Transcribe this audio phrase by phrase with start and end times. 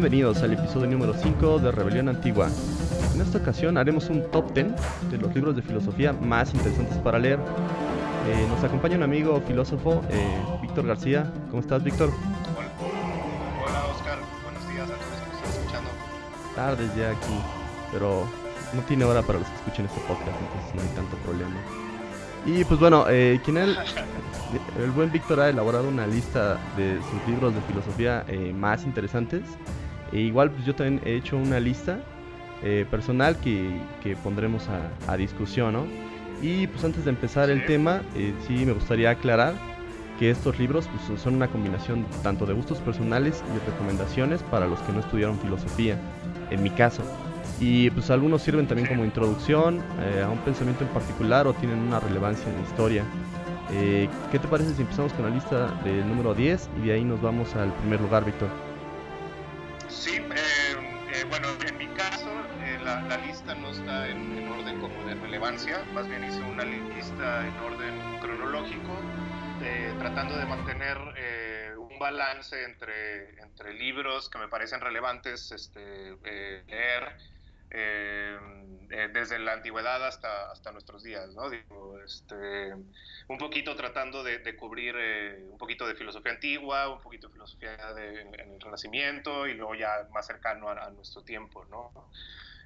[0.00, 2.48] Bienvenidos al episodio número 5 de Rebelión Antigua.
[3.16, 4.68] En esta ocasión haremos un top 10
[5.10, 7.40] de los libros de filosofía más interesantes para leer.
[8.28, 11.32] Eh, nos acompaña un amigo filósofo, eh, Víctor García.
[11.50, 12.10] ¿Cómo estás, Víctor?
[13.66, 14.18] Hola, Oscar.
[14.44, 15.90] Buenos días a todos los que están escuchando.
[16.54, 17.40] Tardes ya aquí,
[17.92, 18.22] pero
[18.74, 21.56] no tiene hora para los que escuchen este podcast, entonces no hay tanto problema.
[22.46, 23.76] Y pues bueno, eh, quien él,
[24.78, 29.42] el buen Víctor ha elaborado una lista de sus libros de filosofía eh, más interesantes.
[30.12, 32.00] E igual pues yo también he hecho una lista
[32.62, 35.86] eh, personal que, que pondremos a, a, discusión, ¿no?
[36.42, 39.54] Y pues antes de empezar el tema, eh, sí me gustaría aclarar
[40.18, 44.80] que estos libros pues, son una combinación tanto de gustos personales y recomendaciones para los
[44.80, 45.96] que no estudiaron filosofía,
[46.50, 47.02] en mi caso.
[47.60, 51.78] Y pues algunos sirven también como introducción eh, a un pensamiento en particular o tienen
[51.78, 53.04] una relevancia en la historia.
[53.72, 57.04] Eh, ¿Qué te parece si empezamos con la lista del número 10 y de ahí
[57.04, 58.67] nos vamos al primer lugar, Víctor?
[59.88, 62.30] Sí, eh, bueno, en mi caso
[62.84, 66.64] la, la, lista no está en, en, orden como de relevancia, más bien hice una
[66.64, 69.00] lista en orden cronológico,
[69.98, 70.98] tratando de mantener
[71.76, 76.16] un balance entre, entre libros que me parecen relevantes este,
[76.66, 77.16] leer
[77.70, 78.38] eh,
[78.90, 81.50] eh, desde la antigüedad hasta, hasta nuestros días, ¿no?
[81.50, 82.72] Digo, este,
[83.28, 87.34] un poquito tratando de, de cubrir eh, un poquito de filosofía antigua, un poquito de
[87.34, 91.64] filosofía de, en, en, el Renacimiento y luego ya más cercano a, a nuestro tiempo,
[91.66, 91.92] ¿no?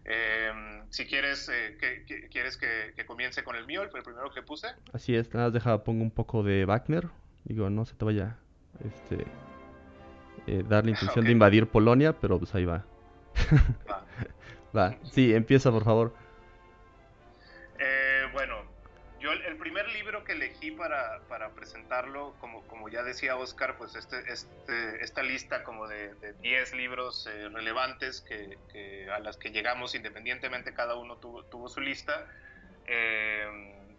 [0.05, 0.51] Eh,
[0.91, 4.43] si quieres, eh, que, que, ¿quieres que, que, comience con el mío, el primero que
[4.43, 4.69] puse?
[4.93, 7.09] Así es, nada más deja, pongo un poco de Wagner.
[7.45, 8.37] Digo, no se te vaya
[8.85, 9.27] este,
[10.47, 11.25] eh, dar la intención okay.
[11.25, 12.85] de invadir Polonia, pero pues ahí va.
[13.89, 14.05] va.
[14.77, 16.15] Va, sí, empieza por favor.
[17.79, 18.63] Eh, bueno,
[19.21, 23.95] yo el, primer libro que elegí para, para presentarlo, como, como, ya decía Oscar, pues
[23.95, 29.95] este, este, esta lista como de 10 libros eh, relevantes que, a las que llegamos
[29.95, 32.27] independientemente, cada uno tuvo, tuvo su lista.
[32.87, 33.47] Eh,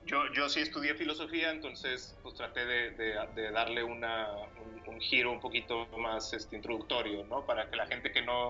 [0.05, 5.87] yo, yo sí estudié filosofía, entonces pues traté de, darle un, un, giro un poquito
[5.97, 7.45] más este, introductorio, ¿no?
[7.45, 8.49] Para que la gente que no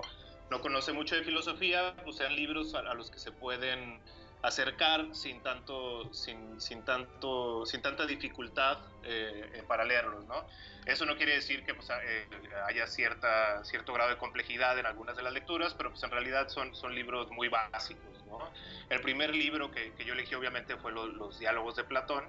[0.54, 3.98] no conoce mucho de filosofía, pues sean libros a, los que se pueden
[4.42, 10.46] acercar sin tanto, sin, tanto, sin tanta dificultad eh, para leerlos, ¿no?
[10.86, 12.28] Eso no quiere decir que pues, eh,
[12.68, 16.48] haya cierta, cierto grado de complejidad en algunas de las lecturas, pero pues en realidad
[16.48, 18.48] son, son libros muy básicos, ¿no?
[18.90, 22.22] El primer libro que, que yo elegí obviamente fue los diálogos de Platón,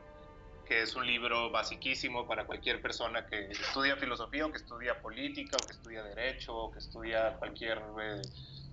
[0.66, 5.58] que es un libro basiquísimo para cualquier persona que estudia filosofía o que estudia política
[5.62, 7.78] o que estudia derecho o que estudia cualquier...
[8.02, 8.22] Eh,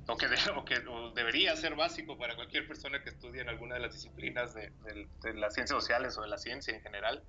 [0.06, 3.48] o, que de, o que o debería ser básico para cualquier persona que estudie en
[3.48, 6.82] alguna de las disciplinas de, de, de las ciencias sociales o de la ciencia en
[6.82, 7.22] general.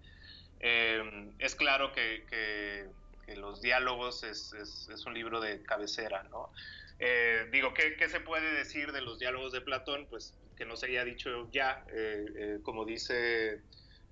[0.60, 2.88] Eh, es claro que, que,
[3.26, 6.52] que los diálogos es, es, es, un libro de cabecera, ¿no?
[7.00, 10.08] Eh, digo, ¿qué, ¿qué, se puede decir de los diálogos de Platón?
[10.10, 13.62] Pues que no se haya dicho ya, eh, como dice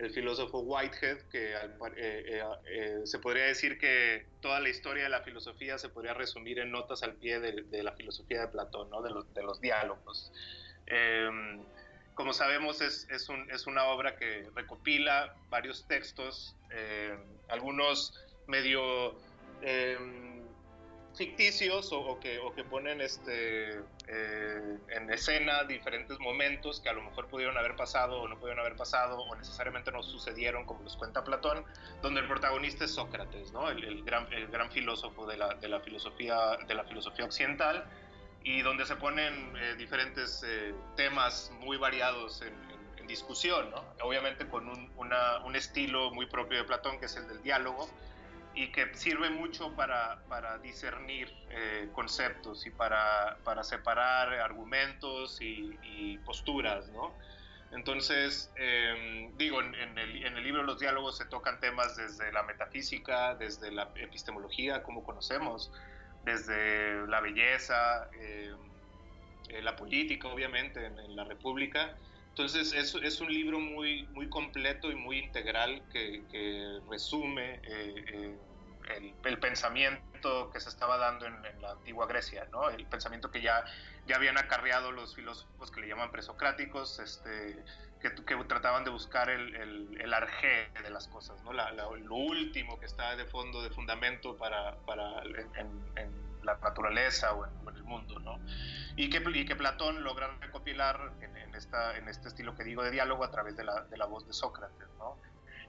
[0.01, 5.09] el filósofo Whitehead, que eh, eh, eh, se podría decir que toda la historia de
[5.09, 9.03] la filosofía se podría resumir en notas al pie de, la filosofía de Platón, ¿no?
[9.03, 10.31] de, los, diálogos.
[10.87, 11.61] Em,
[12.15, 16.55] como sabemos, es, es, un, es, una obra que recopila varios textos,
[17.47, 19.15] algunos medio
[19.61, 20.41] em,
[21.15, 23.79] ficticios o, que, o, que, ponen este,
[24.13, 28.59] eh, en escena diferentes momentos que a lo mejor pudieron haber pasado o no pudieron
[28.59, 31.63] haber pasado o necesariamente no sucedieron como los cuenta Platón,
[32.01, 33.69] donde el protagonista es Sócrates, ¿no?
[33.69, 37.85] el, el, gran, el gran, filósofo de la, de la, filosofía, de la filosofía occidental
[38.43, 43.81] y donde se ponen eh, diferentes eh, temas muy variados en, en, en discusión, ¿no?
[44.03, 47.89] obviamente con un, una, un estilo muy propio de Platón que es el del diálogo
[48.53, 55.77] y que sirve mucho para, para discernir eh, conceptos y para, para, separar argumentos y,
[55.83, 57.13] y posturas, ¿no?
[57.71, 62.31] Entonces, eh, digo, en, en, el, en, el, libro Los diálogos se tocan temas desde
[62.33, 65.71] la metafísica, desde la epistemología, como conocemos,
[66.25, 68.53] desde la belleza, eh,
[69.61, 71.95] la política, obviamente, en, en, la República,
[72.29, 74.20] Entonces es, es, un libro muy, muy
[74.61, 78.37] completo y muy integral que, que resume eh, eh,
[78.95, 82.69] el, el, pensamiento que se estaba dando en, en, la antigua Grecia, ¿no?
[82.69, 83.65] el pensamiento que ya,
[84.05, 87.57] ya habían acarreado los filósofos que le llaman presocráticos, este,
[88.01, 91.53] que, que trataban de buscar el, el, el, arjé de las cosas, ¿no?
[91.53, 96.57] La, la, lo último que está de fondo, de fundamento para, para en, en, la
[96.57, 98.19] naturaleza o en, en el mundo.
[98.19, 98.39] ¿no?
[98.95, 102.83] Y, que, y que Platón logra recopilar en, en, esta, en este estilo que digo
[102.83, 104.87] de diálogo a través de la, de la voz de Sócrates.
[104.97, 105.17] ¿no?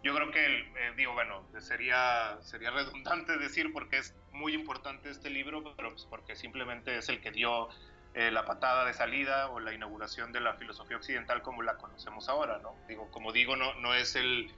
[0.03, 5.31] Yo creo que, eh, digo, bueno, sería, sería redundante decir porque es muy importante este
[5.31, 7.69] libro, pero pues porque simplemente es el que dio
[8.15, 12.29] eh, la patada de salida o la inauguración de la filosofía occidental como la conocemos
[12.29, 12.75] ahora, ¿no?
[12.89, 14.53] Digo, como digo, no, no es el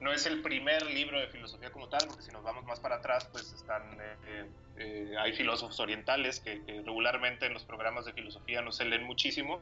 [0.00, 2.96] no es el primer libro de filosofía como tal, porque si nos vamos más para
[2.96, 3.82] atrás, pues están,
[4.26, 8.84] eh, eh, hay filósofos orientales que, que, regularmente en los programas de filosofía no se
[8.84, 9.60] leen muchísimo,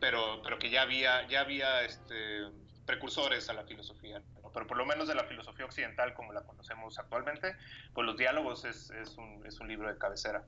[0.00, 2.46] pero, pero que ya había, ya había este,
[2.86, 4.22] precursores a la filosofía.
[4.42, 4.50] ¿no?
[4.52, 7.54] Pero por lo menos de la filosofía occidental como la conocemos actualmente,
[7.92, 10.44] pues los diálogos es, es, un, es un libro de cabecera.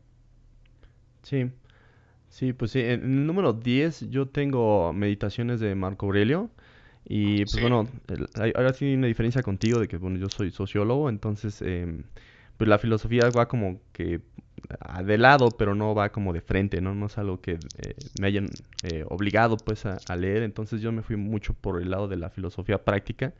[1.22, 1.50] Sí,
[2.28, 6.50] sí, pues sí, en el número 10 yo tengo meditaciones de Marco Aurelio.
[7.04, 7.60] Y pues sí.
[7.60, 11.60] bueno, el, ahora sí hay una diferencia contigo de que bueno, yo soy sociólogo, entonces
[11.60, 12.02] eh,
[12.62, 14.20] pues la filosofía va como que
[15.04, 16.94] de lado, pero no va como de frente, ¿no?
[16.94, 18.46] No es algo que eh, me hayan
[18.84, 22.16] eh, obligado pues a, a, leer, entonces yo me fui mucho por el lado de
[22.16, 23.34] la filosofía práctica.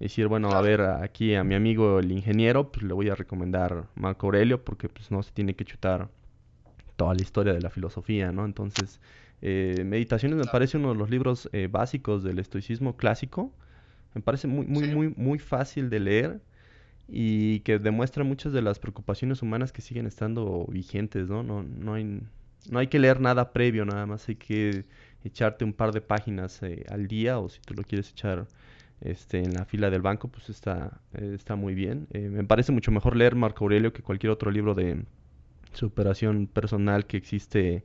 [0.00, 3.84] Decir, bueno, a ver, aquí a mi amigo el ingeniero, pues le voy a recomendar
[3.96, 6.08] Marco Aurelio porque pues no se tiene que chutar
[6.96, 8.46] toda la historia de la filosofía, ¿no?
[8.46, 8.98] Entonces,
[9.42, 13.52] eh, Meditaciones me parece uno de los libros eh, básicos del estoicismo clásico.
[14.14, 14.94] Me parece muy, muy, sí.
[14.94, 16.40] muy, muy fácil de leer
[17.08, 21.42] y que demuestra muchas de las preocupaciones humanas que siguen estando vigentes, ¿no?
[21.42, 22.22] No, no, hay,
[22.70, 24.84] no hay que leer nada previo, nada más hay que
[25.24, 28.46] echarte un par de páginas eh, al día o si tú lo quieres echar
[29.00, 32.06] este, en la fila del banco, pues está, está muy bien.
[32.12, 35.04] Eh, me parece mucho mejor leer Marco Aurelio que cualquier otro libro de
[35.72, 37.82] superación personal que existe eh,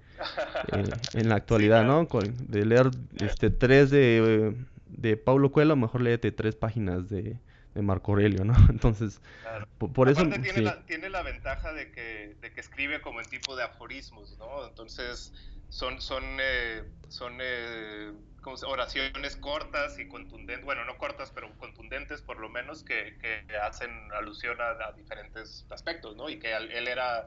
[1.13, 1.85] en la actualidad.
[1.85, 2.07] ¿no?
[2.47, 4.55] De leer este tres de,
[4.87, 7.37] de Paulo Coelho, mejor léete tres páginas de
[7.81, 8.53] Marco Aurelio, ¿no?
[8.69, 9.67] Entonces, claro.
[9.77, 10.27] por, por eso...
[10.27, 10.61] Tiene, sí.
[10.61, 14.67] la, tiene la ventaja de que, de que escribe como en tipo de aforismos, ¿no?
[14.67, 15.33] Entonces,
[15.69, 18.11] son, son, eh, son eh,
[18.41, 23.57] como oraciones cortas y contundentes, bueno, no cortas, pero contundentes por lo menos, que, que
[23.57, 26.29] hacen alusión a, a, diferentes aspectos, ¿no?
[26.29, 27.23] Y que él era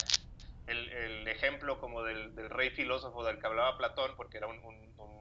[0.72, 4.60] el, ejemplo como del, rey filósofo del que hablaba Platón, porque era un,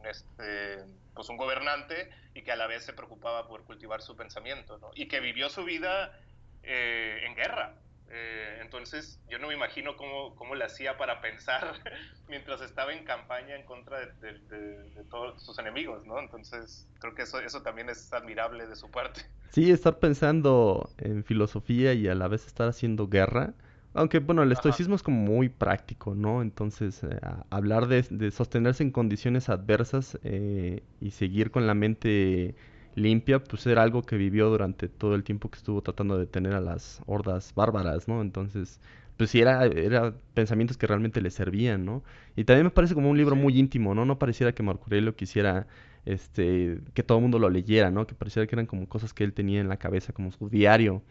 [0.06, 0.84] este,
[1.14, 4.80] pues un gobernante y que a la vez se preocupaba por cultivar su pensamiento.
[4.96, 6.20] Y que vivió su vida
[6.64, 7.76] eh, en guerra.
[8.14, 11.76] Eh, entonces, yo no me imagino cómo, cómo le hacía para pensar
[12.28, 16.20] mientras estaba en campaña en contra de, de, todos sus enemigos, ¿no?
[16.20, 19.22] Entonces, creo que eso, eso también es admirable de su parte.
[19.52, 23.54] Sí, estar pensando en filosofía y a la vez estar haciendo guerra
[23.94, 25.00] aunque, bueno, el estoicismo Ajá.
[25.00, 26.42] es como muy práctico, ¿no?
[26.42, 32.56] Entonces, eh, hablar de, de, sostenerse en condiciones adversas eh, y seguir con la mente
[32.96, 36.54] limpia, pues era algo que vivió durante todo el tiempo que estuvo tratando de detener
[36.54, 38.22] a las hordas bárbaras, ¿no?
[38.22, 38.80] Entonces,
[39.18, 42.04] pues sí, era, era pensamientos que realmente le servían, ¿no?
[42.36, 43.42] Y también me parece como un libro sí.
[43.42, 44.06] muy íntimo, ¿no?
[44.06, 45.68] No pareciera que Marco Aurelio quisiera
[46.06, 48.08] este, que todo el mundo lo leyera, ¿no?
[48.08, 51.04] Que pareciera que eran como cosas que él tenía en la cabeza, como su diario.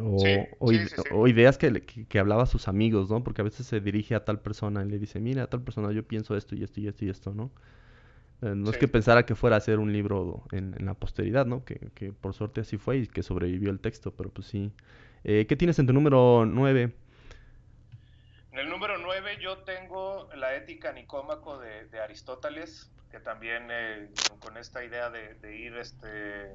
[0.00, 3.24] O, sí, o, sí, sí, o, ideas que, que, que, hablaba a sus amigos, ¿no?
[3.24, 5.92] Porque a veces se dirige a tal persona y le dice, mira, a tal persona
[5.92, 7.50] yo pienso esto y esto y esto y esto, ¿no?
[8.42, 11.46] Eh, no es que pensara que fuera a ser un libro en, en la posteridad,
[11.46, 11.64] ¿no?
[11.64, 14.72] Que, que, por suerte así fue y que sobrevivió el texto, pero pues sí.
[15.24, 16.92] Eh, ¿Qué tienes en tu número 9?
[18.52, 24.10] En el número 9 yo tengo la ética nicómaco de, de Aristóteles, que también eh,
[24.40, 26.54] con esta idea de, de ir este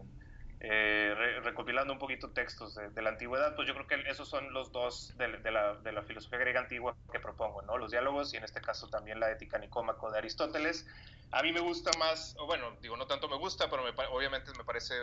[0.65, 4.53] eh, re, recopilando un poquito textos de, la antigüedad, pues yo creo que esos son
[4.53, 7.77] los dos de, la, de, la, filosofía griega antigua que propongo, ¿no?
[7.77, 10.87] Los diálogos y en este caso también la ética nicómaco de Aristóteles.
[11.31, 14.51] A mí me gusta más, o bueno, digo, no tanto me gusta, pero me, obviamente
[14.57, 14.95] me parece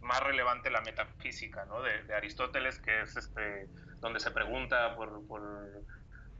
[0.00, 1.82] más relevante la metafísica, ¿no?
[1.82, 3.68] De, Aristóteles, que es este,
[4.00, 5.42] donde se pregunta por, por,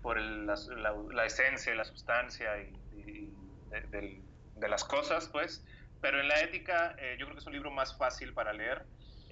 [0.01, 3.35] por la, esencia, la sustancia y, y
[3.71, 5.63] de, las cosas, pues
[6.01, 8.85] pero en la ética eh, yo creo que es un libro más fácil para leer.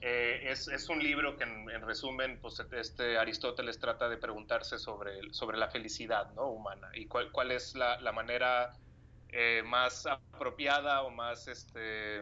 [0.06, 4.78] Eh, es, es, un libro que en, en, resumen, pues este Aristóteles trata de preguntarse
[4.78, 6.48] sobre, sobre la felicidad ¿no?
[6.48, 8.72] humana y cuál, cuál es la, la manera
[9.30, 12.18] eh, más apropiada o más este,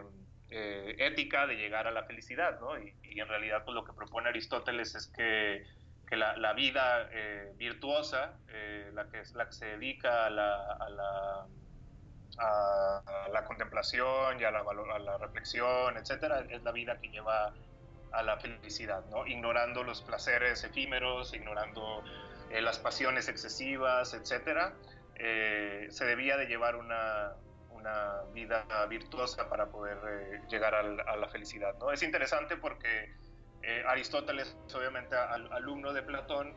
[0.49, 2.61] eh, ética de llegar a la felicidad.
[2.61, 2.79] ¿no?
[2.79, 5.65] Y, y, en realidad pues, lo que propone Aristóteles es que,
[6.09, 8.39] que la, la, vida eh, virtuosa,
[8.93, 11.47] la, que, la que se dedica a la, a la
[12.39, 17.53] a, la contemplación y a la, a la reflexión, etcétera, es la vida que lleva
[18.13, 19.27] a la felicidad, ¿no?
[19.27, 22.03] Ignorando los placeres efímeros, ignorando
[22.51, 24.75] eh, las pasiones excesivas, etcétera.
[25.17, 27.33] Eh, se debía de llevar una,
[27.71, 31.91] una vida virtuosa para poder eh, llegar a la felicidad, ¿no?
[31.91, 33.15] Es interesante porque
[33.87, 36.53] Aristóteles, obviamente alumno de Platón,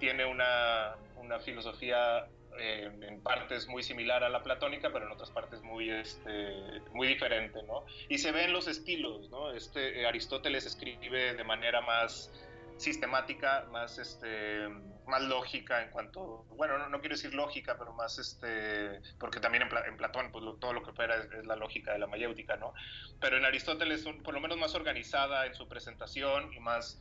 [0.00, 2.26] tiene una, una filosofía
[2.58, 7.62] en partes muy similar a la platónica, pero en otras partes muy, este, muy diferente,
[7.64, 7.84] ¿no?
[8.08, 9.52] Y se ven los estilos, ¿no?
[9.52, 12.30] Este, eh, Aristóteles escribe de manera más
[12.76, 14.68] sistemática, más, este,
[15.06, 19.96] más lógica en cuanto, bueno, no, quiero decir lógica, pero más, este, porque también en,
[19.96, 22.74] Platón pues, todo lo que opera es, la lógica de la mayéutica, ¿no?
[23.20, 27.00] Pero en Aristóteles, por lo menos más organizada en su presentación y más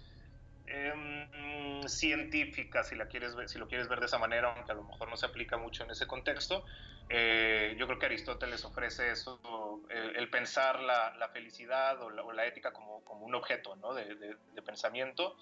[0.65, 4.75] Em, científica, si, la quieres ver, si lo quieres ver de esa manera, aunque a
[4.75, 6.63] lo mejor no se aplica mucho en ese contexto.
[7.09, 13.03] Eh, yo creo que Aristóteles ofrece eso, el, pensar la, felicidad o la, ética como,
[13.03, 13.93] como, un objeto ¿no?
[13.93, 15.35] de, de, pensamiento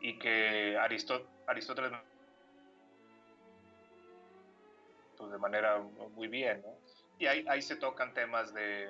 [0.00, 1.92] y que Aristóteles
[5.16, 5.78] pues de manera
[6.14, 6.62] muy bien.
[6.62, 6.78] ¿no?
[7.18, 8.88] Y ahí, ahí se tocan temas de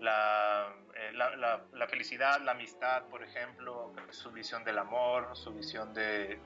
[0.00, 5.92] eh, la, la, la, felicidad, la amistad, por ejemplo, su visión del amor, su visión
[5.92, 6.38] de,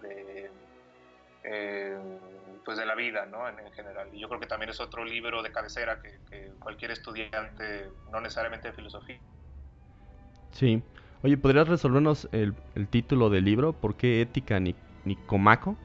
[1.45, 1.99] eh,
[2.65, 3.49] pues de la vida ¿no?
[3.49, 4.09] en, general.
[4.13, 8.69] Y yo creo que también es otro libro de cabecera que, cualquier estudiante, no necesariamente
[8.69, 9.21] de filosofía.
[10.51, 10.83] Sí.
[11.23, 13.73] Oye, ¿podrías resolvernos el, el título del libro?
[13.73, 15.77] ¿Por qué ética ni, Nicomaco?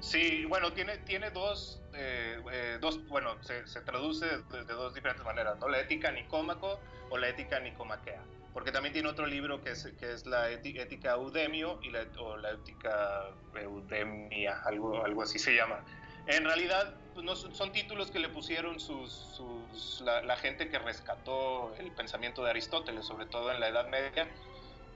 [0.00, 5.58] Sí, bueno, tiene, tiene dos, eh, eh, dos bueno, se, traduce de, dos diferentes maneras,
[5.58, 5.68] ¿no?
[5.68, 6.80] La ética nicómaco
[7.10, 8.22] o la ética nicomaquea.
[8.52, 12.36] Porque también tiene otro libro que es, que es la ética eudemio y la, o
[12.36, 15.84] la ética eudemia, algo, algo así se llama.
[16.26, 21.74] En realidad, pues no, son títulos que le pusieron sus, sus la, gente que rescató
[21.78, 24.28] el pensamiento de Aristóteles, sobre todo en la Edad Media,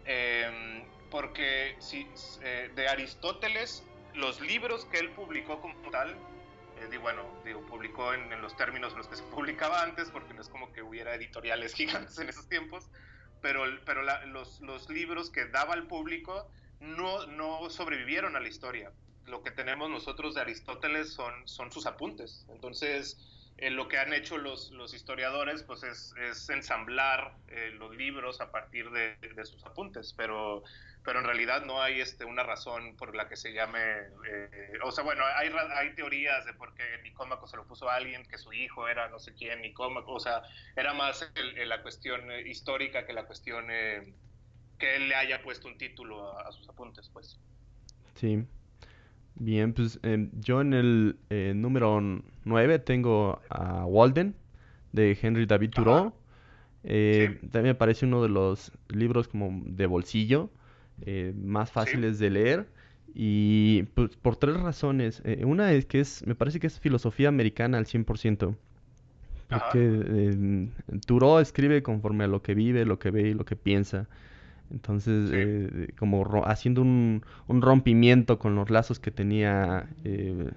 [0.05, 2.07] eh, porque si,
[2.75, 3.83] de Aristóteles
[4.15, 6.17] los libros que él publicó como tal,
[6.81, 10.43] eh, bueno, digo, publicó en, los términos en los que se publicaba antes, porque no
[10.43, 12.89] es como que hubiera editoriales gigantes en esos tiempos,
[13.43, 18.93] pero, pero los, los, libros que daba al público no, no sobrevivieron a la historia.
[19.27, 22.47] Lo que tenemos nosotros de Aristóteles son, son sus apuntes.
[22.49, 23.19] Entonces,
[23.59, 28.41] eh, lo que han hecho los, los historiadores pues es, es ensamblar eh, los libros
[28.43, 30.63] a partir de, de, sus apuntes, pero
[31.07, 33.79] pero en realidad no hay este, una razón por la que se llame,
[34.29, 37.95] eh, o sea, bueno, hay, hay teorías de por qué Nicómaco se lo puso a
[37.95, 40.43] alguien, que su hijo era no sé quién, Nicómaco, o sea,
[40.75, 41.33] era más
[41.65, 44.15] la cuestión eh, histórica que la cuestión eh,
[44.79, 47.39] que él le haya puesto un título a, sus apuntes, pues.
[48.17, 48.45] Sí.
[49.37, 51.19] Bien, pues em, yo en el
[51.55, 52.01] número
[52.45, 54.35] 9 tengo a Walden
[54.91, 56.15] de Henry David Thoreau.
[56.83, 60.51] También me parece uno de los libros como de bolsillo
[61.03, 62.67] eh, más fáciles de leer.
[63.19, 65.23] Y pues, por tres razones.
[65.25, 68.55] Eh, una es que es, me parece que es filosofía americana al 100%.
[69.49, 70.69] Porque eh,
[71.41, 74.07] escribe conforme a lo que vive, lo que ve y lo que piensa.
[74.71, 80.53] Entonces, eh, como haciendo un, un, rompimiento con los lazos que tenía el,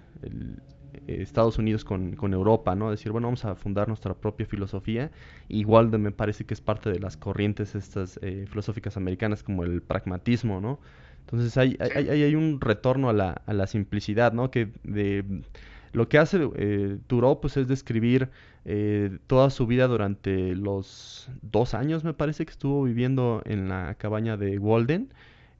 [1.21, 2.91] Estados Unidos con, con, Europa, ¿no?
[2.91, 5.11] Decir, bueno, vamos a fundar nuestra propia filosofía.
[5.47, 9.63] Igual de, me parece que es parte de las corrientes estas eh, filosóficas americanas como
[9.63, 10.79] el pragmatismo, ¿no?
[11.21, 14.49] Entonces hay, hay, hay, un retorno a la, a la simplicidad, ¿no?
[14.49, 15.43] Que de,
[15.91, 18.29] lo que hace eh, Thoreau pues es describir
[18.65, 23.95] eh, toda su vida durante los dos años, me parece que estuvo viviendo en la
[23.95, 25.11] cabaña de Walden,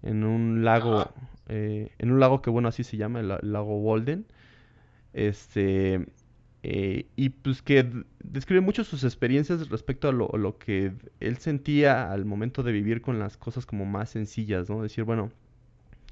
[0.04, 1.12] en un lago,
[1.48, 4.26] eh, en un lago que bueno así se llama, el lago Walden.
[5.14, 6.06] Este,
[6.62, 7.90] eh, y pues que
[8.24, 13.18] describe mucho sus experiencias respecto a lo, que él sentía al momento de vivir con
[13.18, 14.82] las cosas como más sencillas, ¿no?
[14.82, 15.32] Decir, bueno,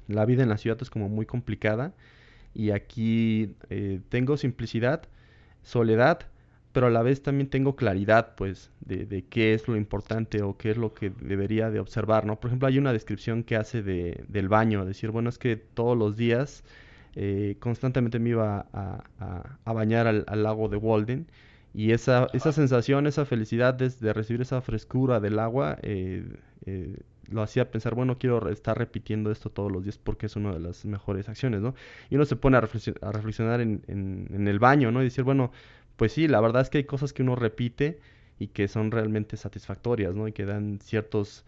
[0.06, 1.94] la vida en la ciudad es como muy complicada
[2.54, 5.02] y aquí eh, tengo simplicidad,
[5.62, 6.20] soledad,
[6.72, 10.56] pero a la vez también tengo claridad, pues, de, de, qué es lo importante o
[10.56, 12.40] qué es lo que debería de observar, ¿no?
[12.40, 15.96] Por ejemplo, hay una descripción que hace de, del baño, decir, bueno, es que todos
[15.96, 16.64] los días
[17.20, 21.26] eh, constantemente me iba a, bañar al, lago de Walden
[21.74, 26.24] y esa, esa sensación, esa felicidad de, recibir esa frescura del agua eh,
[26.64, 26.96] eh,
[27.28, 30.60] lo hacía pensar, bueno, quiero estar repitiendo esto todos los días porque es una de
[30.60, 31.74] las mejores acciones, ¿no?
[32.08, 35.00] Y uno se pone a, reflexionar, en, en, el baño, ¿no?
[35.00, 35.50] Y decir, bueno,
[35.96, 37.98] pues sí, la verdad es que hay cosas que uno repite
[38.38, 40.28] y que son realmente satisfactorias, ¿no?
[40.28, 41.44] Y que dan ciertos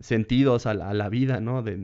[0.00, 1.62] sentidos a la, vida, ¿no?
[1.62, 1.76] De,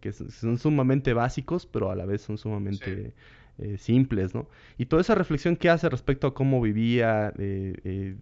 [0.00, 3.14] que son sumamente básicos, pero a la vez son sumamente
[3.60, 4.48] eh, simples, ¿no?
[4.76, 8.16] Y toda esa reflexión que hace respecto a cómo vivía, eh, eh,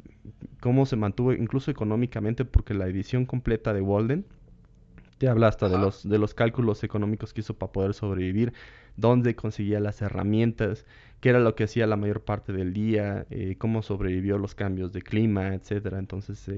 [0.60, 4.24] cómo se mantuvo incluso económicamente, porque la edición completa de Walden
[5.18, 8.54] te habla hasta de los, de los cálculos económicos que hizo para poder sobrevivir,
[8.96, 10.86] dónde conseguía las herramientas,
[11.20, 13.26] qué era lo que hacía la mayor parte del día,
[13.58, 15.98] cómo sobrevivió los cambios de clima, etcétera.
[15.98, 16.50] Entonces,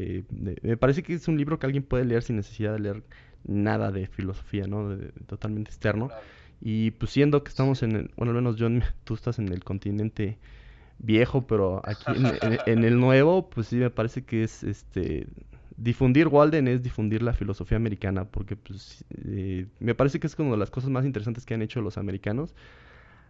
[0.63, 3.03] me parece que es un libro que alguien puede leer sin necesidad de leer
[3.45, 4.97] nada de filosofía, ¿no?
[5.27, 6.11] totalmente externo.
[6.61, 9.63] Y pues siendo que estamos en el, bueno, al menos John, tú estás en el
[9.63, 10.39] continente
[10.99, 12.05] viejo, pero aquí
[12.67, 15.27] en, el nuevo, pues sí me parece que es este
[15.77, 20.51] difundir Walden es difundir la filosofía americana, porque pues eh, me parece que es una
[20.51, 22.55] de las cosas más interesantes que han hecho los americanos,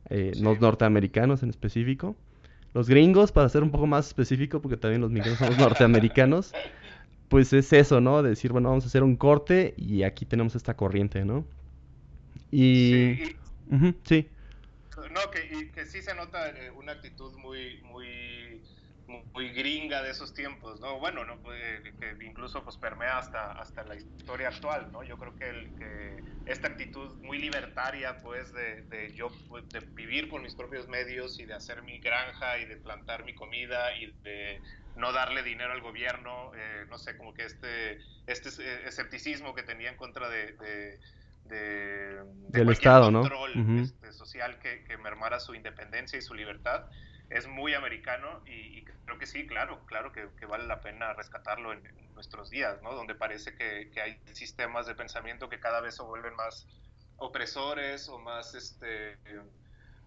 [0.09, 2.17] eh, los norteamericanos en específico.
[2.75, 6.53] Los gringos, para ser un poco más específico, porque también los mexicanos somos norteamericanos,
[7.29, 8.23] pues es eso, ¿no?
[8.23, 11.45] decir, bueno, vamos a hacer un corte y aquí tenemos esta corriente, ¿no?
[12.51, 13.17] Y...
[14.05, 14.29] Sí.
[15.11, 18.61] No, que, que sí se nota eh, una actitud muy, muy,
[19.33, 20.99] muy gringa de esos tiempos, ¿no?
[20.99, 25.03] Bueno, no que incluso pues permea hasta, hasta la historia actual, ¿no?
[25.03, 29.81] Yo creo que, el, que esta actitud muy libertaria, pues, de, de yo pues, de
[29.81, 33.97] vivir por mis propios medios y de hacer mi granja y de plantar mi comida
[33.97, 34.61] y de
[34.99, 38.51] no darle dinero al gobierno, eh, no sé, como que este, este
[38.87, 40.99] escepticismo que tenía en contra de
[41.49, 46.85] de, del Estado, control, este, social que, que, mermara su independencia y su libertad
[47.31, 51.83] es muy americano y, creo que sí, claro, claro que, vale la pena rescatarlo en,
[52.15, 52.95] nuestros días, ¿no?
[52.95, 56.67] Donde parece que, hay sistemas de pensamiento que cada vez se vuelven más
[57.17, 59.17] opresores o más este,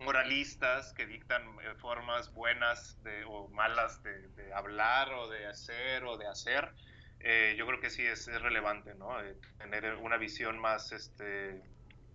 [0.01, 6.03] moralistas que dictan eh, formas buenas de, o malas de, de hablar o de hacer
[6.03, 6.73] o de hacer
[7.23, 9.19] eh, yo creo que sí es, relevante, ¿no?
[9.21, 11.61] Eh, tener una visión más este,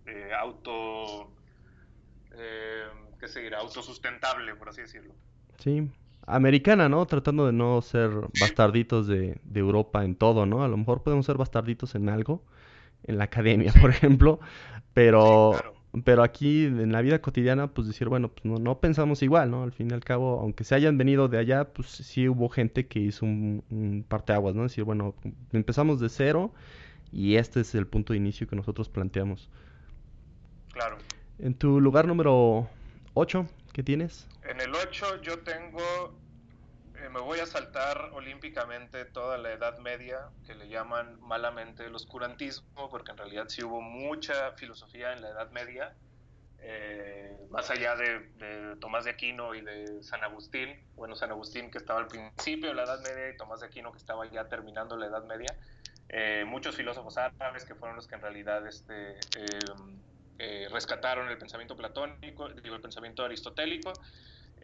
[0.07, 1.31] eh, auto,
[3.21, 3.59] ¿qué se dirá?
[3.59, 5.15] Autosustentable, por así decirlo.
[5.59, 5.89] Sí,
[6.27, 7.07] americana, ¿no?
[7.07, 10.65] Tratando de no ser bastarditos de, de, Europa en todo, ¿no?
[10.65, 12.45] A lo mejor podemos ser bastarditos en algo,
[13.05, 14.41] en la academia, por ejemplo,
[14.93, 19.51] pero pero aquí en la vida cotidiana, pues decir, bueno, pues no, no, pensamos igual,
[19.51, 19.63] ¿no?
[19.63, 22.87] Al fin y al cabo, aunque se hayan venido de allá, pues sí hubo gente
[22.87, 24.65] que hizo un, un parteaguas, ¿no?
[24.65, 25.15] Decir, bueno,
[25.53, 26.53] empezamos de cero
[27.13, 29.49] y este es el punto de inicio que nosotros planteamos.
[30.73, 30.99] Claro.
[31.39, 32.69] En tu lugar número
[33.15, 34.29] 8, ¿qué tienes?
[34.49, 36.15] En el 8 yo tengo
[37.11, 42.89] me voy a saltar olímpicamente toda la Edad Media, que le llaman malamente el oscurantismo,
[42.91, 45.95] porque en realidad sí hubo mucha filosofía en la Edad Media,
[46.59, 51.79] eh, más allá de, Tomás de Aquino y de San Agustín, bueno, San Agustín que
[51.79, 54.97] estaba al principio de la Edad Media y Tomás de Aquino que estaba ya terminando
[54.97, 55.55] la Edad Media,
[56.09, 59.19] eh, muchos filósofos árabes que fueron los que en realidad este,
[60.71, 63.93] rescataron el pensamiento platónico, digo, el pensamiento aristotélico,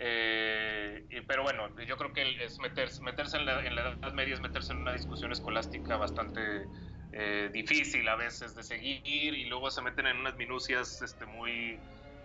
[0.05, 4.73] eh, pero bueno, yo creo que es meterse, meterse en, la, Edad Media es meterse
[4.73, 6.67] en una discusión escolástica bastante
[7.13, 11.79] eh, difícil a veces de seguir y luego se meten en unas minucias este, muy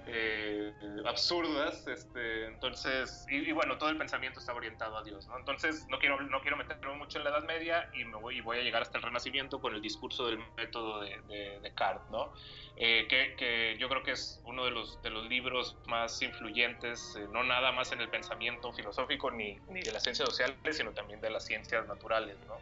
[0.10, 0.74] eh,
[1.06, 5.38] absurdas, este, entonces, y, bueno, todo el pensamiento está orientado a Dios, ¿no?
[5.38, 8.41] Entonces, no quiero, no quiero meterme mucho en la Edad Media y me voy, y
[8.41, 12.32] voy a llegar hasta el Renacimiento con el discurso del método de, de Descartes, ¿no?
[12.78, 17.15] Eh, que, que, yo creo que es uno de los, de los libros más influyentes,
[17.17, 20.91] eh, no nada más en el pensamiento filosófico ni, ni, de las ciencias sociales, sino
[20.91, 22.58] también de las ciencias naturales, ¿no?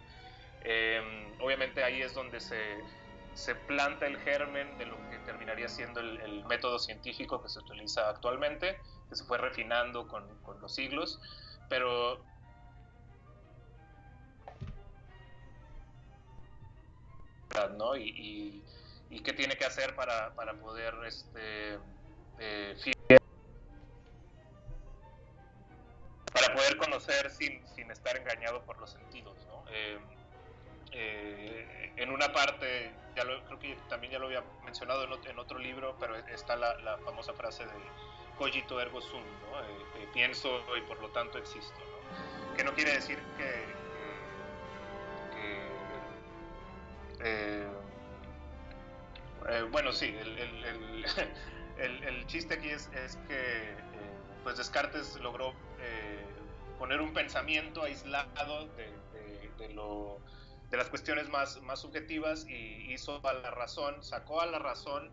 [1.42, 2.58] obviamente ahí es donde se
[3.36, 8.10] se planta el germen de lo que terminaría siendo el, método científico que se utiliza
[8.10, 10.26] actualmente, que se fue refinando con,
[10.62, 11.20] los siglos,
[11.70, 12.24] pero
[17.78, 17.96] ¿no?
[17.96, 18.64] Y,
[19.24, 21.80] qué tiene que hacer para, poder este,
[22.38, 22.76] eh,
[26.32, 29.38] para poder conocer sin, estar engañado por los sentidos.
[29.48, 29.64] ¿no?
[29.70, 30.00] Eh,
[30.98, 35.98] eh, en una parte, ya creo que también ya lo había mencionado en, otro libro,
[36.00, 37.72] pero está la, famosa frase de
[38.38, 39.60] cogito ergo sum, ¿no?
[39.60, 39.66] Eh,
[39.98, 41.76] eh, pienso y por lo tanto existo,
[42.56, 43.76] que no quiere decir que,
[49.72, 50.16] bueno, sí,
[51.78, 52.90] el, chiste aquí es,
[53.28, 53.76] que
[54.44, 55.54] pues Descartes logró
[56.80, 58.68] poner un pensamiento aislado
[59.58, 60.22] de lo
[60.70, 65.12] de las cuestiones más, más subjetivas y hizo a la razón, sacó a la razón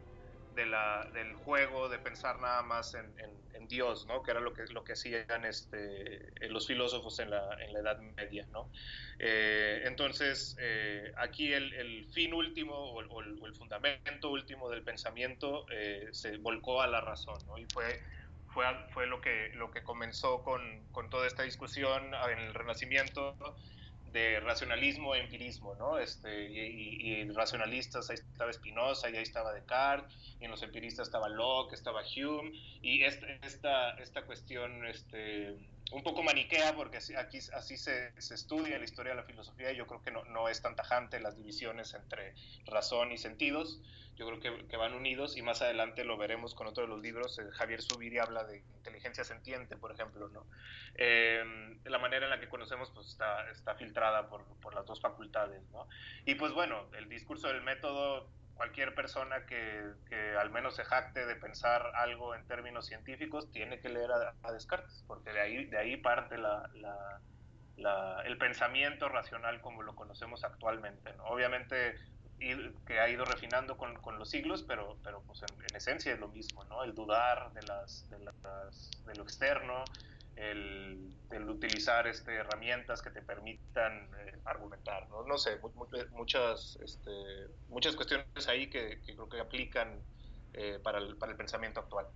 [0.54, 3.32] de la, del juego de pensar nada más en, en,
[3.68, 4.22] Dios, ¿no?
[4.22, 7.98] que era lo que, lo que hacían este, los filósofos en la, en la Edad
[8.00, 8.44] Media.
[8.50, 8.68] ¿no?
[9.18, 16.08] Eh, entonces, eh, aquí el, el, fin último o el, fundamento último del pensamiento eh,
[16.10, 17.56] se volcó a la razón ¿no?
[17.56, 18.02] y fue
[18.52, 23.34] fue, fue lo, que, lo que comenzó con, con toda esta discusión en el Renacimiento
[24.12, 25.98] de racionalismo e empirismo, ¿no?
[25.98, 31.08] Este, y, y, racionalistas, ahí estaba Spinoza, y ahí estaba Descartes, y en los empiristas
[31.08, 35.56] estaba Locke, estaba Hume, y esta, esta, esta cuestión este,
[35.92, 39.72] un poco maniquea, porque así, aquí, así se, se, estudia la historia de la filosofía,
[39.72, 42.34] y yo creo que no, no es tan tajante las divisiones entre
[42.66, 43.80] razón y sentidos,
[44.16, 47.38] yo creo que, van unidos y más adelante lo veremos con otro de los libros.
[47.38, 50.28] Eh, Javier Subiri habla de inteligencia sentiente, por ejemplo.
[50.28, 50.46] ¿no?
[50.96, 51.42] Eh,
[51.84, 55.62] la manera en la que conocemos pues, está, está filtrada por, por, las dos facultades.
[55.72, 55.88] ¿no?
[56.26, 61.26] Y pues bueno, el discurso del método, cualquier persona que, que, al menos se jacte
[61.26, 65.78] de pensar algo en términos científicos tiene que leer a, Descartes, porque de ahí, de
[65.78, 66.68] ahí parte la,
[67.76, 71.12] la, el pensamiento racional como lo conocemos actualmente.
[71.24, 71.96] Obviamente
[72.86, 76.18] que ha ido refinando con, con, los siglos, pero, pero pues en, en, esencia es
[76.18, 76.82] lo mismo, ¿no?
[76.82, 79.84] El dudar de, las, de, las, de lo externo,
[80.36, 85.24] el, el, utilizar este, herramientas que te permitan eh, argumentar, ¿no?
[85.24, 85.58] No sé,
[86.12, 87.10] muchas, este,
[87.68, 90.00] muchas cuestiones ahí que, que, creo que aplican
[90.54, 92.06] eh, para, el, para el pensamiento actual.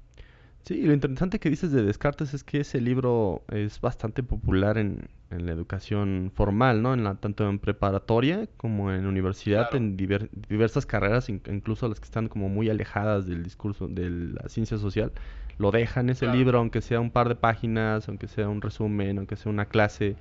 [0.64, 5.09] Sí, lo interesante que dices de Descartes es que ese libro es bastante popular en,
[5.31, 6.92] en la educación formal, ¿no?
[6.92, 9.76] En la, tanto en preparatoria como en universidad, claro.
[9.76, 14.48] en diver, diversas carreras, incluso las que están como muy alejadas del discurso de la
[14.48, 15.12] ciencia social,
[15.59, 16.38] lo dejan ese claro.
[16.38, 20.16] libro, aunque sea un par de páginas, aunque sea un resumen, aunque sea una clase,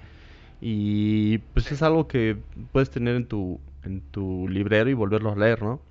[0.62, 1.74] y pues sí.
[1.74, 2.38] es algo que
[2.72, 5.82] puedes tener en tu, en tu librero y volverlo a leer, ¿no?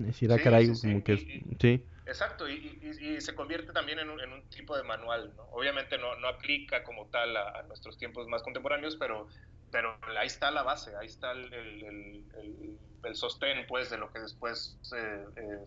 [0.00, 1.14] Es decir, ah, caray, como que...
[1.14, 1.84] Y, sí.
[2.06, 5.42] Exacto, y, y, y, se convierte también en un, en un, tipo de manual, ¿no?
[5.50, 9.26] Obviamente no, no aplica como tal a, a, nuestros tiempos más contemporáneos, pero,
[9.72, 14.12] pero ahí está la base, ahí está el, el, el, el sostén, pues, de lo
[14.12, 15.64] que después eh, eh,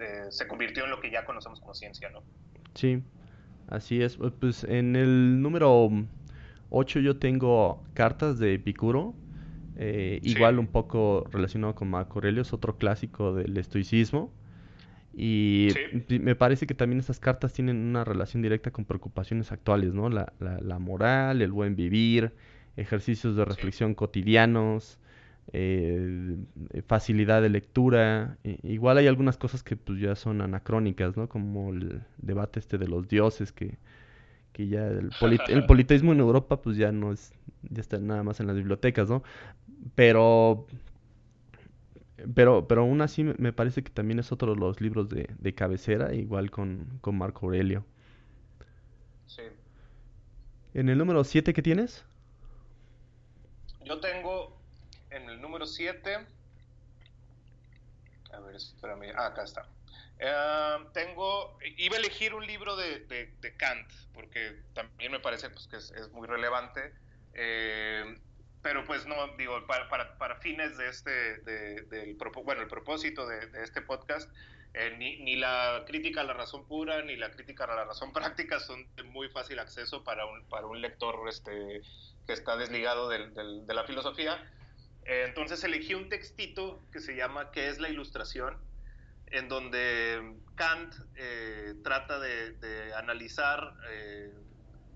[0.00, 2.22] eh, se convirtió en lo que ya conocemos como ciencia, ¿no?
[2.74, 3.02] Sí,
[3.68, 4.16] así es.
[4.16, 5.90] Pues en el número
[6.70, 9.14] 8 yo tengo cartas de Epicuro,
[9.76, 10.30] eh, sí.
[10.30, 14.32] igual un poco relacionado con Marco Aurelio, es otro clásico del estoicismo.
[15.12, 15.70] Y
[16.08, 16.20] sí.
[16.20, 20.08] me parece que también estas cartas tienen una relación directa con preocupaciones actuales, ¿no?
[20.08, 22.32] La, la, la moral, el buen vivir,
[22.76, 23.94] ejercicios de reflexión sí.
[23.96, 24.99] cotidianos,
[25.52, 26.36] eh,
[26.86, 28.38] facilidad de lectura.
[28.44, 31.28] E, igual hay algunas cosas que pues ya son anacrónicas, ¿no?
[31.28, 33.78] Como el debate este de los dioses que,
[34.52, 37.32] que ya el, polit el politeísmo en Europa pues ya no es,
[37.68, 39.22] ya está nada más en las bibliotecas, ¿no?
[39.94, 40.66] Pero
[42.34, 45.54] pero, pero aún así me parece que también es otro de los libros de, de
[45.54, 47.84] cabecera, igual con, con, Marco Aurelio.
[49.26, 49.42] Sí.
[50.74, 52.04] ¿En el número 7 qué tienes?
[53.84, 54.49] Yo tengo
[55.50, 56.26] número 7.
[58.32, 59.12] A ver, espérame.
[59.16, 59.66] Ah, acá está.
[60.20, 61.58] Uh, tengo.
[61.76, 65.76] Iba a elegir un libro de, de, de Kant, porque también me parece pues, que
[65.76, 66.94] es, es muy relevante.
[67.34, 68.16] Eh,
[68.62, 73.26] pero pues no, digo, para, para, para fines de este, de, del, bueno, el propósito
[73.26, 74.30] de, este podcast,
[74.74, 78.12] eh, ni, ni, la crítica a la razón pura ni la crítica a la razón
[78.12, 81.80] práctica son de muy fácil acceso para un, para un lector este,
[82.26, 84.38] que está desligado de la filosofía.
[85.04, 88.56] Eh, entonces elegí un textito que se llama ¿Qué es la ilustración?
[89.30, 94.32] en donde Kant eh, trata de, analizar eh,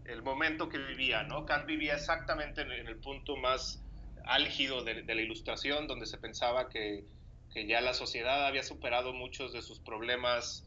[0.07, 1.47] el momento que vivía, ¿no?
[1.47, 3.83] Kant vivía exactamente en, el punto más
[4.25, 7.05] álgido de, la ilustración, donde se pensaba que,
[7.55, 10.67] ya la sociedad había superado muchos de sus problemas,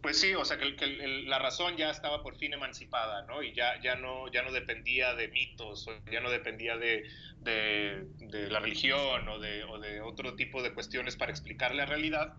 [0.00, 3.42] pues sí, o sea, que, que el, la razón ya estaba por fin emancipada, ¿no?
[3.42, 7.04] Y ya, ya, no, ya no dependía de mitos, ya no dependía de,
[7.40, 11.86] de, de la religión o de, o de otro tipo de cuestiones para explicar la
[11.86, 12.34] realidad,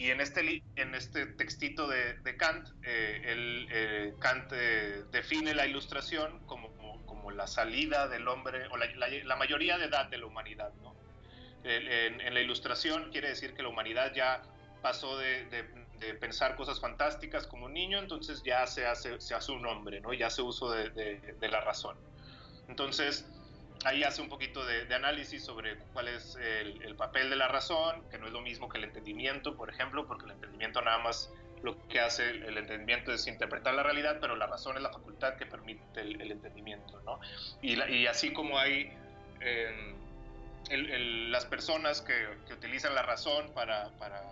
[0.00, 5.66] y en este, en este textito de, Kant, eh, el, eh, Kant eh, define la
[5.66, 6.74] ilustración como,
[7.04, 10.72] como, la salida del hombre, o la, la, la, mayoría de edad de la humanidad.
[10.82, 10.96] ¿no?
[11.64, 14.42] En, en, la ilustración quiere decir que la humanidad ya
[14.80, 15.64] pasó de, de,
[16.00, 20.00] de, pensar cosas fantásticas como un niño, entonces ya se hace, se hace un hombre,
[20.00, 20.12] ¿no?
[20.12, 21.96] ya hace uso de, la razón.
[22.68, 23.26] Entonces,
[23.84, 27.48] ahí hace un poquito de, de, análisis sobre cuál es el, el, papel de la
[27.48, 30.98] razón, que no es lo mismo que el entendimiento, por ejemplo, porque el entendimiento nada
[30.98, 31.30] más
[31.62, 34.92] lo que hace el, el entendimiento es interpretar la realidad, pero la razón es la
[34.92, 37.20] facultad que permite el, el entendimiento, ¿no?
[37.60, 38.92] Y, la, y, así como hay
[39.40, 39.94] eh,
[41.28, 42.14] las personas que,
[42.46, 44.22] que, utilizan la razón para, para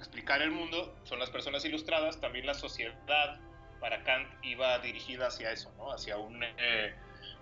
[0.00, 3.40] explicar el mundo, son las personas ilustradas, también la sociedad
[3.78, 5.92] para Kant iba dirigida hacia eso, ¿no?
[5.92, 6.42] Hacia un...
[6.42, 6.94] Eh,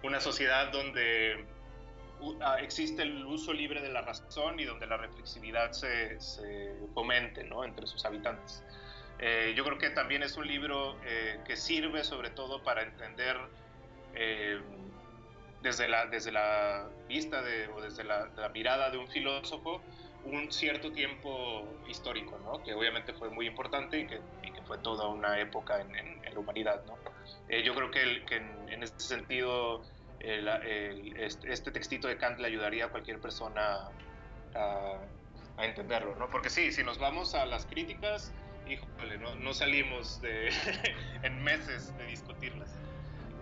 [0.03, 1.45] una sociedad donde
[2.41, 7.45] ah, existe el uso libre de la razón y donde la reflexividad se, se fomente
[7.45, 7.65] ¿no?
[7.65, 8.63] entre sus habitantes.
[9.19, 13.37] Eh, yo creo que también es un libro eh, que sirve sobre todo para entender
[14.15, 14.61] eh,
[15.61, 19.83] desde, la, desde la vista de, o desde la, mirada de un filósofo
[20.25, 22.63] un cierto tiempo histórico, ¿no?
[22.63, 24.21] que obviamente fue muy importante y que,
[24.67, 26.83] fue toda una época en, la humanidad.
[26.87, 26.99] ¿no?
[27.65, 29.83] yo creo que, que en, en, este sentido
[30.21, 33.89] este, este, textito de Kant le ayudaría a cualquier persona
[34.55, 34.99] a,
[35.57, 36.29] a entenderlo, ¿no?
[36.29, 38.31] porque sí, si nos vamos a las críticas,
[38.69, 40.51] híjole, no, no salimos de,
[41.23, 42.75] en meses de discutirlas.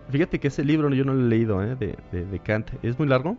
[0.09, 1.75] Fíjate que ese libro yo no lo he leído, ¿eh?
[1.75, 2.71] de, de, Kant.
[2.81, 3.35] ¿Es muy largo?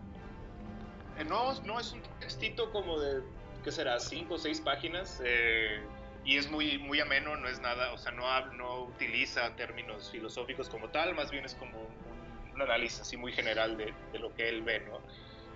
[1.19, 3.23] Eh, no, no, es un textito como de,
[3.65, 3.99] ¿qué será?
[3.99, 5.21] Cinco o seis páginas.
[5.25, 5.81] Eh,
[6.27, 10.69] y es muy, muy ameno, no es nada, o sea, no, no utiliza términos filosóficos
[10.69, 14.49] como tal, más bien es como un, análisis así muy general de, de, lo que
[14.49, 14.99] él ve, ¿no?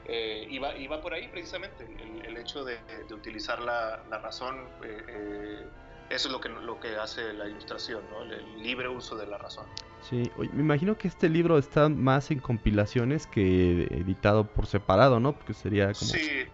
[0.06, 4.68] Eh, y, va, por ahí precisamente el, el hecho de, de, utilizar la, la razón
[4.84, 5.66] eh,
[6.12, 8.22] eso es lo que, lo que hace la ilustración, ¿no?
[8.22, 9.64] el libre uso de la razón.
[10.02, 15.32] Sí, me imagino que este libro está más en compilaciones que editado por separado, ¿no?
[15.32, 16.10] Porque sería como...
[16.10, 16.50] Sí, eh,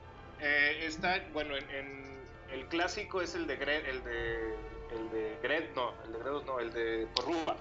[0.88, 2.09] está, bueno, en,
[2.53, 4.55] el clásico es el de Gred, el de,
[4.96, 7.57] el de Gred, no, el de Gredos no, el de Porrúa.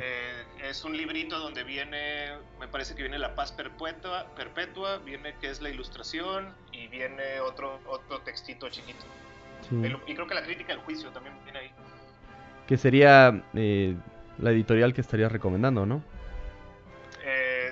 [0.00, 2.28] Eh, es un librito donde viene,
[2.60, 7.40] me parece que viene la paz perpetua, perpetua, viene que es la ilustración y viene
[7.40, 9.04] otro, otro textito chiquito.
[10.06, 11.70] Y creo que la crítica del juicio también viene ahí.
[12.68, 13.96] Que sería eh,
[14.38, 16.04] la editorial que estarías recomendando, ¿no?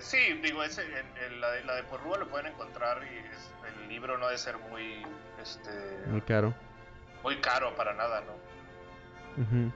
[0.03, 0.83] Eh, sí, digo, ese,
[1.39, 5.07] la, de, la de Porrúa lo pueden encontrar y el libro no debe ser muy...
[5.41, 5.71] Este,
[6.09, 6.53] muy caro.
[7.23, 9.73] Muy caro para nada, ¿no?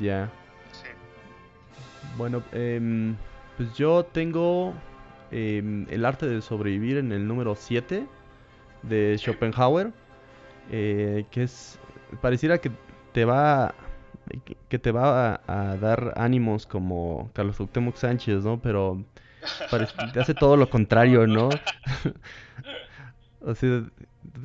[0.00, 0.28] Ya.
[0.72, 0.88] Sí.
[2.16, 3.16] Bueno, em,
[3.56, 4.74] pues yo tengo
[5.30, 8.06] em, El arte de sobrevivir en el número 7
[8.82, 9.92] de Schopenhauer.
[10.72, 11.78] Eh, que es
[12.20, 12.70] pareciera que
[13.12, 13.74] te va
[14.68, 18.60] que te va a, dar ánimos como Carlos Cuauhtémoc Sánchez, ¿no?
[18.60, 19.04] Pero
[20.12, 21.48] te hace todo lo contrario, ¿no?
[23.40, 23.84] o sea,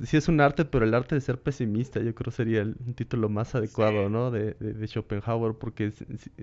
[0.03, 2.93] sí es un arte, pero el arte de ser pesimista yo creo sería el, un
[2.93, 4.31] título más adecuado, ¿no?
[4.31, 5.91] De, de, Schopenhauer, porque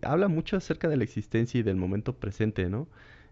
[0.03, 2.89] habla mucho acerca de la existencia y del momento presente, ¿no?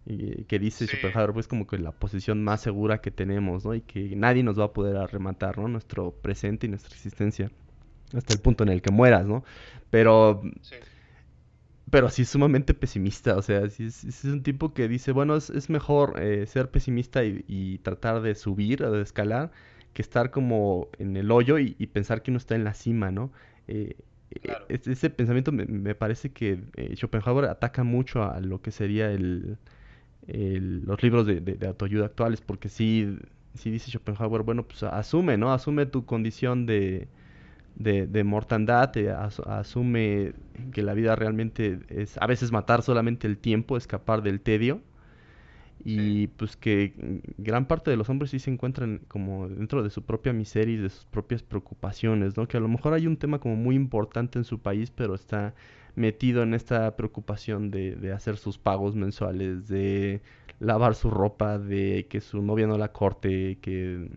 [0.07, 3.75] y que dice Schopenhauer pues como que la posición más segura que tenemos, ¿no?
[3.75, 5.69] Y que nadie nos va a poder arrematar, ¿no?
[5.69, 7.51] Nuestro presente y nuestra existencia
[8.15, 9.45] hasta el punto en el que mueras, ¿no?
[9.91, 10.77] Pero sí.
[11.91, 16.21] pero sí sumamente pesimista, o sea, sí, es un tipo que dice, bueno, es, mejor
[16.23, 19.51] eh, ser pesimista y, tratar de subir o de escalar
[19.93, 23.33] que estar como en el hoyo y, pensar que uno está en la cima, ¿no?
[23.69, 23.97] Eh,
[24.31, 26.63] eh, ese pensamiento me, parece que
[26.95, 29.59] Schopenhauer ataca mucho a lo que sería el,
[30.29, 33.19] los libros de, de, autoayuda actuales, porque sí,
[33.55, 35.53] sí dice Schopenhauer, bueno, pues asume, ¿no?
[35.53, 37.09] Asume tu condición de,
[37.77, 40.35] de, mortandad, eh, asume
[40.73, 44.83] que la vida realmente es a veces matar solamente el tiempo, escapar del tedio.
[45.83, 46.93] Y pues que
[47.39, 50.77] gran parte de los hombres sí se encuentran como dentro de su propia miseria y
[50.79, 52.47] de sus propias preocupaciones, ¿no?
[52.47, 55.55] Que a lo mejor hay un tema como muy importante en su país, pero está
[55.95, 60.21] metido en esta preocupación de, de, hacer sus pagos mensuales, de
[60.59, 64.11] lavar su ropa, de que su novia no la corte, que,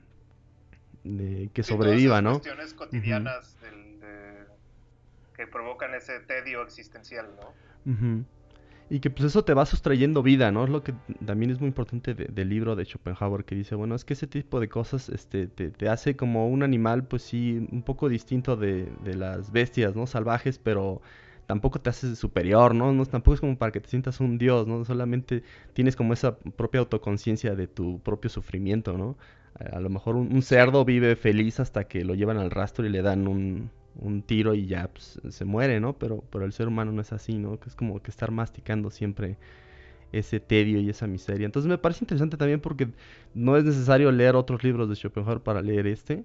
[1.54, 2.32] que sobreviva, ¿no?
[2.32, 3.58] cuestiones cotidianas
[5.36, 8.26] que provocan ese tedio existencial, ¿no?
[8.90, 10.66] Y que pues eso te va sustrayendo vida, ¿no?
[10.66, 10.94] Es lo que
[11.26, 14.60] también es muy importante del libro de Schopenhauer, que dice, bueno, es que ese tipo
[14.60, 18.92] de cosas este, te, te hace como un animal, pues sí, un poco distinto de,
[19.04, 20.06] de las bestias, ¿no?
[20.06, 21.02] Salvajes, pero
[21.54, 22.92] tampoco te haces superior, ¿no?
[22.94, 23.06] ¿no?
[23.06, 24.84] Tampoco es como para que te sientas un dios, ¿no?
[24.86, 29.18] Solamente tienes como esa propia autoconciencia de tu propio sufrimiento, ¿no?
[29.54, 33.04] A, lo mejor un, cerdo vive feliz hasta que lo llevan al rastro y le
[33.04, 35.94] dan un, un tiro y ya pues, se muere, ¿no?
[35.94, 37.60] Pero, pero el ser humano no es así, ¿no?
[37.60, 39.38] Que es como que estar masticando siempre
[40.12, 41.46] ese tedio y esa miseria.
[41.46, 42.88] Entonces me parece interesante también porque
[43.36, 46.24] no es necesario leer otros libros de Schopenhauer para leer este.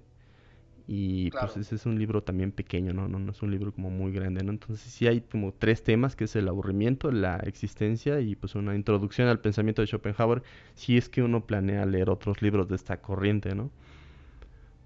[0.91, 3.07] Y pues ese es un libro también pequeño, ¿no?
[3.07, 3.19] ¿no?
[3.19, 4.51] No es un libro como muy grande, ¿no?
[4.51, 8.75] Entonces sí hay como tres temas, que es el aburrimiento, la existencia y pues una
[8.75, 10.41] introducción al pensamiento de Schopenhauer,
[10.75, 13.71] si es que uno planea leer otros libros de esta corriente, ¿no?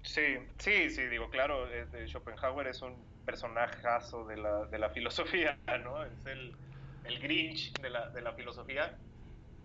[0.02, 0.20] Sí,
[0.58, 1.66] sí, sí, digo, claro,
[2.06, 6.04] Schopenhauer es un personajazo de la, de la filosofía, ¿no?
[6.04, 6.58] Es el,
[7.04, 9.00] el Grinch de la, de la filosofía.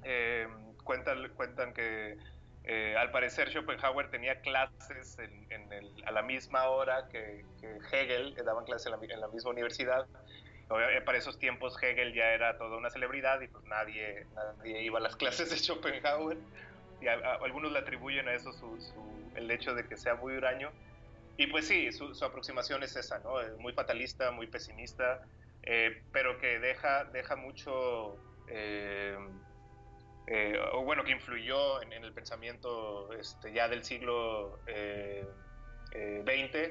[0.04, 0.48] Eh,
[0.84, 2.18] cuentan, cuentan que
[2.72, 5.18] eh, al parecer Schopenhauer tenía clases
[6.06, 7.44] a la misma hora que,
[7.92, 10.06] Hegel, que daban clases en la, misma universidad.
[10.70, 15.00] Eh, para esos tiempos Hegel ya era toda una celebridad y pues nadie, nadie iba
[15.00, 16.38] a las clases de Schopenhauer
[17.02, 18.52] y algunos le atribuyen a eso
[19.34, 20.70] el hecho de que sea muy huraño.
[21.38, 23.38] Y pues sí, su, aproximación es esa, ¿no?
[23.58, 25.24] Muy fatalista, muy pesimista,
[25.64, 28.16] eh, pero que deja, deja mucho,
[28.48, 29.18] eh,
[30.30, 34.60] eh, o bueno, que influyó en, el pensamiento este, ya del siglo
[35.92, 36.70] XX,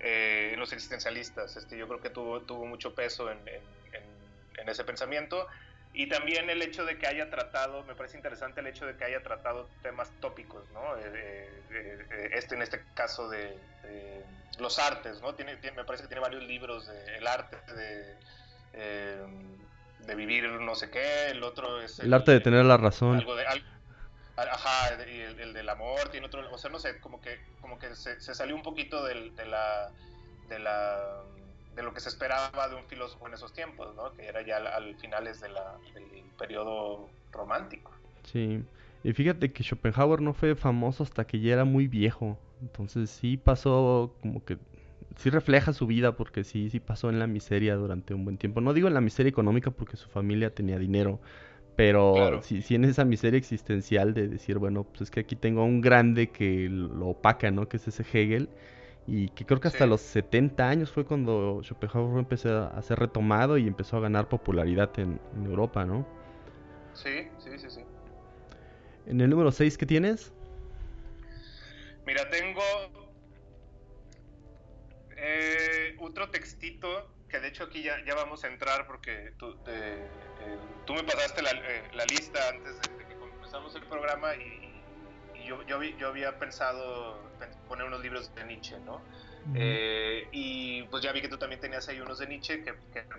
[0.00, 1.56] en los existencialistas.
[1.56, 5.46] Este, yo creo que tuvo, tuvo mucho peso en, en ese pensamiento
[5.94, 9.04] y también el hecho de que haya tratado, me parece interesante el hecho de que
[9.04, 10.96] haya tratado temas tópicos, ¿no?
[10.96, 11.02] Eh,
[11.70, 13.58] eh, eh, este en este caso de,
[14.58, 15.34] los artes, ¿no?
[15.34, 18.16] Tiene, me parece que tiene varios libros de el arte de,
[20.06, 21.98] de vivir no sé qué, el otro es...
[22.00, 23.16] El, arte de tener la razón.
[23.16, 27.40] Algo de, ajá, y el, del amor, tiene otro, o sea, no sé, como que,
[27.60, 29.90] como que se, se salió un poquito del, de la...
[30.48, 31.22] De la
[31.74, 34.12] de lo que se esperaba de un filósofo en esos tiempos, ¿no?
[34.12, 37.92] que era ya al, finales de la, del periodo romántico.
[38.24, 38.62] Sí,
[39.02, 43.36] y fíjate que Schopenhauer no fue famoso hasta que ya era muy viejo, entonces sí
[43.36, 44.58] pasó como que
[45.16, 48.60] sí refleja su vida porque sí, sí pasó en la miseria durante un buen tiempo.
[48.60, 51.20] No digo en la miseria económica porque su familia tenía dinero,
[51.76, 55.62] pero sí, sí, en esa miseria existencial de decir, bueno, pues es que aquí tengo
[55.62, 57.68] a un grande que lo opaca, ¿no?
[57.68, 58.48] Que es ese Hegel
[59.06, 63.58] y que creo que hasta los 70 años fue cuando Schopenhauer empezó a ser retomado
[63.58, 66.06] y empezó a ganar popularidad en, Europa, ¿no?
[66.94, 67.80] Sí, sí, sí, sí.
[69.06, 70.32] En el número 6, ¿qué tienes?
[72.06, 72.60] Mira, tengo
[76.12, 80.06] otro textito que de hecho aquí ya, ya vamos a entrar porque tú, eh,
[80.86, 84.70] me pasaste la, eh, lista antes de, que comenzamos el programa y,
[85.46, 87.18] yo, yo, yo, había pensado
[87.66, 89.02] poner unos libros de Nietzsche, ¿no?
[89.54, 92.74] Eh, y pues ya vi que tú también tenías ahí unos de Nietzsche, que,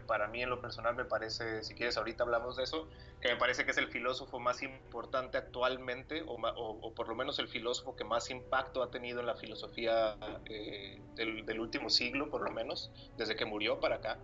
[0.07, 2.87] para mí en lo personal me parece, si quieres ahorita hablamos de eso,
[3.21, 7.39] que me parece que es el filósofo más importante actualmente, o, o, por lo menos
[7.39, 12.29] el filósofo que más impacto ha tenido en la filosofía eh, del, del, último siglo,
[12.29, 14.19] por lo menos, desde que murió para acá.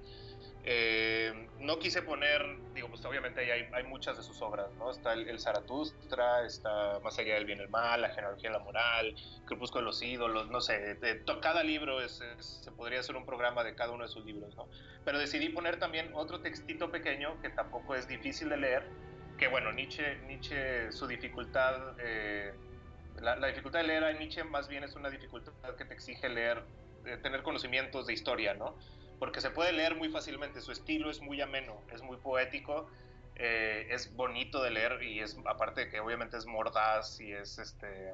[0.63, 4.91] Eh, no quise poner, digo, pues obviamente hay, hay muchas de sus obras, ¿no?
[4.91, 8.59] Está el, Zaratustra, está Más allá del bien y el mal, La genealogía y la
[8.59, 13.25] moral, Crepúsculo de los ídolos, no sé, de, cada libro es, se podría hacer un
[13.25, 14.67] programa de cada uno de sus libros, ¿no?
[15.05, 18.83] Pero decidí poner también otro textito pequeño que tampoco es difícil de leer,
[19.37, 22.53] que bueno, Nietzsche, Nietzsche su dificultad, eh,
[23.21, 26.63] la, dificultad de leer a Nietzsche más bien es una dificultad que te exige leer,
[27.05, 28.75] eh, tener conocimientos de historia, ¿no?
[29.19, 32.89] Porque se puede leer muy fácilmente, su estilo es muy ameno, es muy poético,
[33.35, 37.57] eh, es bonito de leer y es aparte de que obviamente es mordaz y es,
[37.57, 38.13] este,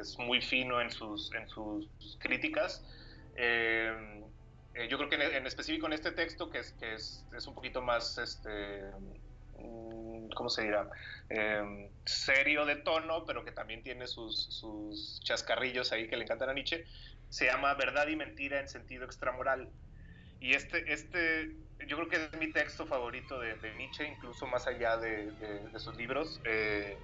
[0.00, 2.82] es muy fino en sus, en sus críticas.
[3.36, 4.22] Eh,
[4.74, 7.54] eh, yo creo que en, específico en este texto, que es, que es, es un
[7.54, 8.82] poquito más, este,
[9.58, 10.88] mm, ¿cómo se dirá?
[12.04, 16.52] serio de tono, pero que también tiene sus, sus chascarrillos ahí que le encantan a
[16.52, 16.84] Nietzsche,
[17.30, 19.70] se llama Verdad y Mentira en sentido extramoral.
[20.42, 21.54] Y este, este,
[21.86, 25.30] yo creo que es mi texto favorito de, Nietzsche, incluso más allá de,
[25.76, 26.98] sus libros, eh,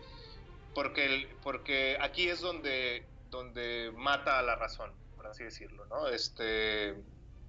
[0.75, 6.09] porque, porque aquí es donde, donde mata a la razón, por así decirlo, ¿no?
[6.09, 6.97] Este,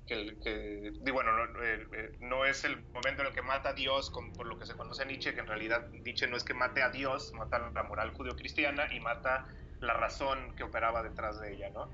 [0.05, 3.73] que, que bueno, no, eh, eh, no, es el momento en el que mata a
[3.73, 6.53] Dios, por lo que se conoce a Nietzsche, que en realidad Nietzsche no es que
[6.53, 9.47] mate a Dios, mata la moral judio-cristiana y mata
[9.81, 11.89] la razón que operaba detrás de ella, ¿no?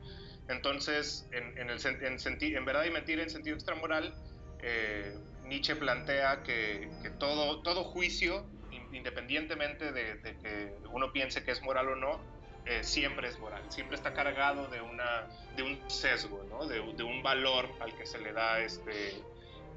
[0.47, 2.17] Entonces, en, en, el, en,
[2.55, 4.13] en verdad y mentira en sentido extramoral,
[4.61, 8.45] eh, Nietzsche plantea que, que, todo, todo juicio,
[8.91, 12.19] independientemente de, que uno piense que es moral o no,
[12.65, 16.65] eh, siempre es moral, siempre está cargado de, una, de un sesgo, ¿no?
[16.65, 19.21] de, de, un valor al que se le da este,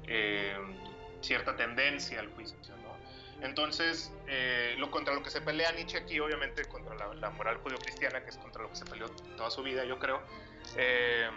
[0.07, 0.57] eh,
[1.21, 2.57] cierta tendencia al juicio.
[3.41, 7.57] Entonces, eh, lo contra lo que se pelea Nietzsche aquí, obviamente contra la, la moral
[7.57, 10.21] judio-cristiana, que es contra lo que se peleó toda su vida, yo creo,
[10.75, 11.29] eh,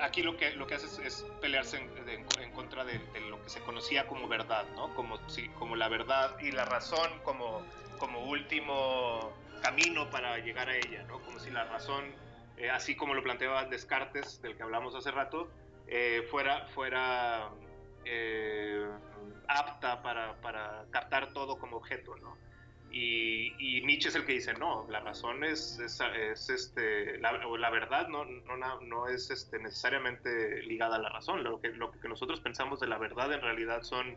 [0.00, 4.06] aquí lo que, lo que hace es, pelearse en, contra de, lo que se conocía
[4.06, 4.94] como verdad, ¿no?
[4.94, 7.62] Como, si, como la verdad y la razón como,
[7.98, 9.32] como último
[9.62, 11.20] camino para llegar a ella, ¿no?
[11.20, 12.04] Como si la razón,
[12.56, 15.50] eh, así como lo planteaba Descartes, del que hablamos hace rato,
[15.86, 17.50] eh, fuera, fuera
[19.48, 22.36] apta para, para captar todo como objeto, ¿no?
[22.96, 28.06] Y, Nietzsche es el que dice, no, la razón es, es, este, la, la, verdad
[28.06, 31.42] no, no, no, es este, necesariamente ligada a la razón.
[31.42, 34.16] Lo que, lo que nosotros pensamos de la verdad en realidad son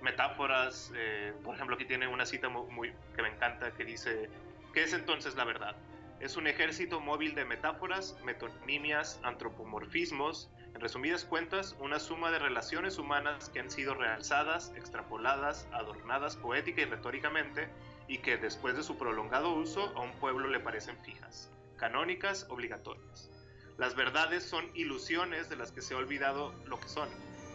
[0.00, 0.90] metáforas.
[0.96, 4.30] Eh, por ejemplo, aquí tiene una cita muy, que me encanta que dice,
[4.72, 5.76] ¿qué es entonces la verdad?
[6.20, 12.98] Es un ejército móvil de metáforas, metonimias, antropomorfismos, en resumidas cuentas, una suma de relaciones
[12.98, 17.68] humanas que han sido realzadas, extrapoladas, adornadas poética y retóricamente
[18.08, 23.30] y que después de su prolongado uso a un pueblo le parecen fijas, canónicas, obligatorias.
[23.78, 27.08] Las verdades son ilusiones de las que se ha olvidado lo que son,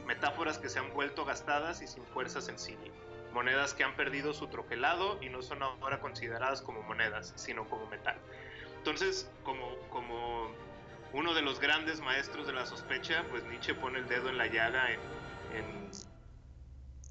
[0.06, 2.92] metáforas que se han vuelto gastadas y sin fuerza sencilla,
[3.34, 7.88] monedas que han perdido su troquelado y no son ahora consideradas como monedas, sino como
[7.88, 8.18] metal.
[8.78, 10.50] Entonces, como, como
[11.18, 14.46] uno de los grandes maestros de la sospecha, pues Nietzsche pone el dedo en la
[14.46, 15.90] llaga en,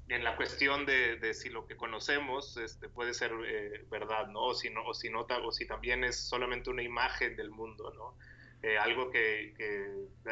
[0.07, 4.43] en, la cuestión de, si lo que conocemos este, puede ser eh, verdad, ¿no?
[4.43, 7.93] O si, no, o, si no, o si también es solamente una imagen del mundo,
[7.95, 8.15] ¿no?
[8.63, 9.53] Eh, algo, que,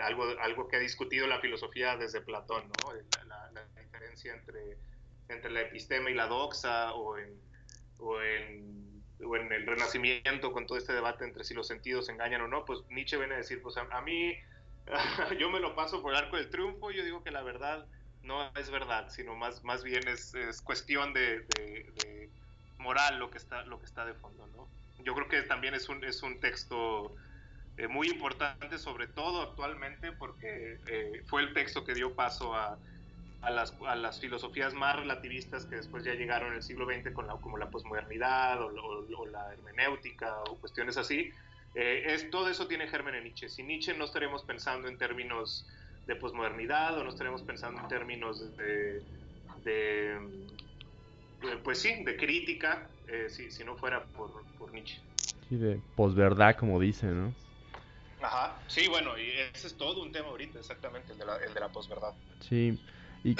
[0.01, 2.93] algo, algo que ha discutido la filosofía desde Platón, ¿no?
[3.27, 4.77] la, diferencia entre,
[5.27, 7.39] entre la epistema y la doxa o en,
[7.99, 12.41] o en o en el Renacimiento con todo este debate entre si los sentidos engañan
[12.41, 14.33] o no, pues Nietzsche viene a decir, pues a, mí
[15.39, 17.85] yo me lo paso por el arco del triunfo, yo digo que la verdad
[18.23, 22.29] no es verdad, sino más, más bien es, es cuestión de, de,
[22.77, 24.67] moral lo que está, lo que está de fondo, ¿no?
[25.03, 27.15] Yo creo que también es un, es un texto
[27.77, 32.77] eh, muy importante, sobre todo actualmente, porque eh, fue el texto que dio paso a
[33.41, 37.13] a las, a las, filosofías más relativistas que después ya llegaron en el siglo XX
[37.13, 41.31] con la, como la posmodernidad o, la hermenéutica o cuestiones así,
[41.75, 43.49] eh, es, todo eso tiene germen en Nietzsche.
[43.49, 45.67] Sin Nietzsche no estaremos pensando en términos
[46.07, 49.03] de posmodernidad o no estaremos pensando en términos de,
[49.63, 50.19] de,
[51.63, 54.99] pues sí, de crítica, eh, si, si, no fuera por, por Nietzsche.
[55.49, 57.33] Sí, de posverdad, como dice, ¿no?
[58.21, 61.53] Ajá, sí, bueno, y ese es todo un tema ahorita, exactamente, el de la, el
[61.53, 62.13] de la posverdad.
[62.39, 62.79] Sí,
[63.25, 63.35] y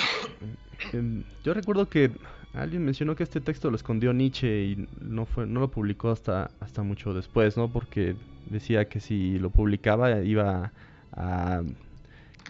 [0.93, 2.11] em, yo recuerdo que
[2.53, 6.49] alguien mencionó que este texto lo escondió Nietzsche y no fue no lo publicó hasta
[6.59, 7.71] hasta mucho después, ¿no?
[7.71, 8.15] Porque
[8.47, 10.73] decía que si lo publicaba iba
[11.11, 11.61] a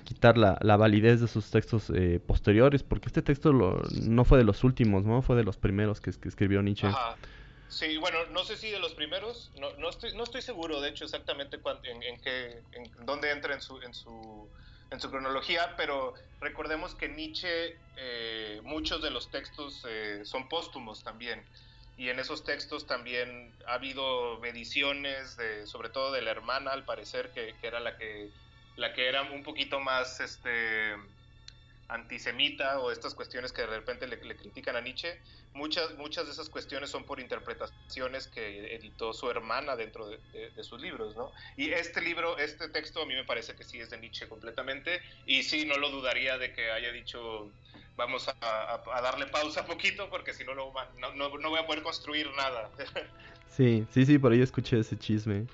[0.06, 4.38] quitar la, la validez de sus textos eh, posteriores, porque este texto lo, no fue
[4.38, 5.22] de los últimos, ¿no?
[5.22, 6.88] Fue de los primeros que, escribió Nietzsche.
[6.88, 7.18] Ajá.
[7.68, 10.90] Sí, bueno, no sé si de los primeros, no, no, estoy, no estoy seguro, de
[10.90, 14.48] hecho, exactamente en, en, qué, en dónde entra en su, en su
[14.96, 21.04] en su cronología, pero recordemos que Nietzsche, eh, muchos de los textos eh, son póstumos
[21.04, 21.44] también,
[21.98, 26.86] y en esos textos también ha habido ediciones, de, sobre todo de la hermana, al
[26.86, 28.30] parecer, que, que, era la que,
[28.78, 30.96] la que era un poquito más este,
[31.88, 35.20] antisemita o estas cuestiones que de repente le, critican a Nietzsche,
[35.54, 40.20] muchas, muchas de esas cuestiones son por interpretaciones que editó su hermana dentro de,
[40.64, 41.32] sus libros, ¿no?
[41.58, 45.02] Y este libro, este texto a mí me parece que sí es de Nietzsche completamente
[45.26, 47.52] y sí, no lo dudaría de que haya dicho,
[47.96, 52.30] vamos a, darle pausa poquito porque si no, no, no, no voy a poder construir
[52.36, 52.70] nada.
[53.56, 55.46] sí, sí, sí, por ahí escuché ese chisme.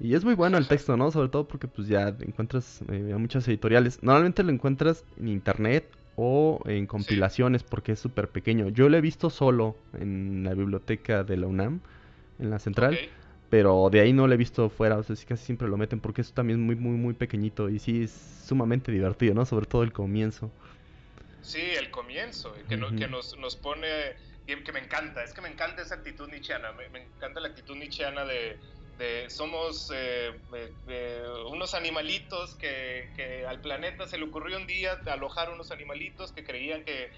[0.00, 1.10] Y es muy bueno el texto, ¿no?
[1.10, 4.02] Sobre todo porque pues ya encuentras eh, muchas editoriales.
[4.02, 5.86] Normalmente lo encuentras en internet
[6.16, 8.70] o en compilaciones porque es súper pequeño.
[8.70, 11.80] Yo lo he visto solo en la biblioteca de la UNAM,
[12.38, 12.98] en la central.
[13.50, 15.98] Pero de ahí no lo he visto fuera, o sea, sí casi siempre lo meten
[15.98, 18.12] porque es también muy, muy, muy pequeñito y sí es
[18.46, 19.44] sumamente divertido, ¿no?
[19.44, 20.52] Sobre todo el comienzo.
[21.42, 23.88] Sí, el comienzo, que, que nos, nos pone,
[24.46, 27.74] que me encanta, es que me encanta esa actitud nietzscheana, me, me encanta la actitud
[27.74, 28.56] nietzscheana de,
[29.28, 35.50] somos eh, eh, eh, unos animalitos que, al planeta se le ocurrió un día alojar
[35.50, 37.10] unos animalitos que creían que,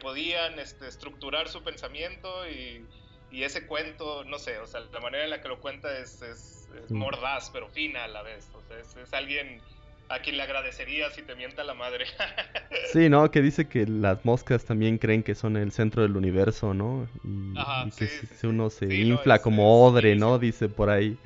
[0.00, 2.84] podían este, estructurar su pensamiento y,
[3.32, 6.68] ese cuento, no sé, o sea, la manera en la que lo cuenta es, es,
[6.88, 8.48] mordaz, pero fina a la vez.
[8.54, 9.60] O sea, es, alguien
[10.08, 12.06] a quien le agradecería si te mienta la madre.
[12.92, 13.30] sí, ¿no?
[13.30, 17.08] Que dice que las moscas también creen que son el centro del universo, ¿no?
[17.24, 17.54] Y,
[17.90, 20.38] que si uno se infla como odre, ¿no?
[20.38, 21.18] Dice por ahí.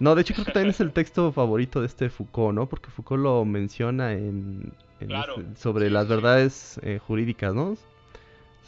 [0.00, 2.68] No, de hecho creo que también es el texto favorito de este Foucault, ¿no?
[2.68, 7.76] Porque Foucault lo menciona en, este, sobre las verdades eh, jurídicas, ¿no?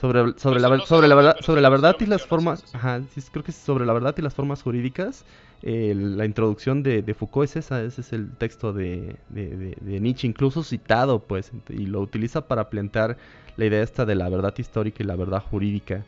[0.00, 3.44] Sobre, sobre, la, sobre, la verdad, sobre la verdad y las formas, ajá, sí, creo
[3.44, 5.26] que sobre la verdad y las formas jurídicas,
[5.60, 11.52] la introducción de, Foucault es esa, ese es el texto de, Nietzsche, incluso citado, pues,
[11.68, 13.18] y lo utiliza para plantear
[13.58, 16.02] la idea esta de la verdad histórica y la verdad jurídica.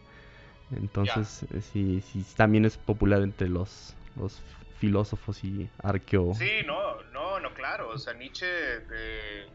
[0.74, 4.40] Entonces, eh, sí, sí, también es popular entre los, los
[4.78, 6.32] filósofos y arqueo.
[6.32, 8.46] Sí, no, no, no, claro, o sea, Nietzsche...
[8.46, 9.46] Eh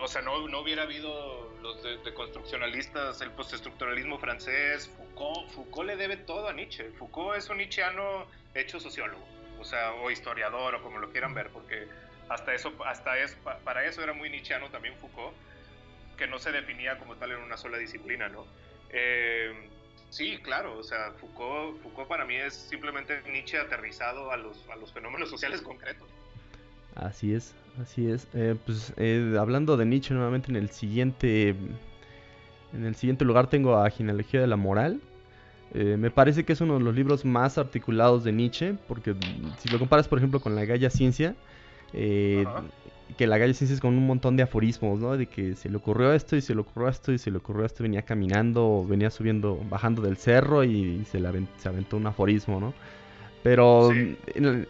[0.00, 6.16] o sea, no, no, hubiera habido los deconstruccionalistas, el postestructuralismo francés, Foucault, Foucault le debe
[6.16, 6.90] todo a Nietzsche.
[6.92, 9.26] Foucault es un nietzscheano hecho sociólogo,
[9.58, 11.88] o sea, o historiador, o como lo quieran ver, porque
[12.28, 15.34] hasta eso, hasta eso, para eso era muy nietzscheano también Foucault,
[16.16, 18.46] que no se definía como tal en una sola disciplina, ¿no?
[18.90, 19.68] Eh,
[20.10, 24.76] sí, claro, o sea, Foucault, Foucault para mí es simplemente Nietzsche aterrizado a los, a
[24.76, 26.08] los fenómenos sociales concretos.
[26.96, 28.26] Así es, así es.
[28.34, 31.50] Eh, pues eh, hablando de Nietzsche nuevamente en el siguiente,
[32.72, 35.00] en el siguiente lugar tengo a Genealogía de la Moral.
[35.74, 39.14] Eh, me parece que es uno de los libros más articulados de Nietzsche, porque
[39.58, 41.34] si lo comparas, por ejemplo, con la Galla Ciencia,
[41.92, 42.46] eh,
[43.18, 45.16] que la Galla Ciencia es con un montón de aforismos, ¿no?
[45.16, 47.66] De que se le ocurrió esto y se le ocurrió esto y se le ocurrió
[47.66, 52.60] esto, venía caminando, venía subiendo, bajando del cerro y, se, le se aventó un aforismo,
[52.60, 52.72] ¿no?
[53.46, 54.18] Pero en,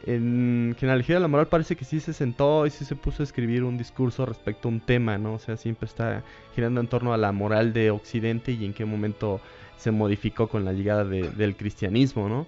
[0.04, 3.24] en, Genealogía de la Moral parece que sí se sentó y sí se puso a
[3.24, 5.32] escribir un discurso respecto a un tema, ¿no?
[5.32, 6.22] O sea, siempre está
[6.54, 9.40] girando en torno a la moral de Occidente y en qué momento
[9.78, 12.46] se modificó con la llegada del cristianismo, ¿no?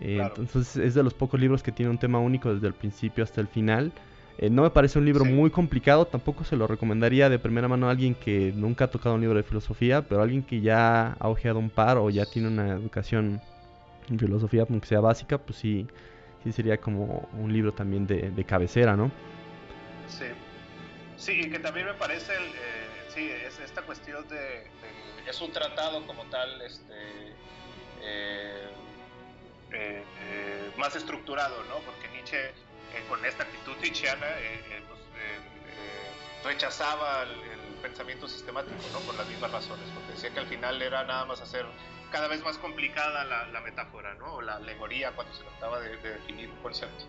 [0.00, 3.24] Eh, entonces es de los pocos libros que tiene un tema único desde el principio
[3.24, 3.90] hasta el final.
[4.38, 7.88] Eh, no me parece un libro muy complicado, tampoco se lo recomendaría de primera mano
[7.88, 11.28] a alguien que nunca ha tocado un libro de filosofía, pero alguien que ya ha
[11.28, 13.40] ojeado un par o ya tiene una educación
[14.18, 15.86] filosofía, aunque sea básica, pues sí,
[16.42, 19.10] sí sería como un libro también de, de cabecera, ¿no?
[20.08, 20.26] Sí.
[21.20, 24.66] Sí, y que también me parece, el, eh, sí, es esta cuestión de,
[25.28, 27.34] es un tratado como tal, este,
[28.00, 28.70] eh,
[29.70, 30.02] eh,
[30.78, 31.76] más estructurado, ¿no?
[31.80, 32.38] Porque Nietzsche,
[33.06, 34.26] con esta actitud nietzscheana,
[34.88, 35.00] pues,
[36.42, 39.00] rechazaba el, el, pensamiento sistemático, ¿no?
[39.00, 41.66] Por las mismas razones, porque decía que al final era nada más hacer
[42.10, 44.34] cada vez más complicada la, metáfora, ¿no?
[44.34, 47.04] O la alegoría cuando se trataba de, definir un concepto.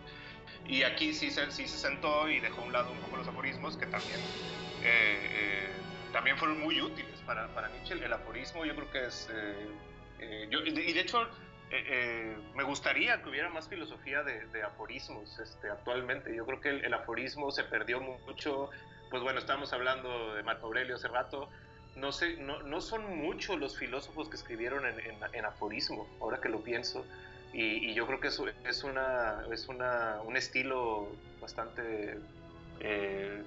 [0.65, 3.27] Y aquí sí se, sí se sentó y dejó a un lado un poco los
[3.27, 4.19] aforismos, que también,
[4.83, 5.69] eh, eh,
[6.13, 7.93] también fueron muy útiles para, para, Nietzsche.
[7.93, 9.29] El aforismo yo creo que es...
[9.31, 11.27] Eh, yo, y de hecho,
[12.53, 16.35] me gustaría que hubiera más filosofía de, aforismos este, actualmente.
[16.35, 18.69] Yo creo que el, el, aforismo se perdió mucho.
[19.09, 21.49] Pues bueno, estamos hablando de Marco Aurelio hace rato
[21.95, 24.99] no sé, no, no son muchos los filósofos que escribieron en,
[25.33, 27.05] en, aforismo, ahora que lo pienso.
[27.53, 31.09] Y, yo creo que eso es, una, es una, un estilo
[31.41, 32.17] bastante
[32.79, 33.41] eh,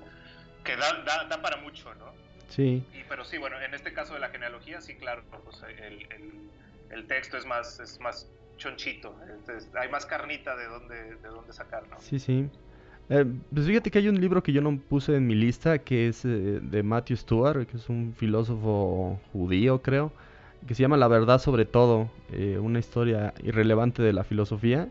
[0.63, 2.13] que da, da, para mucho, ¿no?
[2.49, 2.85] Sí.
[3.09, 6.51] pero sí, bueno, en este caso de la genealogía, sí, claro, pues, el, el,
[6.91, 8.29] el, texto es más, es más
[8.59, 9.19] chonchito,
[9.75, 12.01] hay más carnita de dónde, de dónde sacar, ¿no?
[12.01, 12.49] Sí, sí.
[13.11, 16.09] Eh, pues fíjate que hay un libro que yo no puse en mi lista, que
[16.09, 20.13] es eh, de Matthew Stewart, que es un filósofo judío, creo,
[20.67, 24.89] que se llama La verdad sobre todo, eh, una historia irrelevante de la filosofía.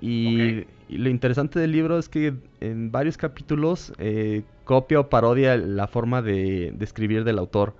[0.00, 3.94] Y, lo interesante del libro es que en varios capítulos
[4.64, 7.72] copia o parodia la forma de, de escribir del autor.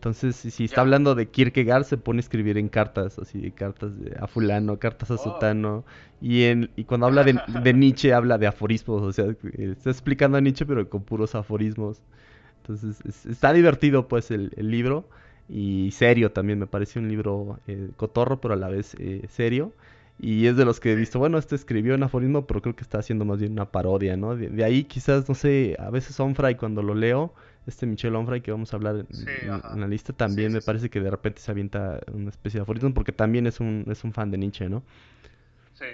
[0.00, 4.26] Entonces, si está hablando de Kierkegaard, se pone a escribir en cartas, así, cartas a
[4.26, 5.18] fulano, cartas a oh.
[5.18, 5.84] sutano.
[6.22, 7.34] Y, en, y cuando habla de,
[7.74, 9.26] Nietzsche, habla de aforismos, o sea,
[9.58, 12.00] está explicando a Nietzsche, pero con puros aforismos.
[12.62, 15.06] Entonces, está divertido, pues, el, libro.
[15.50, 19.74] Y serio también, me parece un libro eh, cotorro, pero a la vez eh, serio.
[20.18, 22.84] Y es de los que he visto, bueno, este escribió en aforismo, pero creo que
[22.84, 24.34] está haciendo más bien una parodia, ¿no?
[24.34, 27.34] De, de ahí quizás, no sé, a veces Onfray cuando lo leo
[27.66, 31.10] este Michel Onfray que vamos a hablar en, la lista también me parece que de
[31.10, 34.38] repente se avienta una especie de aforismo porque también es un, es un fan de
[34.38, 34.82] Nietzsche, ¿no?
[35.74, 35.86] Sí.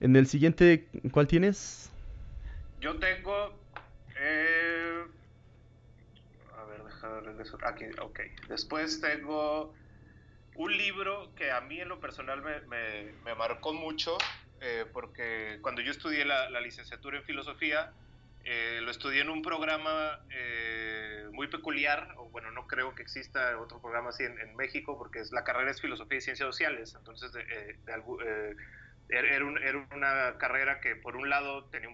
[0.00, 1.90] En el siguiente, ¿cuál tienes?
[2.80, 3.54] Yo tengo...
[4.18, 5.04] Eh,
[6.56, 8.20] a ver, déjame Aquí, ok.
[8.48, 9.74] Después tengo
[10.56, 12.60] un libro que a mí en lo personal me,
[13.24, 14.16] me, marcó mucho
[14.60, 17.92] eh, porque cuando yo estudié la, la licenciatura en filosofía,
[18.48, 23.58] eh, lo estudié en un programa eh, muy peculiar, o bueno, no creo que exista
[23.58, 27.32] otro programa así en, México, porque es, la carrera es Filosofía y Ciencias Sociales, entonces
[27.34, 27.76] eh,
[29.08, 31.90] era, una carrera que por un lado tenía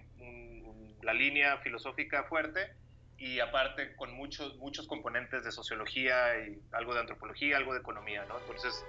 [1.01, 2.75] la línea filosófica fuerte
[3.17, 8.25] y aparte con muchos, muchos componentes de sociología y algo de antropología, algo de economía,
[8.27, 8.39] ¿no?
[8.39, 8.83] Entonces,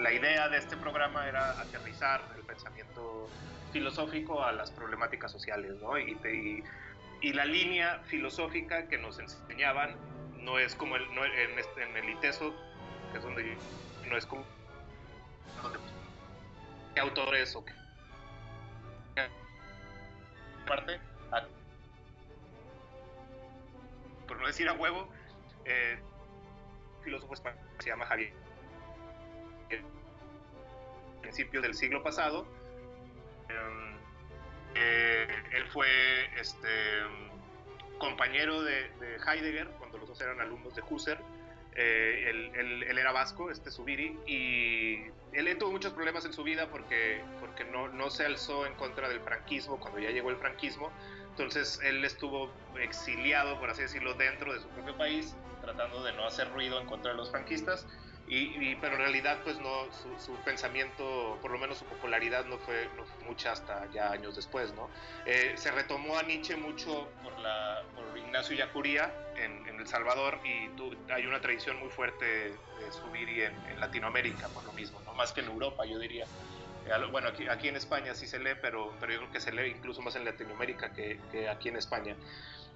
[0.00, 3.28] la, idea de este programa era aterrizar el pensamiento
[3.72, 5.98] filosófico a las problemáticas sociales, ¿no?
[5.98, 6.62] Y,
[7.22, 9.96] y, la línea filosófica que nos enseñaban
[10.40, 12.54] no es como el, en, este, en, el ITESO,
[13.12, 13.56] que es donde
[14.08, 14.44] no es como
[16.94, 17.72] qué autores o qué
[20.66, 20.98] parte
[24.26, 25.08] por no decir a huevo
[25.64, 25.98] eh,
[27.02, 28.32] filósofo español se llama Javier
[31.20, 32.46] principio del siglo pasado
[33.48, 33.96] Em,
[34.74, 35.88] eh, él fue
[36.40, 36.68] este,
[37.98, 38.90] compañero de,
[39.26, 41.20] Heidegger cuando los dos eran alumnos de Husserl.
[41.76, 46.68] Eh, él, él, era vasco, este Subiri, y él tuvo muchos problemas en su vida
[46.70, 50.92] porque, porque no, no se alzó en contra del franquismo cuando ya llegó el franquismo.
[51.36, 56.24] Entonces él estuvo exiliado, por así decirlo, dentro de su propio país, tratando de no
[56.24, 57.88] hacer ruido en contra de los franquistas.
[58.26, 59.86] Y, pero en realidad pues no
[60.18, 64.34] su, pensamiento por lo menos su popularidad no fue, no fue mucha hasta ya años
[64.34, 64.88] después no
[65.26, 70.40] eh, se retomó a Nietzsche mucho por la por Ignacio Yacuría en, en El Salvador
[70.42, 70.70] y
[71.12, 75.32] hay una tradición muy fuerte de subir en, en Latinoamérica por lo mismo no más
[75.32, 76.24] que en Europa yo diría
[77.10, 79.70] bueno, aquí, aquí en España sí se lee, pero, pero yo creo que se lee
[79.76, 82.16] incluso más en Latinoamérica que, que aquí en España.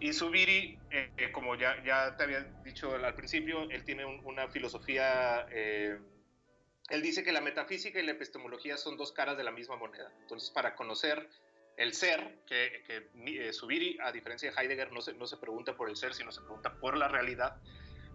[0.01, 4.49] Y Subiri, eh, eh, como ya, ya te había dicho al principio, él tiene una
[4.49, 9.77] filosofía, él dice que la metafísica y la epistemología son dos caras de la misma
[9.77, 10.11] moneda.
[10.21, 11.29] Entonces, para conocer
[11.77, 15.89] el ser, que, que Subiri, a diferencia de Heidegger, no se, no se pregunta por
[15.89, 17.57] el ser, sino se pregunta por la realidad,